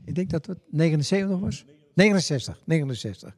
Ik 0.05 0.15
denk 0.15 0.29
dat 0.29 0.45
het 0.45 0.57
79 0.69 1.39
was? 1.39 1.65
69, 1.93 2.61
69. 2.65 3.35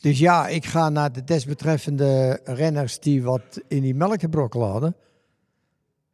Dus 0.00 0.18
ja, 0.18 0.48
ik 0.48 0.64
ga 0.66 0.88
naar 0.88 1.12
de 1.12 1.24
desbetreffende 1.24 2.40
renners 2.44 2.98
die 3.00 3.22
wat 3.22 3.60
in 3.68 3.82
die 3.82 3.94
melk 3.94 4.20
hadden. 4.52 4.96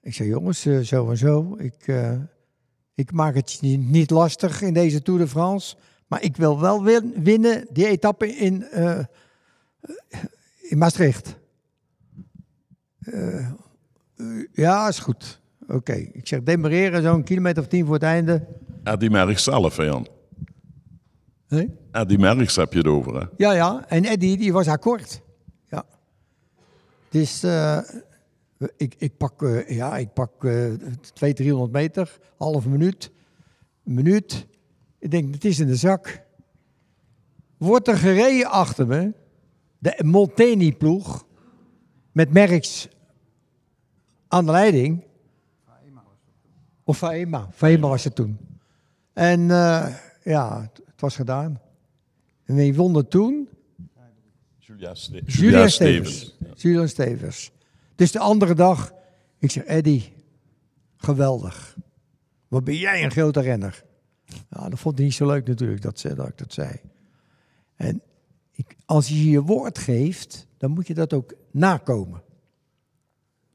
Ik 0.00 0.14
zei, 0.14 0.28
jongens, 0.28 0.66
eh, 0.66 0.78
zo 0.78 1.10
en 1.10 1.16
zo. 1.16 1.54
Ik, 1.58 1.86
eh, 1.88 2.18
ik 2.94 3.12
maak 3.12 3.34
het 3.34 3.58
niet 3.78 4.10
lastig 4.10 4.62
in 4.62 4.74
deze 4.74 5.02
Tour 5.02 5.20
de 5.20 5.28
France. 5.28 5.76
Maar 6.06 6.22
ik 6.22 6.36
wil 6.36 6.60
wel 6.60 6.82
win- 6.82 7.22
winnen 7.22 7.66
die 7.72 7.86
etappe 7.86 8.36
in, 8.36 8.62
eh, 8.64 9.04
in 10.60 10.78
Maastricht. 10.78 11.36
Ja, 14.52 14.88
is 14.88 14.98
goed. 14.98 15.40
Oké, 15.68 15.92
ik 15.92 16.26
zeg 16.26 16.42
demareren 16.42 17.02
zo'n 17.02 17.22
kilometer 17.22 17.62
of 17.62 17.68
tien 17.68 17.84
voor 17.84 17.94
het 17.94 18.02
einde. 18.02 18.46
Eddie 18.82 19.10
Merckx 19.10 19.44
zelf, 19.44 19.76
hè 19.76 19.82
Jan. 19.82 20.06
Nee? 21.48 21.76
Eddie 21.90 22.18
Merckx 22.18 22.56
heb 22.56 22.72
je 22.72 22.78
het 22.78 22.86
over, 22.86 23.20
hè. 23.20 23.26
Ja, 23.36 23.52
ja. 23.52 23.84
En 23.88 24.04
Eddie, 24.04 24.36
die 24.36 24.52
was 24.52 24.68
akkoord. 24.68 25.20
Ja. 25.64 25.84
Dus 27.08 27.42
eh, 27.42 27.78
ik, 28.76 28.94
ik 28.98 29.16
pak, 29.16 29.42
eh, 29.42 29.68
ja, 29.68 29.96
ik 29.96 30.12
pak 30.12 30.44
eh 30.44 30.72
200, 31.12 31.36
300 31.36 31.72
meter, 31.72 32.18
halve 32.36 32.68
minuut, 32.68 33.10
een 33.84 33.94
minuut. 33.94 34.46
Ik 34.98 35.10
denk, 35.10 35.34
het 35.34 35.44
is 35.44 35.58
in 35.58 35.66
de 35.66 35.76
zak. 35.76 36.24
Wordt 37.56 37.88
er 37.88 37.96
gereden 37.96 38.50
achter 38.50 38.86
me, 38.86 39.12
de 39.78 40.00
Molteni-ploeg, 40.04 41.26
met 42.12 42.32
Merks 42.32 42.88
aan 44.28 44.44
de 44.46 44.52
leiding. 44.52 45.04
Of 46.88 46.98
Faema, 46.98 47.48
Faema 47.52 47.88
was 47.88 48.04
het 48.04 48.14
toen. 48.14 48.38
En 49.12 49.50
eh, 49.50 49.96
ja, 50.22 50.60
het, 50.60 50.80
het 50.86 51.00
was 51.00 51.16
gedaan. 51.16 51.60
En 52.44 52.54
wie 52.54 52.74
won 52.74 53.08
toen? 53.08 53.48
Julia, 54.58 54.94
Ste 54.94 55.22
Julia 55.24 55.68
Stevens. 55.68 56.36
Julia 56.54 56.86
Stevens. 56.86 57.50
Dus 57.94 58.12
de 58.12 58.18
andere 58.18 58.54
dag, 58.54 58.92
ik 59.38 59.50
zeg, 59.50 59.64
Eddy, 59.64 60.02
geweldig. 60.96 61.76
Wat 62.48 62.64
ben 62.64 62.76
jij 62.76 63.04
een 63.04 63.10
grote 63.10 63.40
renner. 63.40 63.84
Nou, 64.48 64.70
dat 64.70 64.78
vond 64.78 64.96
hij 64.96 65.04
niet 65.04 65.14
zo 65.14 65.26
leuk 65.26 65.46
natuurlijk, 65.46 65.82
dat, 65.82 66.02
dat 66.02 66.28
ik 66.28 66.38
dat 66.38 66.52
zei. 66.52 66.80
En 67.74 68.02
ik, 68.52 68.76
als 68.84 69.08
je 69.08 69.30
je 69.30 69.42
woord 69.42 69.78
geeft, 69.78 70.46
dan 70.58 70.70
moet 70.70 70.86
je 70.86 70.94
dat 70.94 71.12
ook 71.12 71.34
nakomen. 71.50 72.22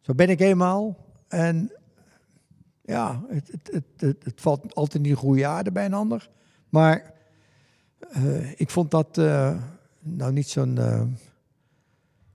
Zo 0.02 0.14
ben 0.14 0.30
ik 0.30 0.40
eenmaal. 0.40 0.98
En 1.28 1.72
ja, 2.92 3.22
het, 3.28 3.52
het, 3.52 3.84
het, 3.98 4.24
het, 4.24 4.42
valt 4.42 4.76
altijd 4.76 5.04
niet 5.04 5.16
goede 5.16 5.46
aarde 5.46 5.72
bij 5.72 5.86
een 5.86 5.94
ander. 5.94 6.30
Maar 6.70 7.14
eh, 8.12 8.60
ik 8.60 8.70
vond 8.70 8.92
dat 8.92 9.18
eh, 9.18 9.58
nou 10.00 10.34
niet 10.34 10.50
zo'n 10.50 10.78
eh, 10.78 11.02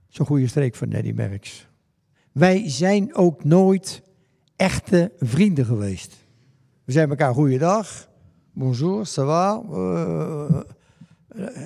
zo'n 0.07 0.25
goede 0.25 0.47
streek 0.47 0.75
van 0.75 0.89
Neddy 0.89 1.11
Merckx. 1.11 1.67
Wij 2.31 2.69
zijn 2.69 3.15
ook 3.15 3.43
nooit 3.43 4.01
echte 4.55 5.11
vrienden 5.19 5.65
geweest. 5.65 6.15
We 6.83 6.91
zijn 6.91 7.09
elkaar 7.09 7.33
goeiedag, 7.33 8.09
bonjour, 8.51 9.05
ça 9.07 9.25
va, 9.25 9.61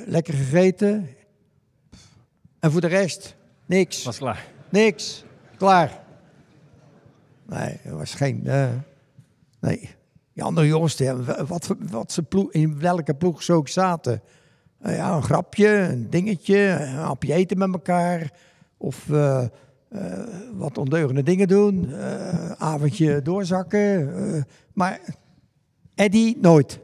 lekker 0.05 0.33
gegeten. 0.33 1.07
En 2.59 2.71
voor 2.71 2.81
de 2.81 2.87
rest, 2.87 3.35
niks. 3.65 4.03
Was 4.03 4.17
klaar. 4.17 4.47
Niks. 4.69 5.23
Klaar. 5.57 6.01
Nee, 7.51 7.77
er 7.83 7.97
was 7.97 8.13
geen. 8.13 8.47
eh, 8.47 8.69
nee. 9.59 9.89
Die 10.33 10.43
andere 10.43 10.67
jongens, 10.67 10.95
die 10.95 11.11
wat, 11.47 11.75
wat 11.89 12.11
ze 12.11 12.23
ploeg, 12.23 12.51
in 12.51 12.79
welke 12.79 13.13
ploeg 13.13 13.43
ze 13.43 13.53
ook 13.53 13.67
zaten. 13.67 14.21
Eh, 14.79 14.95
ja, 14.95 15.15
een 15.15 15.23
grapje, 15.23 15.67
een 15.67 16.09
dingetje, 16.09 16.57
een 16.57 16.87
hapje 16.95 17.33
eten 17.33 17.57
met 17.57 17.73
elkaar. 17.73 18.31
Of 18.77 19.09
eh, 19.09 19.43
eh, 19.89 20.19
wat 20.53 20.77
ondeugende 20.77 21.23
dingen 21.23 21.47
doen. 21.47 21.93
eh, 21.93 22.51
avondje 22.51 23.21
doorzakken. 23.21 24.15
eh, 24.35 24.41
maar 24.73 24.99
Eddie, 25.95 26.37
nooit. 26.41 26.79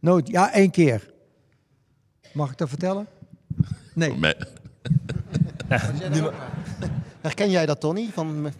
Nooit. 0.00 0.28
Ja, 0.28 0.52
één 0.52 0.70
keer. 0.70 1.12
Mag 2.32 2.50
ik 2.50 2.58
dat 2.58 2.68
vertellen? 2.68 3.06
Nee. 3.94 4.16
Me- 4.18 4.46
Herken 7.20 7.50
jij 7.50 7.66
dat, 7.66 7.80
Tony? 7.80 8.08
Van, 8.12 8.50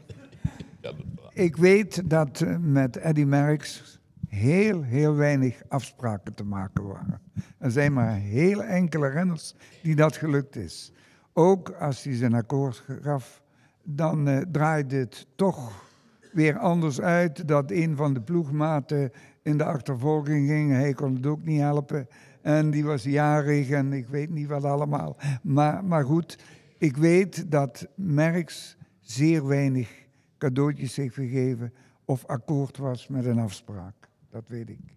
Ik 1.34 1.56
weet 1.56 2.10
dat 2.10 2.40
eh, 2.40 2.56
met 2.60 2.96
Eddy 2.96 3.24
Merckx 3.24 4.00
heel, 4.28 4.82
heel 4.82 5.14
weinig 5.14 5.62
afspraken 5.68 6.34
te 6.34 6.44
maken 6.44 6.86
waren. 6.86 7.20
Er 7.58 7.70
zijn 7.70 7.92
maar 7.92 8.14
heel 8.14 8.62
enkele 8.62 9.08
renners 9.08 9.54
die 9.82 9.96
dat 9.96 10.16
gelukt 10.16 10.56
is. 10.56 10.92
Ook 11.32 11.70
als 11.70 12.04
hij 12.04 12.14
zijn 12.14 12.34
akkoord 12.34 12.84
gaf, 13.02 13.42
dan 13.82 14.28
eh, 14.28 14.38
draaide 14.50 14.96
het 14.96 15.26
toch 15.36 15.86
weer 16.32 16.58
anders 16.58 17.00
uit. 17.00 17.48
Dat 17.48 17.70
een 17.70 17.96
van 17.96 18.14
de 18.14 18.20
ploegmaten 18.20 19.10
in 19.42 19.56
de 19.56 19.64
achtervolging 19.64 20.48
ging. 20.48 20.70
Hij 20.70 20.92
kon 20.92 21.14
het 21.14 21.26
ook 21.26 21.44
niet 21.44 21.60
helpen. 21.60 22.08
En 22.42 22.70
die 22.70 22.84
was 22.84 23.02
jarig 23.02 23.70
en 23.70 23.92
ik 23.92 24.08
weet 24.08 24.30
niet 24.30 24.48
wat 24.48 24.64
allemaal. 24.64 25.16
Maar, 25.42 25.84
maar 25.84 26.04
goed, 26.04 26.38
ik 26.78 26.96
weet 26.96 27.50
dat 27.50 27.86
Merckx 27.94 28.76
zeer 29.00 29.46
weinig 29.46 30.01
cadeautjes 30.42 30.96
heeft 30.96 31.14
gegeven 31.14 31.72
of 32.04 32.26
akkoord 32.26 32.76
was 32.76 33.08
met 33.08 33.24
een 33.24 33.38
afspraak. 33.38 33.94
Dat 34.30 34.44
weet 34.46 34.68
ik. 34.68 34.96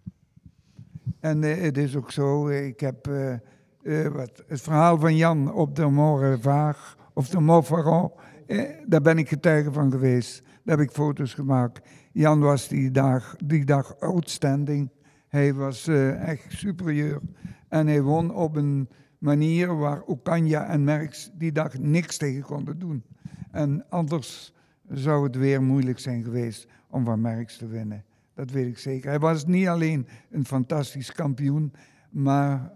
En 1.20 1.44
eh, 1.44 1.62
het 1.62 1.78
is 1.78 1.96
ook 1.96 2.10
zo, 2.10 2.48
eh, 2.48 2.66
ik 2.66 2.80
heb 2.80 3.06
eh, 3.06 4.06
wat, 4.06 4.44
het 4.46 4.60
verhaal 4.60 4.98
van 4.98 5.16
Jan 5.16 5.52
op 5.52 5.76
de 5.76 5.86
Morevaag 5.86 6.96
of 7.12 7.28
de 7.28 7.40
Montferrand, 7.40 8.12
eh, 8.46 8.62
daar 8.86 9.00
ben 9.00 9.18
ik 9.18 9.28
getuige 9.28 9.72
van 9.72 9.90
geweest. 9.90 10.42
Daar 10.64 10.78
heb 10.78 10.86
ik 10.86 10.94
foto's 10.94 11.34
gemaakt. 11.34 11.88
Jan 12.12 12.40
was 12.40 12.68
die 12.68 12.90
dag, 12.90 13.36
die 13.44 13.64
dag 13.64 14.00
outstanding. 14.00 14.90
Hij 15.28 15.54
was 15.54 15.88
echt 15.88 16.44
superieur. 16.48 17.20
En 17.68 17.86
hij 17.86 18.02
won 18.02 18.34
op 18.34 18.56
een 18.56 18.88
manier 19.18 19.76
waar 19.76 20.02
Okanja 20.02 20.66
en 20.66 20.84
Merckx 20.84 21.30
die 21.34 21.52
dag 21.52 21.78
niks 21.78 22.16
tegen 22.16 22.42
konden 22.42 22.78
doen. 22.78 23.04
En 23.50 23.84
anders 23.88 24.54
zou 24.90 25.24
het 25.24 25.36
weer 25.36 25.62
moeilijk 25.62 25.98
zijn 25.98 26.24
geweest 26.24 26.66
om 26.88 27.04
van 27.04 27.20
Merckx 27.20 27.56
te 27.56 27.66
winnen. 27.66 28.04
Dat 28.34 28.50
weet 28.50 28.66
ik 28.66 28.78
zeker. 28.78 29.08
Hij 29.08 29.18
was 29.18 29.46
niet 29.46 29.66
alleen 29.66 30.06
een 30.30 30.44
fantastisch 30.44 31.12
kampioen, 31.12 31.72
maar 32.10 32.72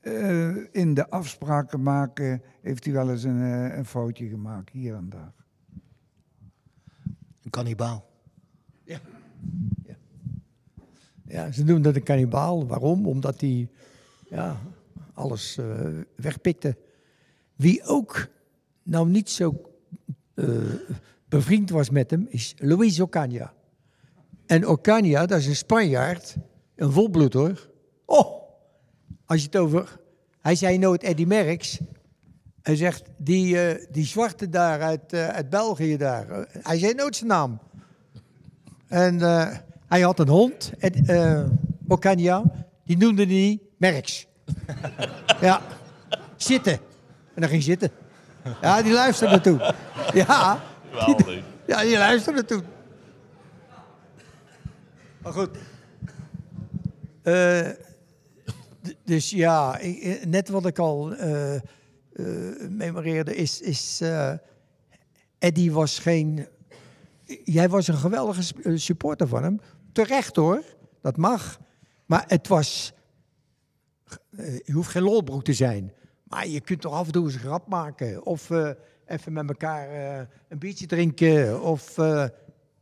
eh, 0.00 0.74
in 0.74 0.94
de 0.94 1.10
afspraken 1.10 1.82
maken 1.82 2.42
heeft 2.60 2.84
hij 2.84 2.94
wel 2.94 3.10
eens 3.10 3.22
een, 3.22 3.42
eh, 3.42 3.76
een 3.76 3.84
foutje 3.84 4.28
gemaakt, 4.28 4.70
hier 4.70 4.94
en 4.94 5.08
daar. 5.08 5.32
een 7.42 7.50
kannibaal. 7.50 8.12
ja, 11.26 11.52
ze 11.52 11.64
noemden 11.64 11.82
dat 11.82 11.96
een 11.96 12.02
kannibaal. 12.02 12.66
Waarom? 12.66 13.06
Omdat 13.06 13.40
hij 13.40 13.68
ja, 14.28 14.60
alles 15.14 15.58
eh, 15.58 15.88
wegpikte. 16.16 16.76
Wie 17.54 17.84
ook 17.84 18.28
nou 18.82 19.08
niet 19.08 19.30
zo 19.30 19.60
eh, 20.34 20.46
bevriend 21.34 21.70
was 21.70 21.90
met 21.90 22.10
hem, 22.10 22.26
is 22.28 22.54
Luis 22.58 23.00
Ocaña. 23.00 23.52
En 24.46 24.64
Ocaña, 24.64 25.26
dat 25.26 25.38
is 25.38 25.46
een 25.46 25.56
Spanjaard, 25.56 26.36
een 26.76 26.92
volbloed 26.92 27.32
hoor. 27.32 27.68
Oh, 28.04 28.42
als 29.26 29.40
je 29.40 29.46
het 29.46 29.56
over... 29.56 30.02
Hij 30.40 30.54
zei 30.54 30.78
nooit 30.78 31.02
Eddie 31.02 31.26
Merckx. 31.26 31.80
Hij 32.62 32.76
zegt, 32.76 33.02
die, 33.16 33.60
eh, 33.60 33.86
die 33.90 34.04
zwarte 34.04 34.48
daar 34.48 34.80
uit, 34.80 35.12
eh, 35.12 35.28
uit 35.28 35.50
België 35.50 35.96
daar. 35.96 36.30
eh, 36.30 36.62
hij 36.62 36.78
zei 36.78 36.94
nooit 36.94 37.16
zijn 37.16 37.28
naam. 37.28 37.58
En 38.88 39.20
hij 39.86 40.00
had 40.00 40.18
een 40.18 40.28
hond, 40.28 40.72
Ed, 40.78 40.96
Ocaña. 41.88 42.42
Die 42.84 42.96
noemde 42.96 43.26
hij 43.26 43.58
Merckx. 43.76 44.26
ja, 45.40 45.60
zitten. 46.36 46.72
En 47.34 47.40
dan 47.40 47.48
ging 47.48 47.62
zitten. 47.62 47.90
Ja, 48.60 48.82
die 48.82 48.92
luisterde 48.92 49.40
toen. 49.40 49.60
Ja, 50.12 50.62
Ja, 51.66 51.82
die 51.82 51.96
luisterde 51.98 52.44
toen. 52.44 52.62
Maar 55.22 55.32
goed. 55.32 55.50
Eh, 57.22 57.68
dus 59.04 59.30
ja, 59.30 59.78
ik- 59.78 60.02
eh, 60.02 60.24
net 60.26 60.48
wat 60.48 60.66
ik 60.66 60.78
al 60.78 61.14
eh, 61.14 61.60
memoreerde 62.68 63.34
is... 63.36 63.60
is 63.60 64.02
Eddie 65.38 65.72
was 65.72 65.98
geen... 65.98 66.46
Jij 67.44 67.68
was 67.68 67.88
een 67.88 67.96
geweldige 67.96 68.76
supporter 68.78 69.28
van 69.28 69.42
hem. 69.42 69.60
Terecht 69.92 70.36
hoor, 70.36 70.62
dat 71.02 71.16
mag. 71.16 71.58
Maar 72.06 72.24
het 72.26 72.48
was... 72.48 72.92
je 74.64 74.72
hoeft 74.72 74.90
geen 74.90 75.02
lolbroek 75.02 75.44
te 75.44 75.52
zijn. 75.52 75.92
Maar 76.24 76.46
je 76.46 76.60
kunt 76.60 76.80
toch 76.80 76.92
af 76.92 77.06
en 77.06 77.12
toe 77.12 77.24
eens 77.24 77.34
een 77.34 77.40
grap 77.40 77.68
maken. 77.68 78.26
Of 78.26 78.50
even 79.06 79.32
met 79.32 79.48
elkaar 79.48 79.88
eh, 79.88 80.18
een 80.48 80.58
biertje 80.58 80.86
drinken. 80.86 81.62
Of 81.62 81.98
eh 81.98 82.24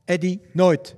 Eddie, 0.04 0.40
nooit. 0.52 0.96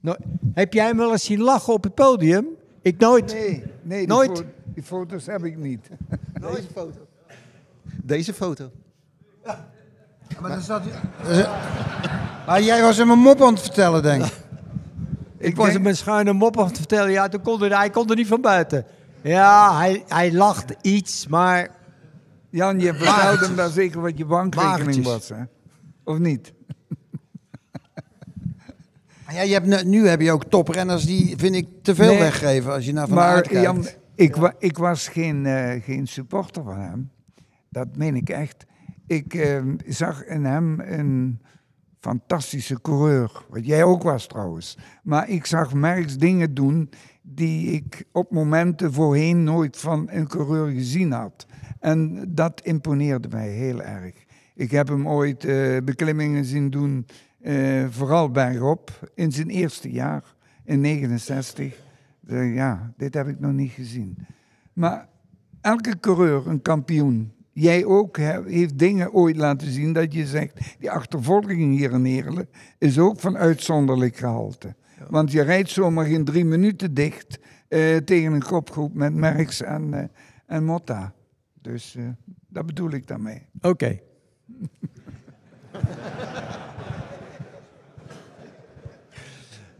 nooit. 0.00 0.18
Heb 0.54 0.72
jij 0.72 0.86
hem 0.86 0.96
wel 0.96 1.12
eens 1.12 1.24
zien 1.24 1.40
lachen 1.40 1.72
op 1.72 1.82
het 1.84 1.94
podium? 1.94 2.46
Ik 2.82 2.98
nooit. 2.98 3.32
Nee, 3.32 3.62
nee 3.82 3.98
die, 3.98 4.06
Nooit. 4.06 4.38
fo- 4.38 4.44
die 4.74 4.82
foto's 4.82 5.26
heb 5.26 5.44
ik 5.44 5.56
niet. 5.56 5.88
Deze 6.40 6.62
foto. 6.74 7.06
Deze 8.02 8.34
foto. 8.34 8.70
Maar, 10.40 10.50
dan 10.50 10.60
zat, 10.60 10.82
maar 12.46 12.62
jij 12.62 12.82
was 12.82 12.96
hem 12.96 13.10
een 13.10 13.18
mop 13.18 13.42
aan 13.42 13.52
het 13.52 13.62
vertellen, 13.62 14.02
denk 14.02 14.24
ik. 14.24 14.32
Ik 15.38 15.56
was 15.56 15.72
hem 15.72 15.86
een 15.86 15.96
schuine 15.96 16.32
mop 16.32 16.58
aan 16.58 16.66
het 16.66 16.76
vertellen. 16.76 17.10
Ja, 17.10 17.28
toen 17.28 17.42
kon 17.42 17.60
hij, 17.60 17.68
hij 17.68 17.90
kon 17.90 18.10
er 18.10 18.16
niet 18.16 18.26
van 18.26 18.40
buiten. 18.40 18.84
Ja, 19.22 19.76
hij, 19.78 20.04
hij 20.08 20.32
lacht 20.32 20.74
iets, 20.80 21.26
maar 21.26 21.68
Jan, 22.54 22.80
je 22.80 22.94
vertelde 22.94 23.46
hem 23.46 23.56
dan 23.56 23.70
zeker 23.70 24.00
wat 24.00 24.18
je 24.18 24.24
bankrekening 24.24 25.04
was, 25.04 25.28
hè? 25.28 25.42
Of 26.04 26.18
niet? 26.18 26.52
Ja, 29.32 29.40
je 29.42 29.52
hebt, 29.52 29.66
nu- 29.66 29.84
nu 29.84 30.08
heb 30.08 30.20
je 30.20 30.32
ook 30.32 30.44
toprenners 30.44 31.04
die, 31.04 31.34
vind 31.36 31.54
ik, 31.54 31.68
te 31.82 31.94
veel 31.94 32.08
Nee. 32.10 32.18
weggeven 32.18 32.72
als 32.72 32.84
je 32.86 32.92
naar 32.92 33.08
Van 33.08 33.18
Aert 33.18 33.34
Maar 33.34 33.42
kijkt. 33.42 33.62
Jan, 33.62 33.86
ik, 34.14 34.36
wa- 34.36 34.54
ik 34.58 34.76
was 34.78 35.08
geen, 35.08 35.46
eh, 35.46 35.82
geen 35.82 36.06
supporter 36.06 36.62
van 36.64 36.78
hem. 36.80 37.10
Dat 37.68 37.96
meen 37.96 38.14
ik 38.16 38.28
echt. 38.30 38.64
Ik 39.06 39.34
eh, 39.34 39.62
zag 39.86 40.24
in 40.24 40.44
hem 40.44 40.80
een 40.80 41.40
fantastische 42.00 42.80
coureur. 42.80 43.44
Wat 43.48 43.66
jij 43.66 43.82
ook 43.84 44.02
was 44.02 44.26
trouwens. 44.26 44.78
Maar 45.02 45.28
ik 45.28 45.46
zag 45.46 45.74
Merckx 45.74 46.16
dingen 46.16 46.54
doen 46.54 46.90
die 47.22 47.70
ik 47.70 48.04
op 48.12 48.30
momenten 48.30 48.92
voorheen 48.92 49.44
nooit 49.44 49.76
van 49.76 50.06
een 50.10 50.26
coureur 50.28 50.70
gezien 50.70 51.12
had. 51.12 51.46
En 51.84 52.24
dat 52.28 52.60
imponeerde 52.62 53.28
mij 53.28 53.48
heel 53.48 53.82
erg. 53.82 54.14
Ik 54.54 54.70
heb 54.70 54.88
hem 54.88 55.08
ooit 55.08 55.44
eh, 55.44 55.76
beklimmingen 55.84 56.44
zien 56.44 56.70
doen, 56.70 57.06
eh, 57.40 57.86
vooral 57.90 58.30
bergop, 58.30 59.10
in 59.14 59.32
zijn 59.32 59.48
eerste 59.48 59.90
jaar, 59.90 60.22
in 60.64 60.80
69. 60.80 61.80
Eh, 62.26 62.54
ja, 62.54 62.92
dit 62.96 63.14
heb 63.14 63.28
ik 63.28 63.40
nog 63.40 63.52
niet 63.52 63.70
gezien. 63.70 64.16
Maar 64.72 65.08
elke 65.60 66.00
coureur, 66.00 66.46
een 66.46 66.62
kampioen, 66.62 67.32
jij 67.52 67.84
ook, 67.84 68.16
heeft 68.46 68.78
dingen 68.78 69.12
ooit 69.12 69.36
laten 69.36 69.70
zien 69.70 69.92
dat 69.92 70.14
je 70.14 70.26
zegt, 70.26 70.60
die 70.78 70.90
achtervolging 70.90 71.76
hier 71.76 71.92
in 71.92 72.04
Heerlen 72.04 72.48
is 72.78 72.98
ook 72.98 73.20
van 73.20 73.36
uitzonderlijk 73.36 74.16
gehalte. 74.16 74.74
Want 75.08 75.32
je 75.32 75.42
rijdt 75.42 75.70
zomaar 75.70 76.08
in 76.08 76.24
drie 76.24 76.44
minuten 76.44 76.94
dicht 76.94 77.38
eh, 77.68 77.96
tegen 77.96 78.32
een 78.32 78.42
kopgroep 78.42 78.94
met 78.94 79.14
Merckx 79.14 79.62
en, 79.62 80.10
en 80.46 80.64
Motta. 80.64 81.14
Dus 81.64 81.94
eh, 81.94 82.08
dat 82.48 82.66
bedoel 82.66 82.90
ik 82.90 83.06
daarmee. 83.06 83.46
oké. 83.60 84.00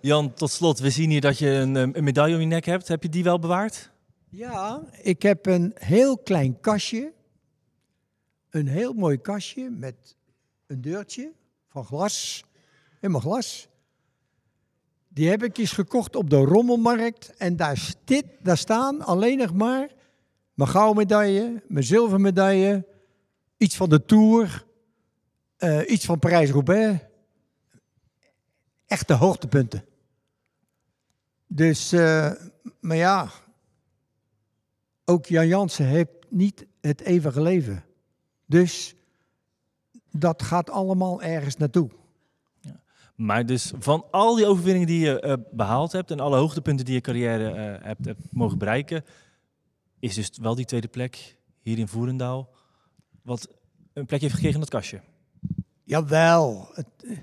Jan, 0.00 0.34
tot 0.34 0.50
slot, 0.50 0.78
we 0.78 0.90
zien 0.90 1.10
hier 1.10 1.20
dat 1.20 1.38
je 1.38 1.48
een, 1.48 1.76
eh, 1.76 1.88
een 1.92 2.04
medaille 2.04 2.34
om 2.34 2.40
je 2.40 2.46
nek 2.46 2.64
hebt. 2.64 2.88
Heb 2.88 3.02
je 3.02 3.08
die 3.08 3.24
wel 3.24 3.38
bewaard? 3.38 3.90
Ja, 4.28 4.82
ik 5.02 5.22
heb 5.22 5.46
een 5.46 5.72
heel 5.74 6.18
klein 6.18 6.60
kastje. 6.60 7.12
Een 8.50 8.68
heel 8.68 8.92
mooi 8.92 9.20
kastje 9.20 9.70
met 9.70 10.16
een 10.66 10.80
deurtje 10.80 11.32
van 11.68 11.84
glas. 11.84 12.44
Helemaal 13.00 13.20
glas. 13.20 13.68
Die 15.08 15.28
heb 15.28 15.42
ik 15.42 15.58
eens 15.58 15.72
gekocht 15.72 16.16
op 16.16 16.30
de 16.30 16.36
rommelmarkt. 16.36 17.34
En 17.36 17.56
daar, 17.56 17.76
stit, 17.76 18.24
daar 18.42 18.58
staan 18.58 19.00
alleen 19.02 19.38
nog 19.38 19.52
maar 19.52 19.88
mijn 20.54 20.70
gouden 20.70 20.96
medaille, 20.96 21.62
mijn 21.68 21.84
zilveren 21.84 22.20
medaille, 22.20 22.86
iets 23.56 23.76
van 23.76 23.88
de 23.88 24.04
Tour, 24.04 24.66
eh, 25.56 25.90
iets 25.90 26.04
van 26.04 26.18
Parijs-Roubaix. 26.18 27.04
Echte 28.86 29.12
hoogtepunten. 29.12 29.84
Dus, 31.46 31.92
eh, 31.92 32.32
maar 32.80 32.96
ja, 32.96 33.30
ook 35.04 35.26
Jan 35.26 35.46
Jansen 35.46 35.86
heeft 35.86 36.10
niet 36.28 36.66
het 36.80 37.00
eeuwige 37.00 37.42
leven. 37.42 37.84
Dus 38.46 38.94
dat 40.10 40.42
gaat 40.42 40.70
allemaal 40.70 41.22
ergens 41.22 41.56
naartoe. 41.56 41.90
Maar 43.14 43.46
dus 43.46 43.72
van 43.78 44.04
al 44.10 44.34
die 44.34 44.46
overwinningen 44.46 44.86
die 44.86 45.00
je 45.00 45.20
eh, 45.20 45.34
behaald 45.50 45.92
hebt 45.92 46.10
en 46.10 46.20
alle 46.20 46.36
hoogtepunten 46.36 46.84
die 46.84 46.94
je 46.94 47.00
carrière 47.00 47.78
hebt 47.82 48.14
mogen 48.30 48.58
bereiken, 48.58 49.04
is 50.04 50.14
dus 50.14 50.30
wel 50.40 50.54
die 50.54 50.64
tweede 50.64 50.88
plek 50.88 51.38
hier 51.60 51.78
in 51.78 51.88
Voerendaal 51.88 52.50
wat 53.22 53.48
een 53.92 54.06
plekje 54.06 54.26
heeft 54.26 54.34
gekregen 54.34 54.54
in 54.54 54.60
dat 54.60 54.70
kastje. 54.70 55.00
Jawel. 55.84 56.68
Het, 56.72 56.86
eh, 56.96 57.18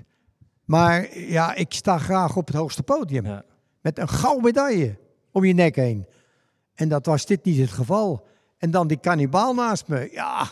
maar 0.64 1.18
ja, 1.18 1.54
ik 1.54 1.72
sta 1.72 1.98
graag 1.98 2.36
op 2.36 2.46
het 2.46 2.56
hoogste 2.56 2.82
podium. 2.82 3.26
Ja. 3.26 3.44
Met 3.80 3.98
een 3.98 4.08
gouden 4.08 4.44
medaille 4.44 4.98
om 5.30 5.44
je 5.44 5.52
nek 5.52 5.76
heen. 5.76 6.06
En 6.74 6.88
dat 6.88 7.06
was 7.06 7.26
dit 7.26 7.44
niet 7.44 7.58
het 7.58 7.70
geval. 7.70 8.26
En 8.58 8.70
dan 8.70 8.86
die 8.86 9.00
kannibaal 9.00 9.54
naast 9.54 9.88
me. 9.88 10.08
Ja. 10.12 10.50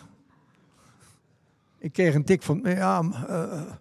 Ik 1.78 1.92
kreeg 1.92 2.14
een 2.14 2.24
tik 2.24 2.42
van... 2.42 2.60
Ja, 2.64 3.02
eh, 3.28 3.72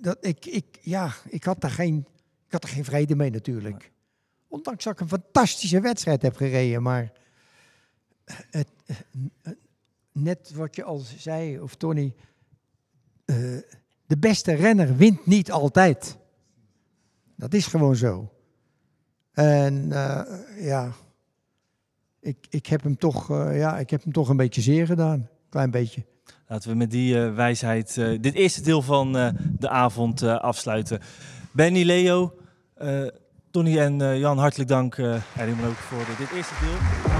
dat, 0.00 0.16
ik, 0.20 0.46
ik, 0.46 0.78
ja, 0.80 1.12
ik 1.28 1.44
had 1.44 1.60
daar 1.60 1.70
geen, 1.70 2.06
ik 2.46 2.52
had 2.52 2.62
er 2.62 2.68
geen 2.68 2.84
vrede 2.84 3.16
mee 3.16 3.30
natuurlijk. 3.30 3.92
Ondanks 4.54 4.84
dat 4.84 4.92
ik 4.92 5.00
een 5.00 5.08
fantastische 5.08 5.80
wedstrijd 5.80 6.22
heb 6.22 6.36
gereden. 6.36 6.82
Maar 6.82 7.12
het, 8.50 8.68
eh, 8.86 9.52
net 10.12 10.52
wat 10.54 10.76
je 10.76 10.84
al 10.84 10.98
zei, 10.98 11.60
of 11.60 11.74
Tony... 11.74 12.14
eh, 13.24 13.36
de 14.06 14.18
beste 14.18 14.52
renner 14.52 14.96
wint 14.96 15.26
niet 15.26 15.50
altijd. 15.50 16.16
Dat 17.36 17.54
is 17.54 17.66
gewoon 17.66 17.96
zo. 17.96 18.32
En 19.32 19.92
eh, 19.92 20.64
ja, 20.64 20.92
ik, 22.20 22.46
ik, 22.50 22.66
heb 22.66 22.82
hem 22.82 22.96
toch, 22.96 23.30
eh, 23.30 23.58
ja, 23.58 23.78
ik 23.78 23.90
heb 23.90 24.02
hem 24.02 24.12
toch 24.12 24.28
een 24.28 24.36
beetje 24.36 24.60
zeer 24.60 24.86
gedaan. 24.86 25.28
Klein 25.48 25.70
beetje. 25.70 26.04
Laten 26.48 26.70
we 26.70 26.76
met 26.76 26.90
die 26.90 27.24
eh, 27.24 27.34
wijsheid 27.34 27.96
eh, 27.96 28.20
dit 28.20 28.34
eerste 28.34 28.62
deel 28.62 28.82
van 28.82 29.16
eh, 29.16 29.28
de 29.58 29.68
avond 29.68 30.22
eh, 30.22 30.40
afsluiten. 30.40 31.00
Benny, 31.52 31.82
Leo, 31.82 32.34
Tony 33.54 33.78
en 33.78 34.00
eh, 34.00 34.18
Jan, 34.18 34.38
hartelijk 34.38 34.68
dank 34.68 34.98
eh 34.98 35.14
Erwin 35.36 35.66
ook 35.66 35.76
voor 35.76 36.04
dit 36.18 36.30
eerste 36.36 36.54
deel. 36.60 37.13